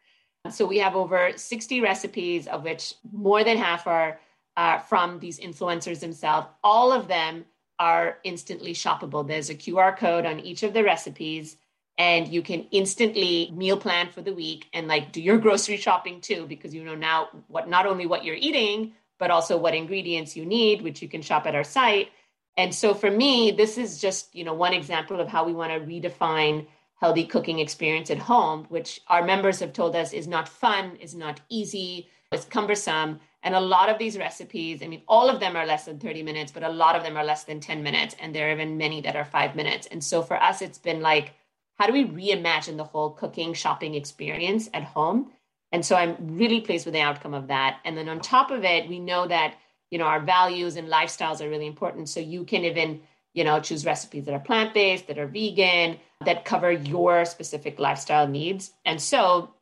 So 0.52 0.66
we 0.66 0.78
have 0.80 0.96
over 0.96 1.32
60 1.36 1.82
recipes, 1.82 2.48
of 2.48 2.64
which 2.64 2.96
more 3.12 3.44
than 3.44 3.58
half 3.58 3.88
are 3.88 4.20
uh, 4.56 4.78
from 4.78 5.20
these 5.20 5.40
influencers 5.40 6.00
themselves. 6.00 6.48
All 6.64 6.92
of 6.92 7.08
them 7.08 7.46
are 7.84 8.18
instantly 8.24 8.74
shoppable. 8.74 9.28
There's 9.28 9.50
a 9.50 9.56
QR 9.56 9.98
code 9.98 10.26
on 10.26 10.40
each 10.40 10.64
of 10.64 10.74
the 10.74 10.86
recipes, 10.86 11.58
and 11.98 12.30
you 12.30 12.42
can 12.42 12.62
instantly 12.72 13.52
meal 13.54 13.76
plan 13.76 14.08
for 14.10 14.22
the 14.22 14.34
week 14.34 14.68
and 14.74 14.88
like 14.88 15.12
do 15.12 15.22
your 15.22 15.38
grocery 15.38 15.76
shopping 15.76 16.22
too, 16.22 16.46
because 16.48 16.74
you 16.74 16.86
know 16.86 16.96
now 16.96 17.28
what 17.50 17.68
not 17.68 17.86
only 17.86 18.06
what 18.06 18.24
you're 18.24 18.38
eating, 18.50 18.94
but 19.20 19.32
also 19.32 19.58
what 19.58 19.76
ingredients 19.76 20.34
you 20.38 20.46
need, 20.46 20.82
which 20.82 21.02
you 21.02 21.10
can 21.10 21.22
shop 21.22 21.46
at 21.46 21.56
our 21.56 21.64
site. 21.66 22.08
And 22.56 22.74
so 22.74 22.94
for 22.94 23.12
me, 23.12 23.52
this 23.52 23.78
is 23.78 24.00
just 24.00 24.34
you 24.34 24.46
know 24.46 24.54
one 24.54 24.74
example 24.74 25.20
of 25.20 25.28
how 25.28 25.44
we 25.44 25.52
want 25.52 25.74
to 25.74 25.80
redefine 25.82 26.66
healthy 27.02 27.26
cooking 27.26 27.60
experience 27.60 28.10
at 28.10 28.18
home, 28.18 28.66
which 28.70 29.02
our 29.10 29.26
members 29.26 29.60
have 29.60 29.74
told 29.74 29.94
us 29.94 30.14
is 30.14 30.26
not 30.26 30.48
fun, 30.48 30.96
is 31.02 31.14
not 31.14 31.42
easy, 31.50 32.08
it's 32.32 32.46
cumbersome. 32.46 33.20
And 33.44 33.56
a 33.56 33.60
lot 33.60 33.90
of 33.90 34.00
these 34.00 34.18
recipes, 34.18 34.82
I 34.82 34.88
mean, 34.88 35.02
all 35.08 35.30
of 35.30 35.42
them 35.42 35.58
are 35.58 35.66
less 35.66 35.86
than 35.86 36.00
30 36.00 36.24
minutes, 36.24 36.52
but 36.52 36.64
a 36.64 36.70
lot 36.70 36.96
of 36.96 37.04
them 37.04 37.18
are 37.18 37.26
less 37.26 37.44
than 37.44 37.60
10 37.60 37.84
minutes. 37.84 38.16
And 38.20 38.34
there 38.34 38.48
are 38.48 38.54
even 38.54 38.78
many 38.78 39.02
that 39.02 39.18
are 39.18 39.26
five 39.26 39.56
minutes. 39.56 39.86
And 39.88 40.02
so 40.02 40.22
for 40.22 40.42
us, 40.42 40.62
it's 40.62 40.78
been 40.78 41.02
like, 41.02 41.34
how 41.76 41.86
do 41.86 41.94
we 41.94 42.06
reimagine 42.06 42.78
the 42.78 42.86
whole 42.86 43.10
cooking, 43.10 43.54
shopping 43.54 43.96
experience 43.96 44.70
at 44.74 44.84
home? 44.84 45.32
And 45.74 45.86
so 45.86 45.96
I'm 45.96 46.16
really 46.38 46.62
pleased 46.62 46.86
with 46.86 46.94
the 46.94 47.02
outcome 47.02 47.34
of 47.34 47.48
that. 47.48 47.80
And 47.84 47.98
then 47.98 48.08
on 48.08 48.22
top 48.22 48.52
of 48.52 48.64
it, 48.64 48.88
we 48.88 49.00
know 49.00 49.28
that, 49.28 49.56
you 49.92 49.98
know, 49.98 50.06
our 50.06 50.22
values 50.22 50.78
and 50.78 50.88
lifestyles 50.88 51.42
are 51.42 51.50
really 51.50 51.68
important. 51.68 52.08
So 52.08 52.22
you 52.22 52.46
can 52.46 52.64
even, 52.64 53.02
you 53.34 53.44
know, 53.44 53.60
choose 53.60 53.86
recipes 53.86 54.26
that 54.26 54.34
are 54.34 54.40
plant-based, 54.40 55.08
that 55.08 55.18
are 55.18 55.28
vegan, 55.28 56.00
that 56.24 56.46
cover 56.46 56.72
your 56.72 57.26
specific 57.26 57.80
lifestyle 57.80 58.28
needs. 58.28 58.72
And 58.86 59.02
so 59.02 59.54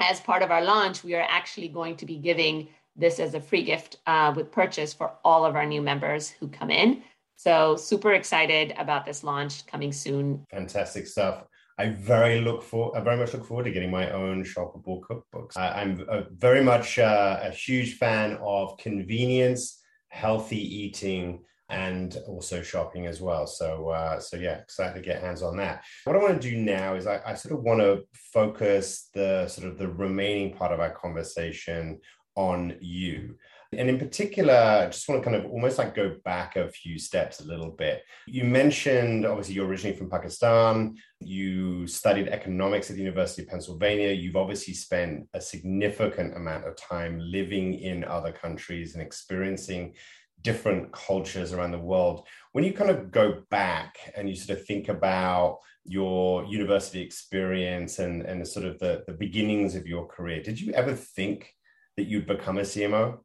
as 0.00 0.20
part 0.20 0.42
of 0.42 0.50
our 0.50 0.62
launch, 0.62 1.02
we 1.02 1.14
are 1.14 1.26
actually 1.28 1.68
going 1.68 1.96
to 1.96 2.06
be 2.06 2.16
giving 2.16 2.68
this 2.96 3.18
as 3.18 3.34
a 3.34 3.40
free 3.40 3.62
gift 3.62 3.98
uh, 4.06 4.32
with 4.34 4.52
purchase 4.52 4.92
for 4.92 5.12
all 5.24 5.44
of 5.44 5.56
our 5.56 5.66
new 5.66 5.82
members 5.82 6.30
who 6.30 6.48
come 6.48 6.70
in. 6.70 7.02
So 7.36 7.76
super 7.76 8.12
excited 8.12 8.74
about 8.78 9.04
this 9.04 9.24
launch 9.24 9.66
coming 9.66 9.92
soon. 9.92 10.44
Fantastic 10.50 11.06
stuff. 11.06 11.44
I 11.76 11.88
very 11.88 12.40
look 12.40 12.62
for 12.62 12.96
I 12.96 13.00
very 13.00 13.16
much 13.16 13.32
look 13.32 13.44
forward 13.44 13.64
to 13.64 13.72
getting 13.72 13.90
my 13.90 14.10
own 14.12 14.44
shoppable 14.44 15.00
cookbooks. 15.00 15.56
I, 15.56 15.82
am 15.82 16.06
very 16.30 16.62
much 16.62 16.98
uh, 17.00 17.40
a 17.42 17.50
huge 17.50 17.96
fan 17.96 18.38
of 18.40 18.78
convenience, 18.78 19.82
healthy 20.08 20.56
eating, 20.56 21.42
and 21.70 22.16
also 22.28 22.62
shopping 22.62 23.06
as 23.06 23.20
well. 23.20 23.48
So 23.48 23.88
uh, 23.88 24.20
so 24.20 24.36
yeah, 24.36 24.58
excited 24.58 24.94
to 24.94 25.00
get 25.00 25.20
hands 25.20 25.42
on 25.42 25.56
that. 25.56 25.82
What 26.04 26.14
I 26.14 26.20
want 26.20 26.40
to 26.40 26.50
do 26.50 26.56
now 26.56 26.94
is 26.94 27.08
I, 27.08 27.20
I 27.26 27.34
sort 27.34 27.54
of 27.54 27.64
want 27.64 27.80
to 27.80 28.04
focus 28.32 29.08
the 29.12 29.48
sort 29.48 29.66
of 29.66 29.76
the 29.76 29.88
remaining 29.88 30.54
part 30.54 30.70
of 30.70 30.78
our 30.78 30.92
conversation 30.92 32.00
on 32.36 32.76
you. 32.80 33.36
And 33.78 33.88
in 33.88 33.98
particular, 33.98 34.54
I 34.54 34.86
just 34.86 35.08
want 35.08 35.22
to 35.22 35.28
kind 35.28 35.42
of 35.42 35.50
almost 35.50 35.78
like 35.78 35.94
go 35.94 36.16
back 36.24 36.56
a 36.56 36.68
few 36.68 36.98
steps 36.98 37.40
a 37.40 37.46
little 37.46 37.70
bit. 37.70 38.02
You 38.26 38.44
mentioned, 38.44 39.26
obviously, 39.26 39.54
you're 39.54 39.66
originally 39.66 39.96
from 39.96 40.10
Pakistan. 40.10 40.96
You 41.20 41.86
studied 41.86 42.28
economics 42.28 42.90
at 42.90 42.96
the 42.96 43.02
University 43.02 43.42
of 43.42 43.48
Pennsylvania. 43.48 44.12
You've 44.12 44.36
obviously 44.36 44.74
spent 44.74 45.28
a 45.34 45.40
significant 45.40 46.36
amount 46.36 46.66
of 46.66 46.76
time 46.76 47.18
living 47.18 47.74
in 47.74 48.04
other 48.04 48.32
countries 48.32 48.94
and 48.94 49.02
experiencing 49.02 49.94
different 50.42 50.92
cultures 50.92 51.52
around 51.52 51.72
the 51.72 51.78
world. 51.78 52.26
When 52.52 52.64
you 52.64 52.72
kind 52.72 52.90
of 52.90 53.10
go 53.10 53.42
back 53.50 54.12
and 54.16 54.28
you 54.28 54.36
sort 54.36 54.58
of 54.58 54.66
think 54.66 54.88
about 54.88 55.58
your 55.86 56.44
university 56.44 57.00
experience 57.00 57.98
and, 57.98 58.22
and 58.22 58.46
sort 58.46 58.66
of 58.66 58.78
the, 58.78 59.04
the 59.06 59.14
beginnings 59.14 59.74
of 59.74 59.86
your 59.86 60.06
career, 60.06 60.42
did 60.42 60.60
you 60.60 60.72
ever 60.74 60.92
think 60.94 61.54
that 61.96 62.04
you'd 62.04 62.26
become 62.26 62.58
a 62.58 62.62
CMO? 62.62 63.18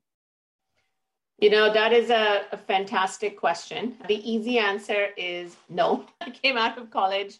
You 1.39 1.49
know, 1.49 1.71
that 1.71 1.93
is 1.93 2.09
a, 2.09 2.43
a, 2.51 2.57
fantastic 2.57 3.37
question. 3.37 3.95
The 4.09 4.29
easy 4.29 4.59
answer 4.59 5.07
is 5.15 5.55
no. 5.69 6.05
I 6.21 6.31
came 6.31 6.57
out 6.57 6.77
of 6.77 6.91
college. 6.91 7.39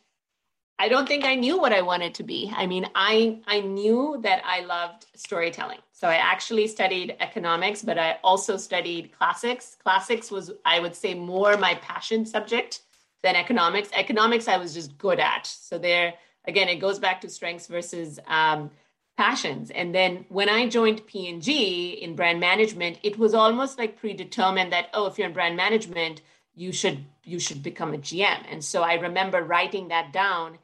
I 0.82 0.88
don't 0.88 1.06
think 1.06 1.26
I 1.26 1.36
knew 1.36 1.60
what 1.60 1.74
I 1.74 1.82
wanted 1.82 2.14
to 2.16 2.24
be. 2.24 2.50
I 2.56 2.66
mean, 2.66 2.88
I 2.96 3.40
I 3.48 3.60
knew 3.60 4.18
that 4.22 4.42
I 4.46 4.62
loved 4.62 5.08
storytelling. 5.14 5.80
So 5.92 6.08
I 6.08 6.16
actually 6.16 6.68
studied 6.68 7.18
economics, 7.20 7.82
but 7.82 7.98
I 7.98 8.18
also 8.24 8.56
studied 8.56 9.12
classics. 9.12 9.76
Classics 9.84 10.32
was 10.32 10.52
I 10.64 10.80
would 10.80 10.96
say 10.96 11.14
more 11.14 11.58
my 11.58 11.76
passion 11.76 12.26
subject 12.26 12.84
than 13.22 13.36
economics. 13.36 13.90
Economics 13.94 14.48
I 14.48 14.56
was 14.56 14.74
just 14.74 14.98
good 14.98 15.20
at. 15.20 15.46
So 15.46 15.78
there 15.78 16.14
again, 16.46 16.70
it 16.70 16.78
goes 16.78 17.00
back 17.00 17.20
to 17.22 17.30
strengths 17.30 17.68
versus 17.68 18.18
um, 18.28 18.72
passions. 19.20 19.70
And 19.72 19.94
then 19.94 20.24
when 20.30 20.48
I 20.48 20.70
joined 20.70 21.06
P&G 21.06 22.00
in 22.02 22.16
brand 22.16 22.40
management, 22.40 23.00
it 23.04 23.20
was 23.20 23.34
almost 23.34 23.78
like 23.78 24.00
predetermined 24.00 24.72
that 24.72 24.88
oh, 24.94 25.08
if 25.08 25.18
you're 25.18 25.28
in 25.28 25.34
brand 25.34 25.58
management, 25.58 26.22
you 26.56 26.72
should 26.72 27.04
you 27.26 27.38
should 27.38 27.62
become 27.62 27.94
a 27.94 27.98
GM. 27.98 28.46
And 28.50 28.64
so 28.64 28.82
I 28.82 28.94
remember 28.94 29.44
writing 29.44 29.90
that 29.90 30.14
down. 30.14 30.58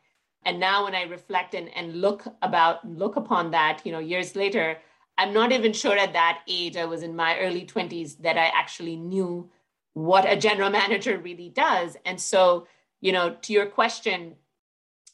And 0.43 0.57
now 0.57 0.85
when 0.85 0.95
I 0.95 1.01
reflect 1.03 1.53
and, 1.53 1.67
and 1.75 1.99
look 1.99 2.23
about 2.41 2.87
look 2.87 3.17
upon 3.17 3.51
that, 3.51 3.81
you 3.83 3.91
know, 3.91 3.99
years 3.99 4.37
later, 4.37 4.77
I'm 5.17 5.33
not 5.33 5.51
even 5.51 5.73
sure 5.73 5.97
at 5.97 6.13
that 6.13 6.39
age, 6.47 6.77
I 6.77 6.85
was 6.85 7.03
in 7.03 7.13
my 7.13 7.37
early 7.39 7.65
20s, 7.65 8.19
that 8.19 8.37
I 8.37 8.47
actually 8.61 8.95
knew 8.95 9.49
what 9.95 10.31
a 10.31 10.37
general 10.37 10.69
manager 10.81 11.17
really 11.17 11.49
does. 11.49 11.97
And 12.05 12.21
so, 12.21 12.67
you 13.01 13.11
know, 13.11 13.35
to 13.41 13.51
your 13.51 13.65
question, 13.65 14.35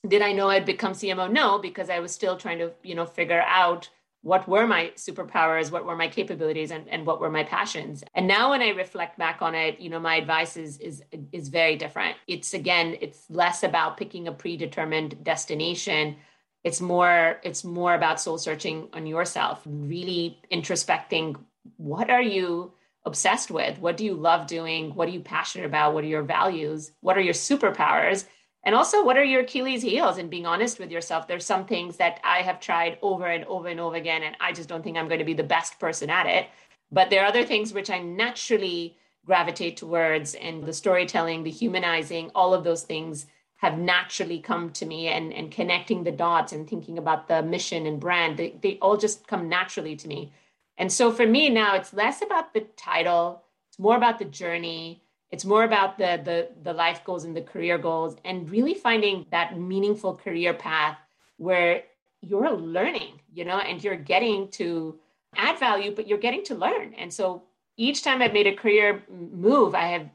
did 0.08 0.22
I 0.22 0.32
know 0.32 0.50
I'd 0.50 0.66
become 0.66 0.94
CMO? 0.94 1.32
No, 1.32 1.60
because 1.60 1.90
I 1.90 2.00
was 2.00 2.12
still 2.12 2.38
trying 2.38 2.60
to, 2.60 2.72
you 2.84 2.96
know, 2.96 3.06
figure 3.06 3.42
out 3.42 3.90
what 4.24 4.48
were 4.48 4.68
my 4.68 4.92
superpowers, 4.96 5.72
what 5.72 5.86
were 5.86 5.96
my 5.96 6.08
capabilities, 6.08 6.72
and, 6.72 6.88
and 6.90 7.06
what 7.06 7.20
were 7.20 7.30
my 7.30 7.44
passions. 7.44 8.04
And 8.14 8.28
now 8.28 8.52
when 8.52 8.62
I 8.62 8.70
reflect 8.70 9.18
back 9.18 9.42
on 9.42 9.56
it, 9.56 9.80
you 9.80 9.90
know, 9.90 10.00
my 10.00 10.16
advice 10.16 10.58
is 10.58 10.78
is 10.78 11.04
is 11.32 11.50
very 11.50 11.76
different. 11.76 12.18
It's 12.28 12.54
again, 12.54 12.98
it's 13.02 13.30
less 13.30 13.64
about 13.64 13.98
picking 13.98 14.28
a 14.28 14.32
predetermined 14.32 15.24
destination. 15.24 16.18
It's 16.64 16.80
more, 16.80 17.40
it's 17.44 17.64
more 17.64 17.96
about 17.96 18.22
soul 18.22 18.38
searching 18.38 18.90
on 18.94 19.08
yourself, 19.08 19.62
really 19.66 20.40
introspecting 20.52 21.36
what 21.78 22.10
are 22.10 22.22
you 22.22 22.74
obsessed 23.06 23.50
with? 23.50 23.80
What 23.80 23.98
do 23.98 24.06
you 24.06 24.14
love 24.14 24.48
doing? 24.48 24.94
What 24.94 25.08
are 25.08 25.12
you 25.12 25.22
passionate 25.22 25.66
about? 25.66 25.94
What 25.94 26.04
are 26.04 26.08
your 26.08 26.24
values? 26.24 26.92
What 27.02 27.18
are 27.18 27.22
your 27.22 27.34
superpowers? 27.34 28.26
And 28.64 28.76
also, 28.76 29.04
what 29.04 29.18
are 29.18 29.24
your 29.24 29.42
Achilles' 29.42 29.82
heels? 29.82 30.18
And 30.18 30.30
being 30.30 30.46
honest 30.46 30.80
with 30.80 30.92
yourself, 30.92 31.28
there's 31.28 31.46
some 31.46 31.66
things 31.66 31.98
that 31.98 32.20
I 32.24 32.44
have 32.44 32.60
tried 32.60 33.00
over 33.02 33.26
and 33.26 33.44
over 33.46 33.68
and 33.68 33.80
over 33.80 33.96
again, 33.96 34.24
and 34.24 34.38
I 34.40 34.54
just 34.54 34.70
don't 34.70 34.84
think 34.84 34.98
I'm 34.98 35.08
going 35.08 35.20
to 35.20 35.26
be 35.26 35.34
the 35.34 35.44
best 35.44 35.80
person 35.80 36.10
at 36.10 36.28
it. 36.28 36.48
But 36.92 37.10
there 37.10 37.24
are 37.24 37.28
other 37.28 37.46
things 37.46 37.74
which 37.74 37.90
I 37.90 38.00
naturally 38.00 38.98
gravitate 39.26 39.78
towards, 39.78 40.36
and 40.36 40.64
the 40.64 40.74
storytelling, 40.74 41.44
the 41.44 41.50
humanizing, 41.50 42.30
all 42.36 42.54
of 42.54 42.64
those 42.64 42.84
things 42.84 43.26
have 43.58 43.78
naturally 43.78 44.40
come 44.40 44.72
to 44.72 44.86
me, 44.86 45.08
and, 45.08 45.34
and 45.34 45.52
connecting 45.52 46.04
the 46.04 46.12
dots 46.12 46.52
and 46.52 46.70
thinking 46.70 46.98
about 46.98 47.28
the 47.28 47.42
mission 47.42 47.86
and 47.88 48.00
brand, 48.00 48.38
they, 48.38 48.56
they 48.62 48.78
all 48.80 48.98
just 48.98 49.28
come 49.28 49.50
naturally 49.50 49.96
to 49.96 50.08
me. 50.08 50.32
And 50.78 50.92
so 50.92 51.12
for 51.12 51.28
me 51.28 51.50
now, 51.50 51.76
it's 51.76 51.94
less 51.94 52.22
about 52.22 52.54
the 52.54 52.62
title, 52.76 53.44
it's 53.70 53.80
more 53.80 53.96
about 53.96 54.20
the 54.20 54.26
journey 54.26 55.04
it's 55.32 55.46
more 55.46 55.64
about 55.64 55.98
the 55.98 56.22
the 56.24 56.50
the 56.64 56.74
life 56.74 57.04
goals 57.04 57.24
and 57.24 57.36
the 57.36 57.42
career 57.42 57.78
goals 57.78 58.16
and 58.26 58.50
really 58.50 58.74
finding 58.74 59.26
that 59.32 59.58
meaningful 59.58 60.16
career 60.16 60.54
path 60.54 60.98
where 61.38 61.84
you're 62.22 62.52
learning 62.52 63.20
you 63.34 63.46
know 63.46 63.58
and 63.60 63.84
you're 63.84 63.96
getting 63.96 64.48
to 64.50 65.00
add 65.36 65.58
value 65.60 65.94
but 65.96 66.08
you're 66.08 66.18
getting 66.18 66.44
to 66.44 66.56
learn. 66.56 66.94
And 66.96 67.12
so 67.14 67.44
each 67.78 68.04
time 68.04 68.22
i've 68.22 68.34
made 68.34 68.48
a 68.48 68.56
career 68.56 69.04
move 69.10 69.74
i 69.74 69.86
have 69.86 70.10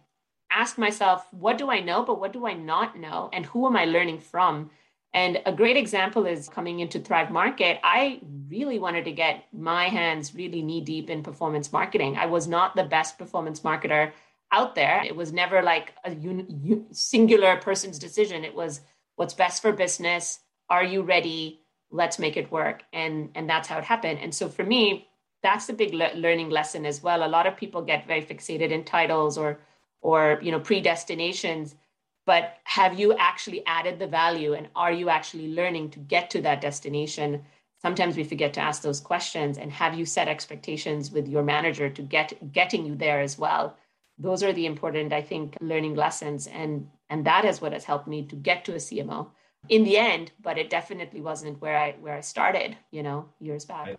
asked 0.50 0.78
myself 0.78 1.26
what 1.32 1.58
do 1.58 1.70
i 1.70 1.80
know 1.80 2.04
but 2.04 2.20
what 2.20 2.32
do 2.32 2.46
i 2.46 2.52
not 2.52 2.98
know? 2.98 3.30
And 3.32 3.46
who 3.46 3.66
am 3.66 3.76
i 3.76 3.84
learning 3.84 4.20
from? 4.20 4.70
And 5.14 5.40
a 5.46 5.52
great 5.52 5.78
example 5.78 6.26
is 6.26 6.46
coming 6.46 6.80
into 6.80 7.00
thrive 7.00 7.30
market. 7.30 7.80
I 7.82 8.20
really 8.50 8.78
wanted 8.78 9.06
to 9.06 9.12
get 9.12 9.44
my 9.50 9.88
hands 9.88 10.34
really 10.34 10.60
knee 10.60 10.82
deep 10.82 11.08
in 11.08 11.22
performance 11.22 11.72
marketing. 11.72 12.18
I 12.18 12.26
was 12.26 12.46
not 12.46 12.76
the 12.76 12.84
best 12.84 13.16
performance 13.16 13.60
marketer 13.60 14.12
out 14.52 14.74
there. 14.74 15.02
It 15.04 15.16
was 15.16 15.32
never 15.32 15.62
like 15.62 15.94
a 16.04 16.10
un- 16.10 16.86
singular 16.92 17.56
person's 17.56 17.98
decision. 17.98 18.44
It 18.44 18.54
was 18.54 18.80
what's 19.16 19.34
best 19.34 19.62
for 19.62 19.72
business. 19.72 20.40
Are 20.68 20.84
you 20.84 21.02
ready? 21.02 21.60
Let's 21.90 22.18
make 22.18 22.36
it 22.36 22.50
work. 22.50 22.82
And 22.92 23.30
and 23.34 23.48
that's 23.48 23.68
how 23.68 23.78
it 23.78 23.84
happened. 23.84 24.20
And 24.20 24.34
so 24.34 24.48
for 24.48 24.64
me, 24.64 25.08
that's 25.42 25.66
the 25.66 25.72
big 25.72 25.94
le- 25.94 26.14
learning 26.14 26.50
lesson 26.50 26.86
as 26.86 27.02
well. 27.02 27.26
A 27.26 27.28
lot 27.28 27.46
of 27.46 27.56
people 27.56 27.82
get 27.82 28.06
very 28.06 28.22
fixated 28.22 28.70
in 28.70 28.84
titles 28.84 29.38
or 29.38 29.58
or 30.00 30.38
you 30.42 30.50
know 30.52 30.60
predestinations, 30.60 31.74
but 32.26 32.58
have 32.64 32.98
you 32.98 33.14
actually 33.14 33.64
added 33.66 33.98
the 33.98 34.06
value 34.06 34.54
and 34.54 34.68
are 34.76 34.92
you 34.92 35.08
actually 35.08 35.48
learning 35.54 35.90
to 35.90 35.98
get 35.98 36.30
to 36.30 36.40
that 36.42 36.60
destination? 36.60 37.44
Sometimes 37.82 38.16
we 38.16 38.24
forget 38.24 38.54
to 38.54 38.60
ask 38.60 38.82
those 38.82 39.00
questions 39.00 39.58
and 39.58 39.70
have 39.70 39.94
you 39.94 40.04
set 40.06 40.28
expectations 40.28 41.10
with 41.10 41.28
your 41.28 41.42
manager 41.42 41.88
to 41.90 42.02
get 42.02 42.52
getting 42.52 42.86
you 42.86 42.94
there 42.94 43.20
as 43.20 43.38
well 43.38 43.76
those 44.18 44.42
are 44.42 44.52
the 44.52 44.66
important 44.66 45.12
i 45.12 45.22
think 45.22 45.56
learning 45.60 45.94
lessons 45.94 46.46
and 46.46 46.88
and 47.10 47.24
that 47.24 47.44
is 47.44 47.60
what 47.60 47.72
has 47.72 47.84
helped 47.84 48.08
me 48.08 48.24
to 48.24 48.36
get 48.36 48.64
to 48.64 48.72
a 48.72 48.76
cmo 48.76 49.28
in 49.68 49.84
the 49.84 49.96
end 49.96 50.32
but 50.40 50.58
it 50.58 50.70
definitely 50.70 51.20
wasn't 51.20 51.60
where 51.60 51.76
i 51.76 51.92
where 52.00 52.14
i 52.14 52.20
started 52.20 52.76
you 52.90 53.02
know 53.02 53.28
years 53.40 53.64
back 53.64 53.96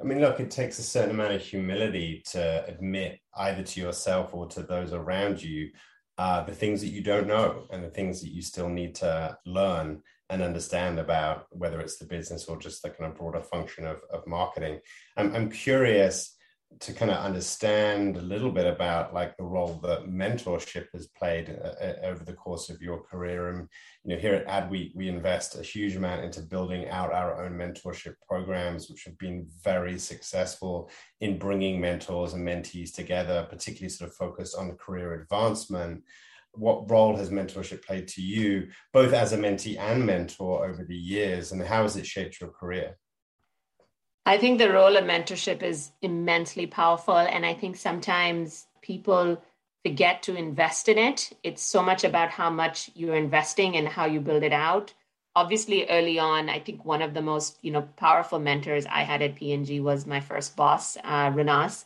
I 0.00 0.02
mean, 0.02 0.18
look, 0.18 0.40
it 0.40 0.50
takes 0.50 0.80
a 0.80 0.82
certain 0.82 1.12
amount 1.12 1.34
of 1.34 1.40
humility 1.40 2.24
to 2.32 2.64
admit 2.66 3.20
either 3.36 3.62
to 3.62 3.80
yourself 3.80 4.34
or 4.34 4.48
to 4.48 4.64
those 4.64 4.92
around 4.92 5.40
you 5.40 5.70
uh, 6.16 6.42
the 6.44 6.54
things 6.54 6.80
that 6.80 6.88
you 6.88 7.02
don't 7.02 7.26
know 7.26 7.64
and 7.70 7.82
the 7.82 7.90
things 7.90 8.20
that 8.20 8.30
you 8.30 8.42
still 8.42 8.68
need 8.68 8.94
to 8.94 9.36
learn 9.46 10.00
and 10.30 10.42
understand 10.42 10.98
about 10.98 11.46
whether 11.50 11.80
it's 11.80 11.98
the 11.98 12.04
business 12.04 12.46
or 12.46 12.56
just 12.56 12.82
the 12.82 12.90
kind 12.90 13.10
of 13.10 13.18
broader 13.18 13.40
function 13.40 13.84
of, 13.86 13.98
of 14.12 14.26
marketing. 14.26 14.80
I'm, 15.16 15.34
I'm 15.34 15.50
curious 15.50 16.33
to 16.80 16.92
kind 16.92 17.10
of 17.10 17.18
understand 17.18 18.16
a 18.16 18.22
little 18.22 18.50
bit 18.50 18.66
about 18.66 19.14
like 19.14 19.36
the 19.36 19.44
role 19.44 19.78
that 19.82 20.06
mentorship 20.06 20.86
has 20.92 21.06
played 21.06 21.56
uh, 21.62 21.68
uh, 21.82 21.94
over 22.02 22.24
the 22.24 22.32
course 22.32 22.68
of 22.68 22.82
your 22.82 23.02
career. 23.02 23.48
And 23.48 23.68
you 24.04 24.14
know 24.14 24.20
here 24.20 24.34
at 24.34 24.46
adweek 24.46 24.94
we 24.94 25.08
invest 25.08 25.58
a 25.58 25.62
huge 25.62 25.96
amount 25.96 26.24
into 26.24 26.40
building 26.42 26.88
out 26.88 27.12
our 27.12 27.44
own 27.44 27.52
mentorship 27.52 28.14
programs 28.26 28.90
which 28.90 29.04
have 29.04 29.16
been 29.18 29.46
very 29.62 29.98
successful 29.98 30.90
in 31.20 31.38
bringing 31.38 31.80
mentors 31.80 32.34
and 32.34 32.46
mentees 32.46 32.92
together 32.92 33.46
particularly 33.48 33.90
sort 33.90 34.10
of 34.10 34.16
focused 34.16 34.56
on 34.56 34.76
career 34.76 35.14
advancement. 35.14 36.02
What 36.52 36.90
role 36.90 37.16
has 37.16 37.30
mentorship 37.30 37.84
played 37.84 38.08
to 38.08 38.22
you 38.22 38.68
both 38.92 39.12
as 39.12 39.32
a 39.32 39.38
mentee 39.38 39.78
and 39.78 40.04
mentor 40.04 40.66
over 40.66 40.84
the 40.84 40.96
years 40.96 41.52
and 41.52 41.62
how 41.62 41.82
has 41.82 41.96
it 41.96 42.06
shaped 42.06 42.40
your 42.40 42.50
career 42.50 42.96
I 44.26 44.38
think 44.38 44.58
the 44.58 44.72
role 44.72 44.96
of 44.96 45.04
mentorship 45.04 45.62
is 45.62 45.90
immensely 46.00 46.66
powerful. 46.66 47.16
And 47.16 47.44
I 47.44 47.54
think 47.54 47.76
sometimes 47.76 48.66
people 48.80 49.42
forget 49.84 50.22
to 50.22 50.34
invest 50.34 50.88
in 50.88 50.96
it. 50.96 51.30
It's 51.42 51.62
so 51.62 51.82
much 51.82 52.04
about 52.04 52.30
how 52.30 52.48
much 52.48 52.90
you're 52.94 53.16
investing 53.16 53.76
and 53.76 53.86
how 53.86 54.06
you 54.06 54.20
build 54.20 54.42
it 54.42 54.52
out. 54.52 54.94
Obviously, 55.36 55.86
early 55.88 56.18
on, 56.18 56.48
I 56.48 56.60
think 56.60 56.84
one 56.84 57.02
of 57.02 57.12
the 57.12 57.20
most 57.20 57.58
you 57.60 57.72
know 57.72 57.82
powerful 57.96 58.38
mentors 58.38 58.86
I 58.86 59.02
had 59.02 59.20
at 59.20 59.34
P&G 59.34 59.80
was 59.80 60.06
my 60.06 60.20
first 60.20 60.56
boss, 60.56 60.96
uh, 61.02 61.30
Renas, 61.30 61.84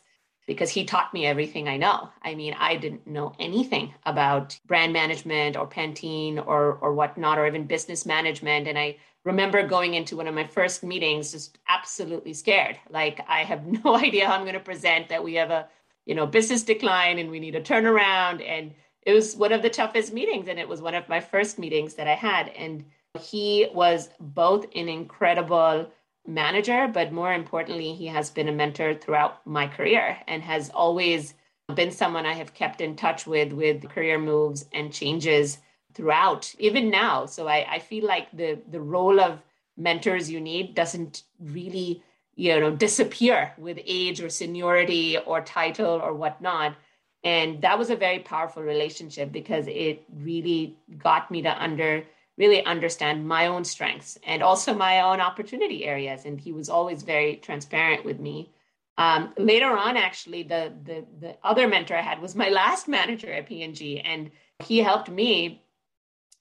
because 0.48 0.70
he 0.70 0.84
taught 0.84 1.14
me 1.14 1.26
everything 1.26 1.68
I 1.68 1.76
know. 1.76 2.08
I 2.22 2.34
mean, 2.34 2.56
I 2.58 2.74
didn't 2.74 3.06
know 3.06 3.34
anything 3.38 3.94
about 4.04 4.58
brand 4.66 4.92
management 4.92 5.56
or 5.56 5.68
Pantene 5.68 6.44
or 6.44 6.78
or 6.80 6.92
whatnot, 6.94 7.38
or 7.38 7.46
even 7.46 7.66
business 7.66 8.04
management, 8.04 8.66
and 8.66 8.76
I 8.76 8.96
remember 9.28 9.66
going 9.66 9.92
into 9.94 10.16
one 10.16 10.26
of 10.26 10.34
my 10.34 10.46
first 10.46 10.82
meetings 10.82 11.32
just 11.32 11.58
absolutely 11.68 12.32
scared. 12.32 12.78
Like 12.90 13.20
I 13.28 13.44
have 13.44 13.66
no 13.84 13.94
idea 13.94 14.26
how 14.26 14.34
I'm 14.34 14.42
going 14.42 14.54
to 14.54 14.60
present 14.60 15.10
that 15.10 15.22
we 15.22 15.34
have 15.34 15.50
a, 15.50 15.68
you 16.06 16.14
know, 16.14 16.26
business 16.26 16.62
decline 16.62 17.18
and 17.18 17.30
we 17.30 17.38
need 17.38 17.54
a 17.54 17.60
turnaround. 17.60 18.42
And 18.44 18.72
it 19.02 19.12
was 19.12 19.36
one 19.36 19.52
of 19.52 19.62
the 19.62 19.70
toughest 19.70 20.12
meetings. 20.12 20.48
And 20.48 20.58
it 20.58 20.68
was 20.68 20.80
one 20.80 20.94
of 20.94 21.08
my 21.08 21.20
first 21.20 21.58
meetings 21.58 21.94
that 21.94 22.08
I 22.08 22.14
had. 22.14 22.48
And 22.48 22.84
he 23.20 23.68
was 23.74 24.08
both 24.18 24.64
an 24.74 24.88
incredible 24.88 25.90
manager, 26.28 26.88
but 26.92 27.12
more 27.12 27.32
importantly, 27.32 27.94
he 27.94 28.06
has 28.06 28.30
been 28.30 28.48
a 28.48 28.52
mentor 28.52 28.94
throughout 28.94 29.44
my 29.46 29.66
career 29.66 30.18
and 30.28 30.42
has 30.42 30.70
always 30.70 31.34
been 31.74 31.90
someone 31.90 32.26
I 32.26 32.34
have 32.34 32.54
kept 32.54 32.80
in 32.80 32.94
touch 32.94 33.26
with 33.26 33.52
with 33.52 33.88
career 33.88 34.18
moves 34.18 34.66
and 34.72 34.92
changes 34.92 35.58
throughout, 35.94 36.54
even 36.58 36.90
now. 36.90 37.26
So 37.26 37.48
I, 37.48 37.66
I 37.68 37.78
feel 37.80 38.06
like 38.06 38.30
the 38.36 38.60
the 38.70 38.80
role 38.80 39.18
of 39.20 39.42
mentors 39.76 40.30
you 40.30 40.40
need 40.40 40.74
doesn't 40.74 41.22
really 41.40 42.02
you 42.34 42.60
know 42.60 42.70
disappear 42.70 43.52
with 43.58 43.78
age 43.84 44.20
or 44.20 44.28
seniority 44.28 45.18
or 45.18 45.40
title 45.40 46.00
or 46.02 46.14
whatnot 46.14 46.76
and 47.24 47.62
that 47.62 47.78
was 47.78 47.90
a 47.90 47.96
very 47.96 48.20
powerful 48.20 48.62
relationship 48.62 49.32
because 49.32 49.66
it 49.66 50.04
really 50.12 50.76
got 50.98 51.30
me 51.30 51.42
to 51.42 51.62
under 51.62 52.04
really 52.38 52.64
understand 52.64 53.26
my 53.26 53.46
own 53.46 53.64
strengths 53.64 54.18
and 54.24 54.42
also 54.42 54.72
my 54.72 55.00
own 55.00 55.20
opportunity 55.20 55.84
areas 55.84 56.24
and 56.24 56.40
he 56.40 56.52
was 56.52 56.68
always 56.70 57.02
very 57.02 57.36
transparent 57.36 58.04
with 58.04 58.18
me 58.18 58.50
um, 58.96 59.32
later 59.36 59.76
on 59.76 59.96
actually 59.96 60.42
the, 60.42 60.72
the 60.84 61.04
the 61.20 61.36
other 61.42 61.68
mentor 61.68 61.96
i 61.96 62.02
had 62.02 62.22
was 62.22 62.34
my 62.34 62.48
last 62.48 62.88
manager 62.88 63.32
at 63.32 63.46
P&G 63.46 64.00
and 64.00 64.30
he 64.64 64.78
helped 64.78 65.10
me 65.10 65.62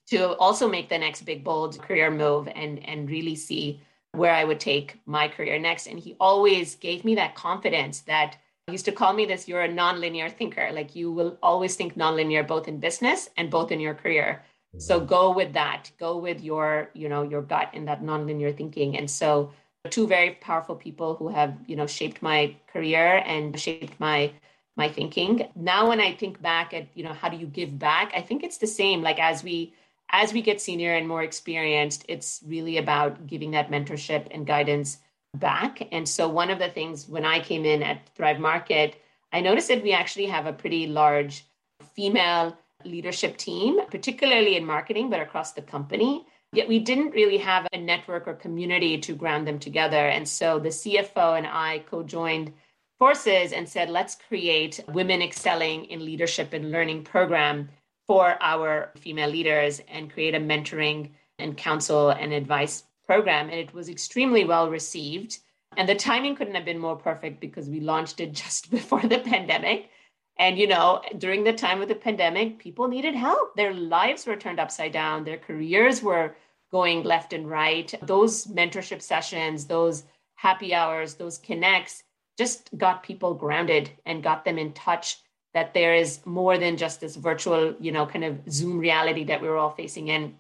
to 0.08 0.36
also 0.38 0.68
make 0.68 0.90
the 0.90 0.98
next 0.98 1.24
big 1.24 1.44
bold 1.44 1.80
career 1.82 2.10
move 2.10 2.48
and 2.48 2.84
and 2.88 3.10
really 3.10 3.36
see 3.36 3.82
where 4.14 4.34
I 4.34 4.44
would 4.44 4.60
take 4.60 5.00
my 5.06 5.28
career 5.28 5.60
next. 5.60 5.88
And 5.88 6.00
he 6.00 6.16
always 6.20 6.76
gave 6.76 7.06
me 7.06 7.16
that 7.16 7.36
confidence 7.36 8.02
that 8.02 8.38
he 8.66 8.74
used 8.74 8.86
to 8.86 8.92
call 8.92 9.14
me 9.14 9.26
this 9.26 9.48
you're 9.48 9.62
a 9.62 9.70
nonlinear 9.70 10.32
thinker. 10.32 10.72
Like 10.74 10.96
you 10.96 11.12
will 11.12 11.38
always 11.44 11.76
think 11.76 11.96
nonlinear 11.96 12.46
both 12.46 12.68
in 12.68 12.80
business 12.80 13.30
and 13.38 13.52
both 13.52 13.72
in 13.72 13.80
your 13.80 13.94
career. 13.94 14.44
So 14.80 15.00
go 15.00 15.32
with 15.32 15.54
that. 15.54 15.92
Go 16.00 16.18
with 16.18 16.42
your, 16.42 16.90
you 16.94 17.10
know, 17.10 17.24
your 17.24 17.42
gut 17.42 17.70
in 17.74 17.86
that 17.86 18.04
nonlinear 18.04 18.56
thinking. 18.56 18.98
And 18.98 19.10
so 19.10 19.52
two 19.90 20.08
very 20.08 20.32
powerful 20.42 20.76
people 20.76 21.16
who 21.16 21.30
have, 21.30 21.58
you 21.66 21.76
know, 21.76 21.88
shaped 21.88 22.22
my 22.22 22.56
career 22.72 23.24
and 23.26 23.60
shaped 23.60 24.00
my 24.00 24.32
my 24.76 24.88
thinking. 24.88 25.48
Now 25.56 25.90
when 25.90 26.00
I 26.00 26.14
think 26.14 26.40
back 26.40 26.72
at, 26.74 26.88
you 26.94 27.04
know, 27.04 27.14
how 27.14 27.30
do 27.30 27.38
you 27.38 27.48
give 27.48 27.80
back? 27.80 28.12
I 28.16 28.22
think 28.22 28.44
it's 28.44 28.60
the 28.60 28.68
same. 28.68 29.02
Like 29.02 29.20
as 29.20 29.44
we 29.44 29.74
as 30.10 30.34
we 30.34 30.42
get 30.42 30.62
senior 30.62 30.94
and 30.94 31.08
more 31.08 31.24
experienced, 31.24 32.06
it's 32.08 32.42
really 32.46 32.78
about 32.78 33.28
giving 33.28 33.52
that 33.52 33.70
mentorship 33.70 34.28
and 34.32 34.46
guidance 34.46 35.00
back. 35.36 35.88
And 35.92 36.08
so, 36.08 36.28
one 36.28 36.50
of 36.50 36.60
the 36.60 36.70
things 36.70 37.08
when 37.08 37.26
I 37.26 37.40
came 37.40 37.66
in 37.66 37.84
at 37.84 38.08
Thrive 38.16 38.40
Market, 38.40 39.02
I 39.34 39.42
noticed 39.42 39.68
that 39.68 39.84
we 39.84 39.92
actually 39.92 40.28
have 40.28 40.46
a 40.46 40.54
pretty 40.54 40.88
large 40.88 41.46
female 41.94 42.58
leadership 42.86 43.38
team, 43.38 43.80
particularly 43.90 44.56
in 44.56 44.66
marketing, 44.66 45.10
but 45.10 45.22
across 45.22 45.54
the 45.54 45.62
company. 45.62 46.26
Yet 46.54 46.68
we 46.68 46.80
didn't 46.80 47.12
really 47.12 47.38
have 47.38 47.68
a 47.74 47.78
network 47.78 48.28
or 48.28 48.34
community 48.34 48.98
to 49.00 49.14
ground 49.14 49.48
them 49.48 49.60
together. 49.60 50.08
And 50.08 50.28
so 50.28 50.60
the 50.60 50.70
CFO 50.70 51.38
and 51.38 51.46
I 51.46 51.80
co 51.90 52.04
joined 52.04 52.54
forces 52.98 53.52
and 53.52 53.68
said, 53.68 53.90
let's 53.90 54.16
create 54.16 54.84
Women 54.88 55.22
Excelling 55.22 55.86
in 55.86 56.06
Leadership 56.06 56.54
and 56.54 56.72
Learning 56.72 57.04
program 57.04 57.70
for 58.08 58.38
our 58.42 58.92
female 58.98 59.30
leaders 59.30 59.82
and 59.88 60.12
create 60.12 60.34
a 60.34 60.40
mentoring 60.40 61.12
and 61.38 61.58
counsel 61.58 62.10
and 62.10 62.34
advice 62.34 62.84
program. 63.06 63.50
And 63.50 63.60
it 63.60 63.74
was 63.74 63.90
extremely 63.90 64.46
well 64.46 64.70
received. 64.70 65.40
And 65.76 65.88
the 65.88 65.96
timing 65.96 66.36
couldn't 66.36 66.56
have 66.56 66.66
been 66.66 66.80
more 66.80 66.96
perfect 66.96 67.40
because 67.40 67.70
we 67.70 67.82
launched 67.82 68.20
it 68.20 68.34
just 68.44 68.72
before 68.72 69.02
the 69.02 69.20
pandemic. 69.20 69.90
And, 70.40 70.58
you 70.58 70.68
know, 70.68 71.02
during 71.18 71.44
the 71.44 71.54
time 71.54 71.82
of 71.82 71.88
the 71.88 71.96
pandemic, 71.96 72.60
people 72.60 72.88
needed 72.88 73.16
help. 73.16 73.56
Their 73.56 73.74
lives 73.74 74.26
were 74.26 74.36
turned 74.36 74.60
upside 74.60 74.92
down, 74.92 75.24
their 75.24 75.38
careers 75.38 76.04
were 76.04 76.36
going 76.72 77.04
left 77.04 77.34
and 77.34 77.50
right. 77.50 77.94
Those 78.02 78.46
mentorship 78.46 79.02
sessions, 79.02 79.66
those 79.66 80.04
happy 80.36 80.74
hours, 80.74 81.16
those 81.16 81.38
connects 81.38 82.04
just 82.38 82.70
got 82.78 83.04
people 83.04 83.34
grounded 83.34 83.90
and 84.06 84.22
got 84.22 84.46
them 84.46 84.60
in 84.60 84.74
touch 84.74 85.18
that 85.54 85.74
there 85.74 85.96
is 85.96 86.24
more 86.26 86.58
than 86.60 86.78
just 86.78 87.02
this 87.02 87.16
virtual, 87.16 87.74
you 87.80 87.92
know, 87.92 88.06
kind 88.06 88.24
of 88.24 88.38
Zoom 88.52 88.78
reality 88.78 89.24
that 89.24 89.42
we 89.42 89.48
are 89.48 89.58
all 89.58 89.72
facing 89.72 90.10
in. 90.10 90.36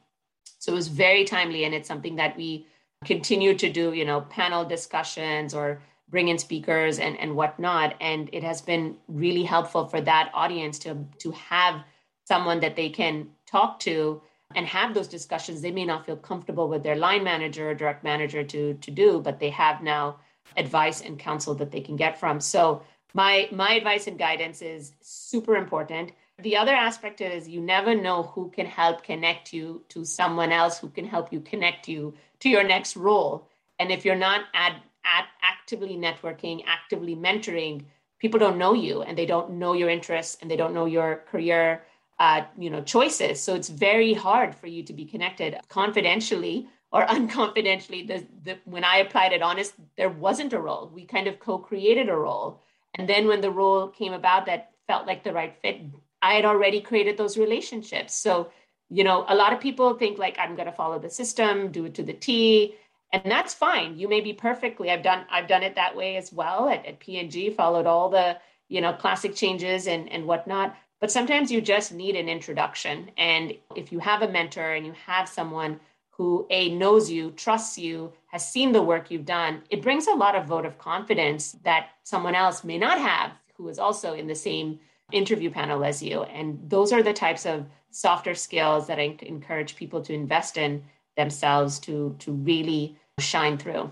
So 0.59 0.73
it 0.73 0.75
was 0.75 0.89
very 0.89 1.23
timely, 1.23 1.63
and 1.63 1.73
it's 1.73 1.87
something 1.87 2.17
that 2.17 2.37
we 2.37 2.67
continue 3.05 3.55
to 3.55 3.69
do, 3.71 3.93
you 3.93 4.05
know, 4.05 4.21
panel 4.21 4.63
discussions 4.65 5.55
or 5.55 5.81
bring 6.09 6.29
in 6.29 6.37
speakers 6.37 6.99
and, 6.99 7.17
and 7.19 7.35
whatnot. 7.35 7.95
And 7.99 8.29
it 8.33 8.43
has 8.43 8.61
been 8.61 8.97
really 9.07 9.43
helpful 9.43 9.87
for 9.87 10.01
that 10.01 10.31
audience 10.33 10.79
to 10.79 11.05
to 11.19 11.31
have 11.31 11.81
someone 12.25 12.59
that 12.61 12.75
they 12.75 12.89
can 12.89 13.29
talk 13.45 13.79
to 13.79 14.21
and 14.55 14.65
have 14.65 14.93
those 14.93 15.07
discussions. 15.07 15.61
They 15.61 15.71
may 15.71 15.85
not 15.85 16.05
feel 16.05 16.17
comfortable 16.17 16.69
with 16.69 16.83
their 16.83 16.95
line 16.95 17.23
manager 17.23 17.69
or 17.69 17.73
direct 17.73 18.03
manager 18.03 18.43
to 18.43 18.73
to 18.75 18.91
do, 18.91 19.19
but 19.19 19.39
they 19.39 19.49
have 19.49 19.83
now 19.83 20.19
advice 20.55 21.01
and 21.01 21.19
counsel 21.19 21.53
that 21.55 21.71
they 21.71 21.81
can 21.81 21.95
get 21.95 22.19
from. 22.19 22.39
So 22.39 22.83
my 23.13 23.49
my 23.51 23.73
advice 23.73 24.07
and 24.07 24.17
guidance 24.17 24.61
is 24.61 24.93
super 25.01 25.55
important 25.55 26.11
the 26.39 26.57
other 26.57 26.75
aspect 26.75 27.19
is 27.19 27.49
you 27.49 27.59
never 27.59 27.95
know 27.95 28.21
who 28.21 28.51
can 28.51 28.67
help 28.67 29.03
connect 29.03 29.53
you 29.53 29.83
to 29.89 30.05
someone 30.05 30.51
else 30.51 30.77
who 30.77 30.87
can 30.87 31.03
help 31.03 31.33
you 31.33 31.39
connect 31.39 31.87
you 31.87 32.13
to 32.41 32.47
your 32.47 32.63
next 32.63 32.95
role 32.95 33.49
and 33.79 33.91
if 33.91 34.05
you're 34.05 34.15
not 34.15 34.41
at, 34.53 34.81
at 35.15 35.25
actively 35.41 35.95
networking 35.95 36.63
actively 36.67 37.15
mentoring 37.15 37.85
people 38.19 38.39
don't 38.39 38.57
know 38.57 38.73
you 38.73 39.01
and 39.01 39.17
they 39.17 39.25
don't 39.25 39.51
know 39.51 39.73
your 39.73 39.89
interests 39.89 40.37
and 40.41 40.49
they 40.49 40.55
don't 40.55 40.73
know 40.73 40.85
your 40.85 41.23
career 41.29 41.83
uh, 42.19 42.43
you 42.57 42.69
know 42.69 42.81
choices. 42.81 43.39
So 43.39 43.53
it's 43.53 43.69
very 43.69 44.13
hard 44.13 44.55
for 44.55 44.67
you 44.67 44.83
to 44.83 44.93
be 44.93 45.05
connected 45.05 45.55
confidentially 45.69 46.67
or 46.91 47.05
unconfidentially. 47.15 48.07
The, 48.07 48.25
the, 48.43 48.57
when 48.65 48.83
i 48.83 48.97
applied 48.97 49.33
at 49.33 49.41
honest 49.41 49.73
there 49.97 50.09
wasn't 50.09 50.53
a 50.53 50.59
role. 50.59 50.91
We 50.93 51.05
kind 51.05 51.27
of 51.27 51.39
co-created 51.39 52.09
a 52.09 52.15
role. 52.15 52.61
And 52.95 53.07
then 53.07 53.27
when 53.27 53.41
the 53.41 53.51
role 53.51 53.87
came 53.87 54.13
about 54.13 54.47
that 54.47 54.71
felt 54.87 55.05
like 55.05 55.23
the 55.23 55.33
right 55.33 55.55
fit 55.61 55.81
i 56.21 56.33
had 56.33 56.45
already 56.45 56.81
created 56.81 57.17
those 57.17 57.37
relationships. 57.37 58.15
So 58.15 58.49
you 58.89 59.03
know 59.03 59.25
a 59.27 59.35
lot 59.35 59.53
of 59.53 59.59
people 59.59 59.93
think 59.95 60.17
like 60.17 60.37
i'm 60.39 60.55
going 60.55 60.65
to 60.65 60.71
follow 60.71 60.97
the 60.97 61.09
system 61.09 61.71
do 61.71 61.83
it 61.85 61.93
to 61.93 62.03
the 62.03 62.13
t 62.13 62.73
and 63.13 63.23
that's 63.25 63.53
fine. 63.53 63.97
You 63.97 64.07
may 64.07 64.21
be 64.21 64.33
perfectly 64.33 64.91
i've 64.91 65.03
done 65.03 65.25
i've 65.29 65.47
done 65.47 65.63
it 65.63 65.75
that 65.75 65.95
way 65.95 66.17
as 66.17 66.31
well 66.31 66.69
at, 66.69 66.85
at 66.85 66.99
P&G 66.99 67.51
followed 67.51 67.85
all 67.85 68.09
the 68.09 68.37
you 68.67 68.81
know 68.81 68.93
classic 68.93 69.35
changes 69.35 69.87
and 69.87 70.11
and 70.11 70.25
whatnot. 70.25 70.75
But 70.99 71.11
sometimes 71.11 71.51
you 71.51 71.61
just 71.61 71.93
need 71.93 72.15
an 72.15 72.27
introduction. 72.27 73.11
And 73.17 73.53
if 73.75 73.91
you 73.91 73.99
have 73.99 74.23
a 74.23 74.27
mentor 74.27 74.73
and 74.73 74.83
you 74.83 74.93
have 75.05 75.29
someone 75.29 75.79
who 76.09 76.47
a 76.49 76.69
knows 76.69 77.11
you 77.11 77.31
trusts 77.31 77.77
you 77.77 78.11
has 78.27 78.51
seen 78.51 78.71
the 78.71 78.81
work 78.81 79.11
you've 79.11 79.25
done 79.25 79.61
it 79.69 79.83
brings 79.83 80.07
a 80.07 80.11
lot 80.11 80.35
of 80.35 80.47
vote 80.47 80.65
of 80.65 80.79
confidence 80.79 81.51
that 81.63 81.89
someone 82.03 82.33
else 82.33 82.63
may 82.63 82.77
not 82.77 82.99
have 82.99 83.31
who 83.55 83.67
is 83.67 83.77
also 83.79 84.13
in 84.13 84.27
the 84.27 84.35
same 84.35 84.79
interview 85.11 85.49
panel 85.49 85.83
as 85.83 86.03
you. 86.03 86.23
And 86.23 86.59
those 86.69 86.91
are 86.91 87.03
the 87.03 87.13
types 87.13 87.45
of 87.45 87.65
softer 87.89 88.35
skills 88.35 88.87
that 88.87 88.99
i 88.99 89.17
encourage 89.21 89.75
people 89.75 90.01
to 90.01 90.13
invest 90.13 90.57
in 90.57 90.83
themselves 91.17 91.79
to 91.79 92.15
to 92.19 92.31
really 92.31 92.97
shine 93.19 93.57
through. 93.57 93.91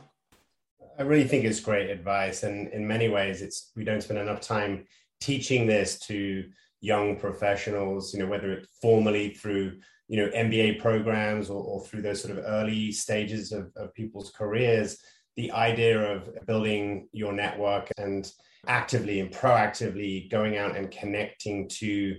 I 0.97 1.01
really 1.01 1.27
think 1.27 1.43
it's 1.43 1.59
great 1.59 1.89
advice, 1.89 2.43
and 2.43 2.69
in 2.69 2.87
many 2.87 3.09
ways, 3.09 3.41
it's 3.41 3.71
we 3.75 3.83
don't 3.83 4.01
spend 4.01 4.19
enough 4.19 4.39
time 4.39 4.85
teaching 5.19 5.67
this 5.67 5.99
to 5.99 6.45
young 6.79 7.17
professionals. 7.17 8.13
You 8.13 8.21
know, 8.21 8.27
whether 8.27 8.53
it's 8.53 8.67
formally 8.81 9.33
through 9.33 9.79
you 10.07 10.17
know 10.17 10.29
MBA 10.29 10.79
programs 10.79 11.49
or, 11.49 11.61
or 11.61 11.81
through 11.81 12.03
those 12.03 12.21
sort 12.21 12.37
of 12.37 12.43
early 12.45 12.91
stages 12.91 13.51
of, 13.51 13.71
of 13.75 13.93
people's 13.93 14.31
careers. 14.31 14.97
The 15.35 15.51
idea 15.51 15.99
of 15.99 16.29
building 16.45 17.09
your 17.11 17.33
network 17.33 17.91
and 17.97 18.31
actively 18.67 19.19
and 19.19 19.31
proactively 19.31 20.29
going 20.31 20.57
out 20.57 20.77
and 20.77 20.89
connecting 20.89 21.67
to 21.67 22.15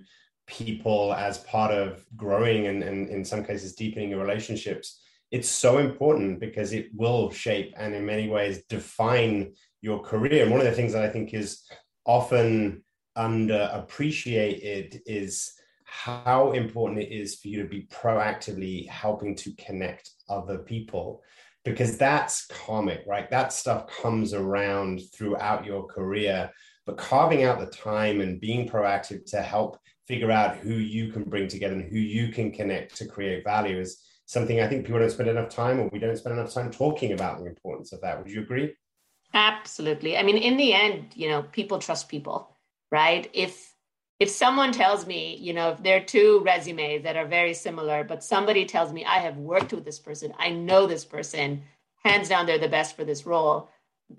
people 0.46 1.12
as 1.14 1.38
part 1.38 1.72
of 1.72 2.04
growing 2.16 2.68
and, 2.68 2.82
and 2.82 3.08
in 3.08 3.24
some 3.24 3.44
cases 3.44 3.74
deepening 3.74 4.10
your 4.10 4.20
relationships 4.20 5.00
it's 5.30 5.48
so 5.48 5.78
important 5.78 6.38
because 6.38 6.72
it 6.72 6.88
will 6.94 7.30
shape 7.30 7.74
and 7.76 7.94
in 7.94 8.06
many 8.06 8.28
ways 8.28 8.62
define 8.68 9.52
your 9.82 10.00
career. 10.00 10.42
And 10.42 10.52
one 10.52 10.60
of 10.60 10.66
the 10.66 10.72
things 10.72 10.92
that 10.92 11.04
i 11.04 11.08
think 11.08 11.34
is 11.34 11.62
often 12.04 12.82
underappreciated 13.18 15.00
is 15.06 15.52
how 15.84 16.52
important 16.52 17.00
it 17.00 17.12
is 17.12 17.36
for 17.36 17.48
you 17.48 17.62
to 17.62 17.68
be 17.68 17.88
proactively 17.90 18.88
helping 18.88 19.34
to 19.34 19.52
connect 19.54 20.10
other 20.28 20.58
people 20.58 21.22
because 21.64 21.96
that's 21.98 22.46
karmic 22.46 23.02
right? 23.08 23.28
That 23.30 23.52
stuff 23.52 23.86
comes 23.88 24.32
around 24.34 25.00
throughout 25.12 25.64
your 25.64 25.84
career 25.86 26.50
but 26.84 26.96
carving 26.96 27.42
out 27.42 27.58
the 27.58 27.66
time 27.66 28.20
and 28.20 28.40
being 28.40 28.68
proactive 28.68 29.28
to 29.30 29.42
help 29.42 29.78
figure 30.06 30.30
out 30.30 30.56
who 30.56 30.74
you 30.74 31.12
can 31.12 31.24
bring 31.24 31.48
together 31.48 31.74
and 31.74 31.90
who 31.90 31.98
you 31.98 32.28
can 32.28 32.52
connect 32.52 32.96
to 32.96 33.06
create 33.06 33.44
value 33.44 33.78
is 33.78 34.02
something 34.26 34.60
I 34.60 34.68
think 34.68 34.84
people 34.84 35.00
don't 35.00 35.10
spend 35.10 35.28
enough 35.28 35.50
time 35.50 35.80
or 35.80 35.88
we 35.88 35.98
don't 35.98 36.16
spend 36.16 36.38
enough 36.38 36.52
time 36.52 36.70
talking 36.70 37.12
about 37.12 37.38
the 37.38 37.46
importance 37.46 37.92
of 37.92 38.00
that. 38.02 38.18
Would 38.18 38.30
you 38.30 38.40
agree? 38.40 38.74
Absolutely. 39.34 40.16
I 40.16 40.22
mean, 40.22 40.36
in 40.36 40.56
the 40.56 40.72
end, 40.72 41.08
you 41.14 41.28
know, 41.28 41.42
people 41.42 41.78
trust 41.78 42.08
people, 42.08 42.56
right? 42.90 43.28
If 43.32 43.72
if 44.18 44.30
someone 44.30 44.72
tells 44.72 45.06
me, 45.06 45.36
you 45.36 45.52
know, 45.52 45.70
if 45.70 45.82
there 45.82 45.98
are 45.98 46.04
two 46.04 46.40
resumes 46.44 47.02
that 47.02 47.16
are 47.16 47.26
very 47.26 47.52
similar, 47.52 48.02
but 48.02 48.24
somebody 48.24 48.64
tells 48.64 48.90
me 48.92 49.04
I 49.04 49.18
have 49.18 49.36
worked 49.36 49.74
with 49.74 49.84
this 49.84 49.98
person, 49.98 50.32
I 50.38 50.50
know 50.50 50.86
this 50.86 51.04
person, 51.04 51.62
hands 52.02 52.30
down, 52.30 52.46
they're 52.46 52.58
the 52.58 52.68
best 52.68 52.96
for 52.96 53.04
this 53.04 53.26
role, 53.26 53.68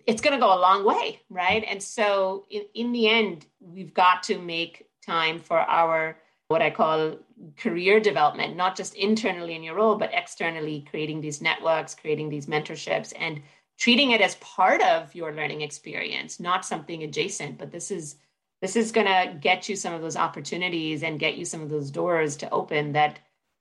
it's 0.05 0.21
going 0.21 0.33
to 0.33 0.39
go 0.39 0.53
a 0.53 0.59
long 0.59 0.85
way, 0.85 1.21
right? 1.29 1.65
And 1.67 1.81
so, 1.81 2.45
in, 2.51 2.63
in 2.75 2.91
the 2.91 3.07
end, 3.07 3.47
we've 3.59 3.93
got 3.93 4.23
to 4.23 4.37
make 4.37 4.86
time 5.07 5.39
for 5.39 5.59
our 5.59 6.17
what 6.49 6.61
I 6.61 6.69
call 6.69 7.17
career 7.57 7.99
development, 7.99 8.55
not 8.55 8.75
just 8.75 8.95
internally 8.95 9.55
in 9.55 9.63
your 9.63 9.75
role, 9.75 9.95
but 9.95 10.11
externally 10.13 10.85
creating 10.89 11.21
these 11.21 11.41
networks, 11.41 11.93
creating 11.93 12.29
these 12.29 12.45
mentorships, 12.45 13.13
and 13.19 13.41
treating 13.77 14.11
it 14.11 14.21
as 14.21 14.35
part 14.35 14.81
of 14.81 15.13
your 15.13 15.33
learning 15.33 15.61
experience, 15.61 16.39
not 16.39 16.65
something 16.65 17.03
adjacent. 17.03 17.57
But 17.57 17.71
this 17.71 17.91
is 17.91 18.15
this 18.61 18.75
is 18.75 18.91
going 18.91 19.05
to 19.05 19.37
get 19.39 19.69
you 19.69 19.75
some 19.75 19.93
of 19.93 20.01
those 20.01 20.15
opportunities 20.15 21.03
and 21.03 21.19
get 21.19 21.37
you 21.37 21.45
some 21.45 21.61
of 21.61 21.69
those 21.69 21.91
doors 21.91 22.37
to 22.37 22.49
open 22.49 22.93
that 22.93 23.19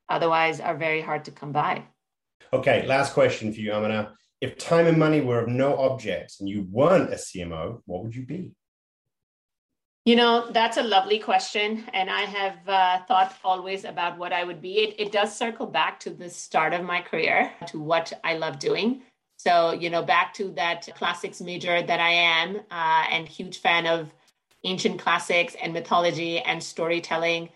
otherwise 0.08 0.58
are 0.58 0.76
very 0.76 1.02
hard 1.02 1.26
to 1.26 1.30
come 1.30 1.52
by. 1.52 1.82
Okay, 2.52 2.86
last 2.86 3.12
question 3.12 3.52
for 3.52 3.60
you, 3.60 3.72
Amina. 3.72 4.12
If 4.40 4.56
time 4.56 4.86
and 4.86 4.98
money 4.98 5.20
were 5.20 5.40
of 5.40 5.48
no 5.48 5.76
object 5.76 6.36
and 6.40 6.48
you 6.48 6.66
weren't 6.70 7.12
a 7.12 7.16
CMO, 7.16 7.82
what 7.84 8.04
would 8.04 8.14
you 8.14 8.24
be? 8.24 8.52
You 10.06 10.14
know, 10.14 10.48
that's 10.52 10.76
a 10.76 10.84
lovely 10.84 11.18
question. 11.18 11.84
And 11.92 12.08
I 12.08 12.20
have 12.20 12.68
uh, 12.68 13.02
thought 13.08 13.34
always 13.42 13.84
about 13.84 14.16
what 14.18 14.32
I 14.32 14.44
would 14.44 14.62
be. 14.62 14.78
It, 14.78 14.94
it 15.00 15.10
does 15.10 15.36
circle 15.36 15.66
back 15.66 15.98
to 16.00 16.10
the 16.10 16.30
start 16.30 16.72
of 16.72 16.84
my 16.84 17.00
career, 17.00 17.50
to 17.66 17.80
what 17.80 18.12
I 18.22 18.36
love 18.36 18.60
doing. 18.60 19.02
So, 19.36 19.72
you 19.72 19.90
know, 19.90 20.04
back 20.04 20.32
to 20.34 20.52
that 20.52 20.88
classics 20.94 21.40
major 21.40 21.82
that 21.82 21.98
I 21.98 22.10
am, 22.10 22.60
uh, 22.70 23.06
and 23.10 23.26
huge 23.26 23.58
fan 23.58 23.84
of 23.88 24.14
ancient 24.62 25.00
classics 25.00 25.56
and 25.60 25.72
mythology 25.72 26.38
and 26.38 26.62
storytelling. 26.62 27.48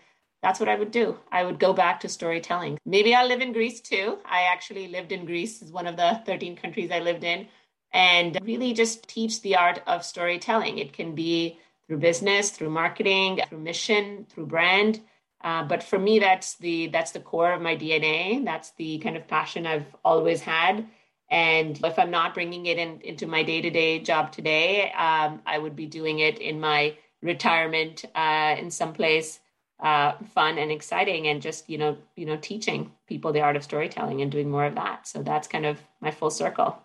That's 0.43 0.59
what 0.59 0.67
I 0.67 0.75
would 0.75 0.91
do. 0.91 1.17
I 1.31 1.45
would 1.45 1.57
go 1.57 1.71
back 1.71 2.01
to 2.01 2.09
storytelling. 2.09 2.79
Maybe 2.85 3.15
I'll 3.15 3.29
live 3.29 3.39
in 3.39 3.53
Greece 3.53 3.79
too. 3.79 4.17
I 4.25 4.41
actually 4.41 4.89
lived 4.89 5.13
in 5.13 5.25
Greece, 5.25 5.61
is 5.61 5.71
one 5.71 5.87
of 5.87 5.95
the 5.95 6.21
13 6.25 6.57
countries 6.57 6.91
I 6.91 6.99
lived 6.99 7.23
in, 7.23 7.47
and 7.93 8.37
really 8.43 8.73
just 8.73 9.07
teach 9.07 9.41
the 9.41 9.55
art 9.55 9.81
of 9.87 10.03
storytelling. 10.03 10.79
It 10.79 10.91
can 10.91 11.15
be 11.15 11.57
through 11.87 11.97
business, 11.97 12.51
through 12.51 12.69
marketing, 12.69 13.39
through 13.49 13.59
mission, 13.59 14.25
through 14.29 14.45
brand. 14.45 15.01
Uh, 15.43 15.63
but 15.63 15.81
for 15.81 15.97
me, 15.97 16.19
that's 16.19 16.55
the 16.57 16.87
that's 16.87 17.11
the 17.11 17.19
core 17.19 17.51
of 17.51 17.61
my 17.61 17.75
DNA. 17.75 18.43
That's 18.45 18.71
the 18.71 18.99
kind 18.99 19.17
of 19.17 19.27
passion 19.27 19.65
I've 19.65 19.87
always 20.03 20.41
had. 20.41 20.87
And 21.29 21.79
if 21.83 21.97
I'm 21.97 22.11
not 22.11 22.33
bringing 22.33 22.65
it 22.65 22.77
in, 22.77 22.99
into 23.01 23.25
my 23.25 23.41
day 23.41 23.61
to 23.61 23.69
day 23.69 23.99
job 23.99 24.31
today, 24.31 24.91
um, 24.91 25.41
I 25.45 25.57
would 25.57 25.75
be 25.75 25.85
doing 25.85 26.19
it 26.19 26.39
in 26.39 26.59
my 26.59 26.95
retirement 27.21 28.03
uh, 28.15 28.55
in 28.59 28.69
some 28.69 28.93
place 28.93 29.39
uh, 29.81 30.13
fun 30.35 30.57
and 30.57 30.71
exciting, 30.71 31.27
and 31.27 31.41
just 31.41 31.69
you 31.69 31.77
know 31.77 31.97
you 32.15 32.25
know 32.25 32.37
teaching 32.37 32.91
people 33.07 33.33
the 33.33 33.41
art 33.41 33.55
of 33.55 33.63
storytelling 33.63 34.21
and 34.21 34.31
doing 34.31 34.49
more 34.49 34.65
of 34.65 34.75
that. 34.75 35.07
So 35.07 35.23
that's 35.23 35.47
kind 35.47 35.65
of 35.65 35.81
my 36.01 36.11
full 36.11 36.29
circle. 36.29 36.77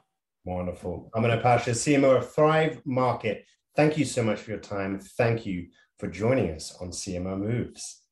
Wonderful. 0.44 1.10
I'm 1.14 1.22
going 1.22 1.36
to 1.36 1.42
pass 1.42 1.66
you 1.66 1.72
CMO 1.72 2.18
of 2.18 2.32
Thrive 2.32 2.80
Market. 2.86 3.44
Thank 3.76 3.98
you 3.98 4.06
so 4.06 4.22
much 4.22 4.40
for 4.40 4.50
your 4.50 4.60
time. 4.60 4.98
Thank 4.98 5.44
you 5.44 5.68
for 5.98 6.08
joining 6.08 6.50
us 6.50 6.74
on 6.80 6.88
CMO 6.88 7.38
Moves. 7.38 8.02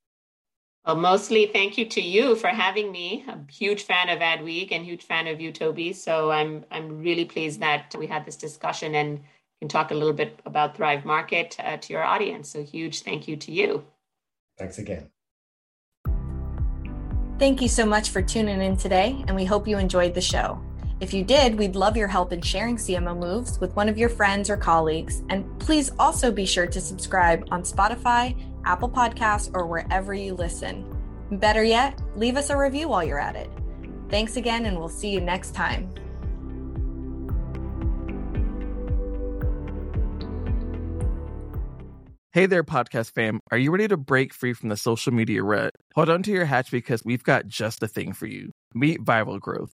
Well, 0.86 0.96
mostly 0.96 1.46
thank 1.46 1.78
you 1.78 1.86
to 1.86 2.00
you 2.02 2.36
for 2.36 2.48
having 2.48 2.92
me. 2.92 3.24
I'm 3.26 3.46
a 3.48 3.52
huge 3.52 3.84
fan 3.84 4.10
of 4.10 4.18
Adweek 4.18 4.70
and 4.70 4.84
huge 4.84 5.02
fan 5.02 5.26
of 5.26 5.40
you, 5.40 5.50
Toby. 5.50 5.94
So 5.94 6.30
I'm 6.30 6.66
I'm 6.70 7.00
really 7.00 7.24
pleased 7.24 7.60
that 7.60 7.94
we 7.98 8.06
had 8.06 8.26
this 8.26 8.36
discussion 8.36 8.94
and 8.94 9.20
can 9.60 9.68
talk 9.70 9.90
a 9.90 9.94
little 9.94 10.12
bit 10.12 10.38
about 10.44 10.76
Thrive 10.76 11.06
Market 11.06 11.56
uh, 11.58 11.78
to 11.78 11.92
your 11.94 12.04
audience. 12.04 12.50
So 12.50 12.62
huge 12.62 13.00
thank 13.00 13.26
you 13.26 13.36
to 13.36 13.50
you. 13.50 13.84
Thanks 14.58 14.76
again. 14.78 15.08
Thank 17.38 17.62
you 17.62 17.68
so 17.68 17.86
much 17.86 18.10
for 18.10 18.20
tuning 18.20 18.60
in 18.60 18.76
today, 18.76 19.24
and 19.26 19.34
we 19.34 19.46
hope 19.46 19.66
you 19.66 19.78
enjoyed 19.78 20.14
the 20.14 20.20
show. 20.20 20.60
If 21.04 21.12
you 21.12 21.22
did, 21.22 21.58
we'd 21.58 21.76
love 21.76 21.98
your 21.98 22.08
help 22.08 22.32
in 22.32 22.40
sharing 22.40 22.78
CMO 22.78 23.14
moves 23.14 23.60
with 23.60 23.76
one 23.76 23.90
of 23.90 23.98
your 23.98 24.08
friends 24.08 24.48
or 24.48 24.56
colleagues. 24.56 25.22
And 25.28 25.44
please 25.60 25.92
also 25.98 26.32
be 26.32 26.46
sure 26.46 26.66
to 26.66 26.80
subscribe 26.80 27.46
on 27.50 27.62
Spotify, 27.62 28.34
Apple 28.64 28.88
Podcasts, 28.88 29.50
or 29.52 29.66
wherever 29.66 30.14
you 30.14 30.32
listen. 30.32 30.90
Better 31.30 31.62
yet, 31.62 32.00
leave 32.16 32.38
us 32.38 32.48
a 32.48 32.56
review 32.56 32.88
while 32.88 33.04
you're 33.04 33.20
at 33.20 33.36
it. 33.36 33.50
Thanks 34.08 34.38
again, 34.38 34.64
and 34.64 34.78
we'll 34.78 34.88
see 34.88 35.10
you 35.10 35.20
next 35.20 35.54
time. 35.54 35.92
Hey 42.32 42.46
there, 42.46 42.64
podcast 42.64 43.12
fam. 43.12 43.40
Are 43.50 43.58
you 43.58 43.70
ready 43.70 43.88
to 43.88 43.98
break 43.98 44.32
free 44.32 44.54
from 44.54 44.70
the 44.70 44.76
social 44.78 45.12
media 45.12 45.42
rut? 45.42 45.74
Hold 45.96 46.08
on 46.08 46.22
to 46.22 46.32
your 46.32 46.46
hatch 46.46 46.70
because 46.70 47.04
we've 47.04 47.22
got 47.22 47.46
just 47.46 47.80
the 47.80 47.88
thing 47.88 48.14
for 48.14 48.24
you. 48.24 48.52
Meet 48.72 49.04
Viral 49.04 49.38
Growth 49.38 49.74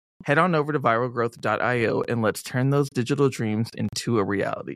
Head 0.25 0.37
on 0.37 0.55
over 0.55 0.71
to 0.71 0.79
viralgrowth.io 0.79 2.03
and 2.07 2.21
let's 2.21 2.43
turn 2.43 2.69
those 2.69 2.89
digital 2.89 3.29
dreams 3.29 3.69
into 3.75 4.19
a 4.19 4.23
reality. 4.23 4.75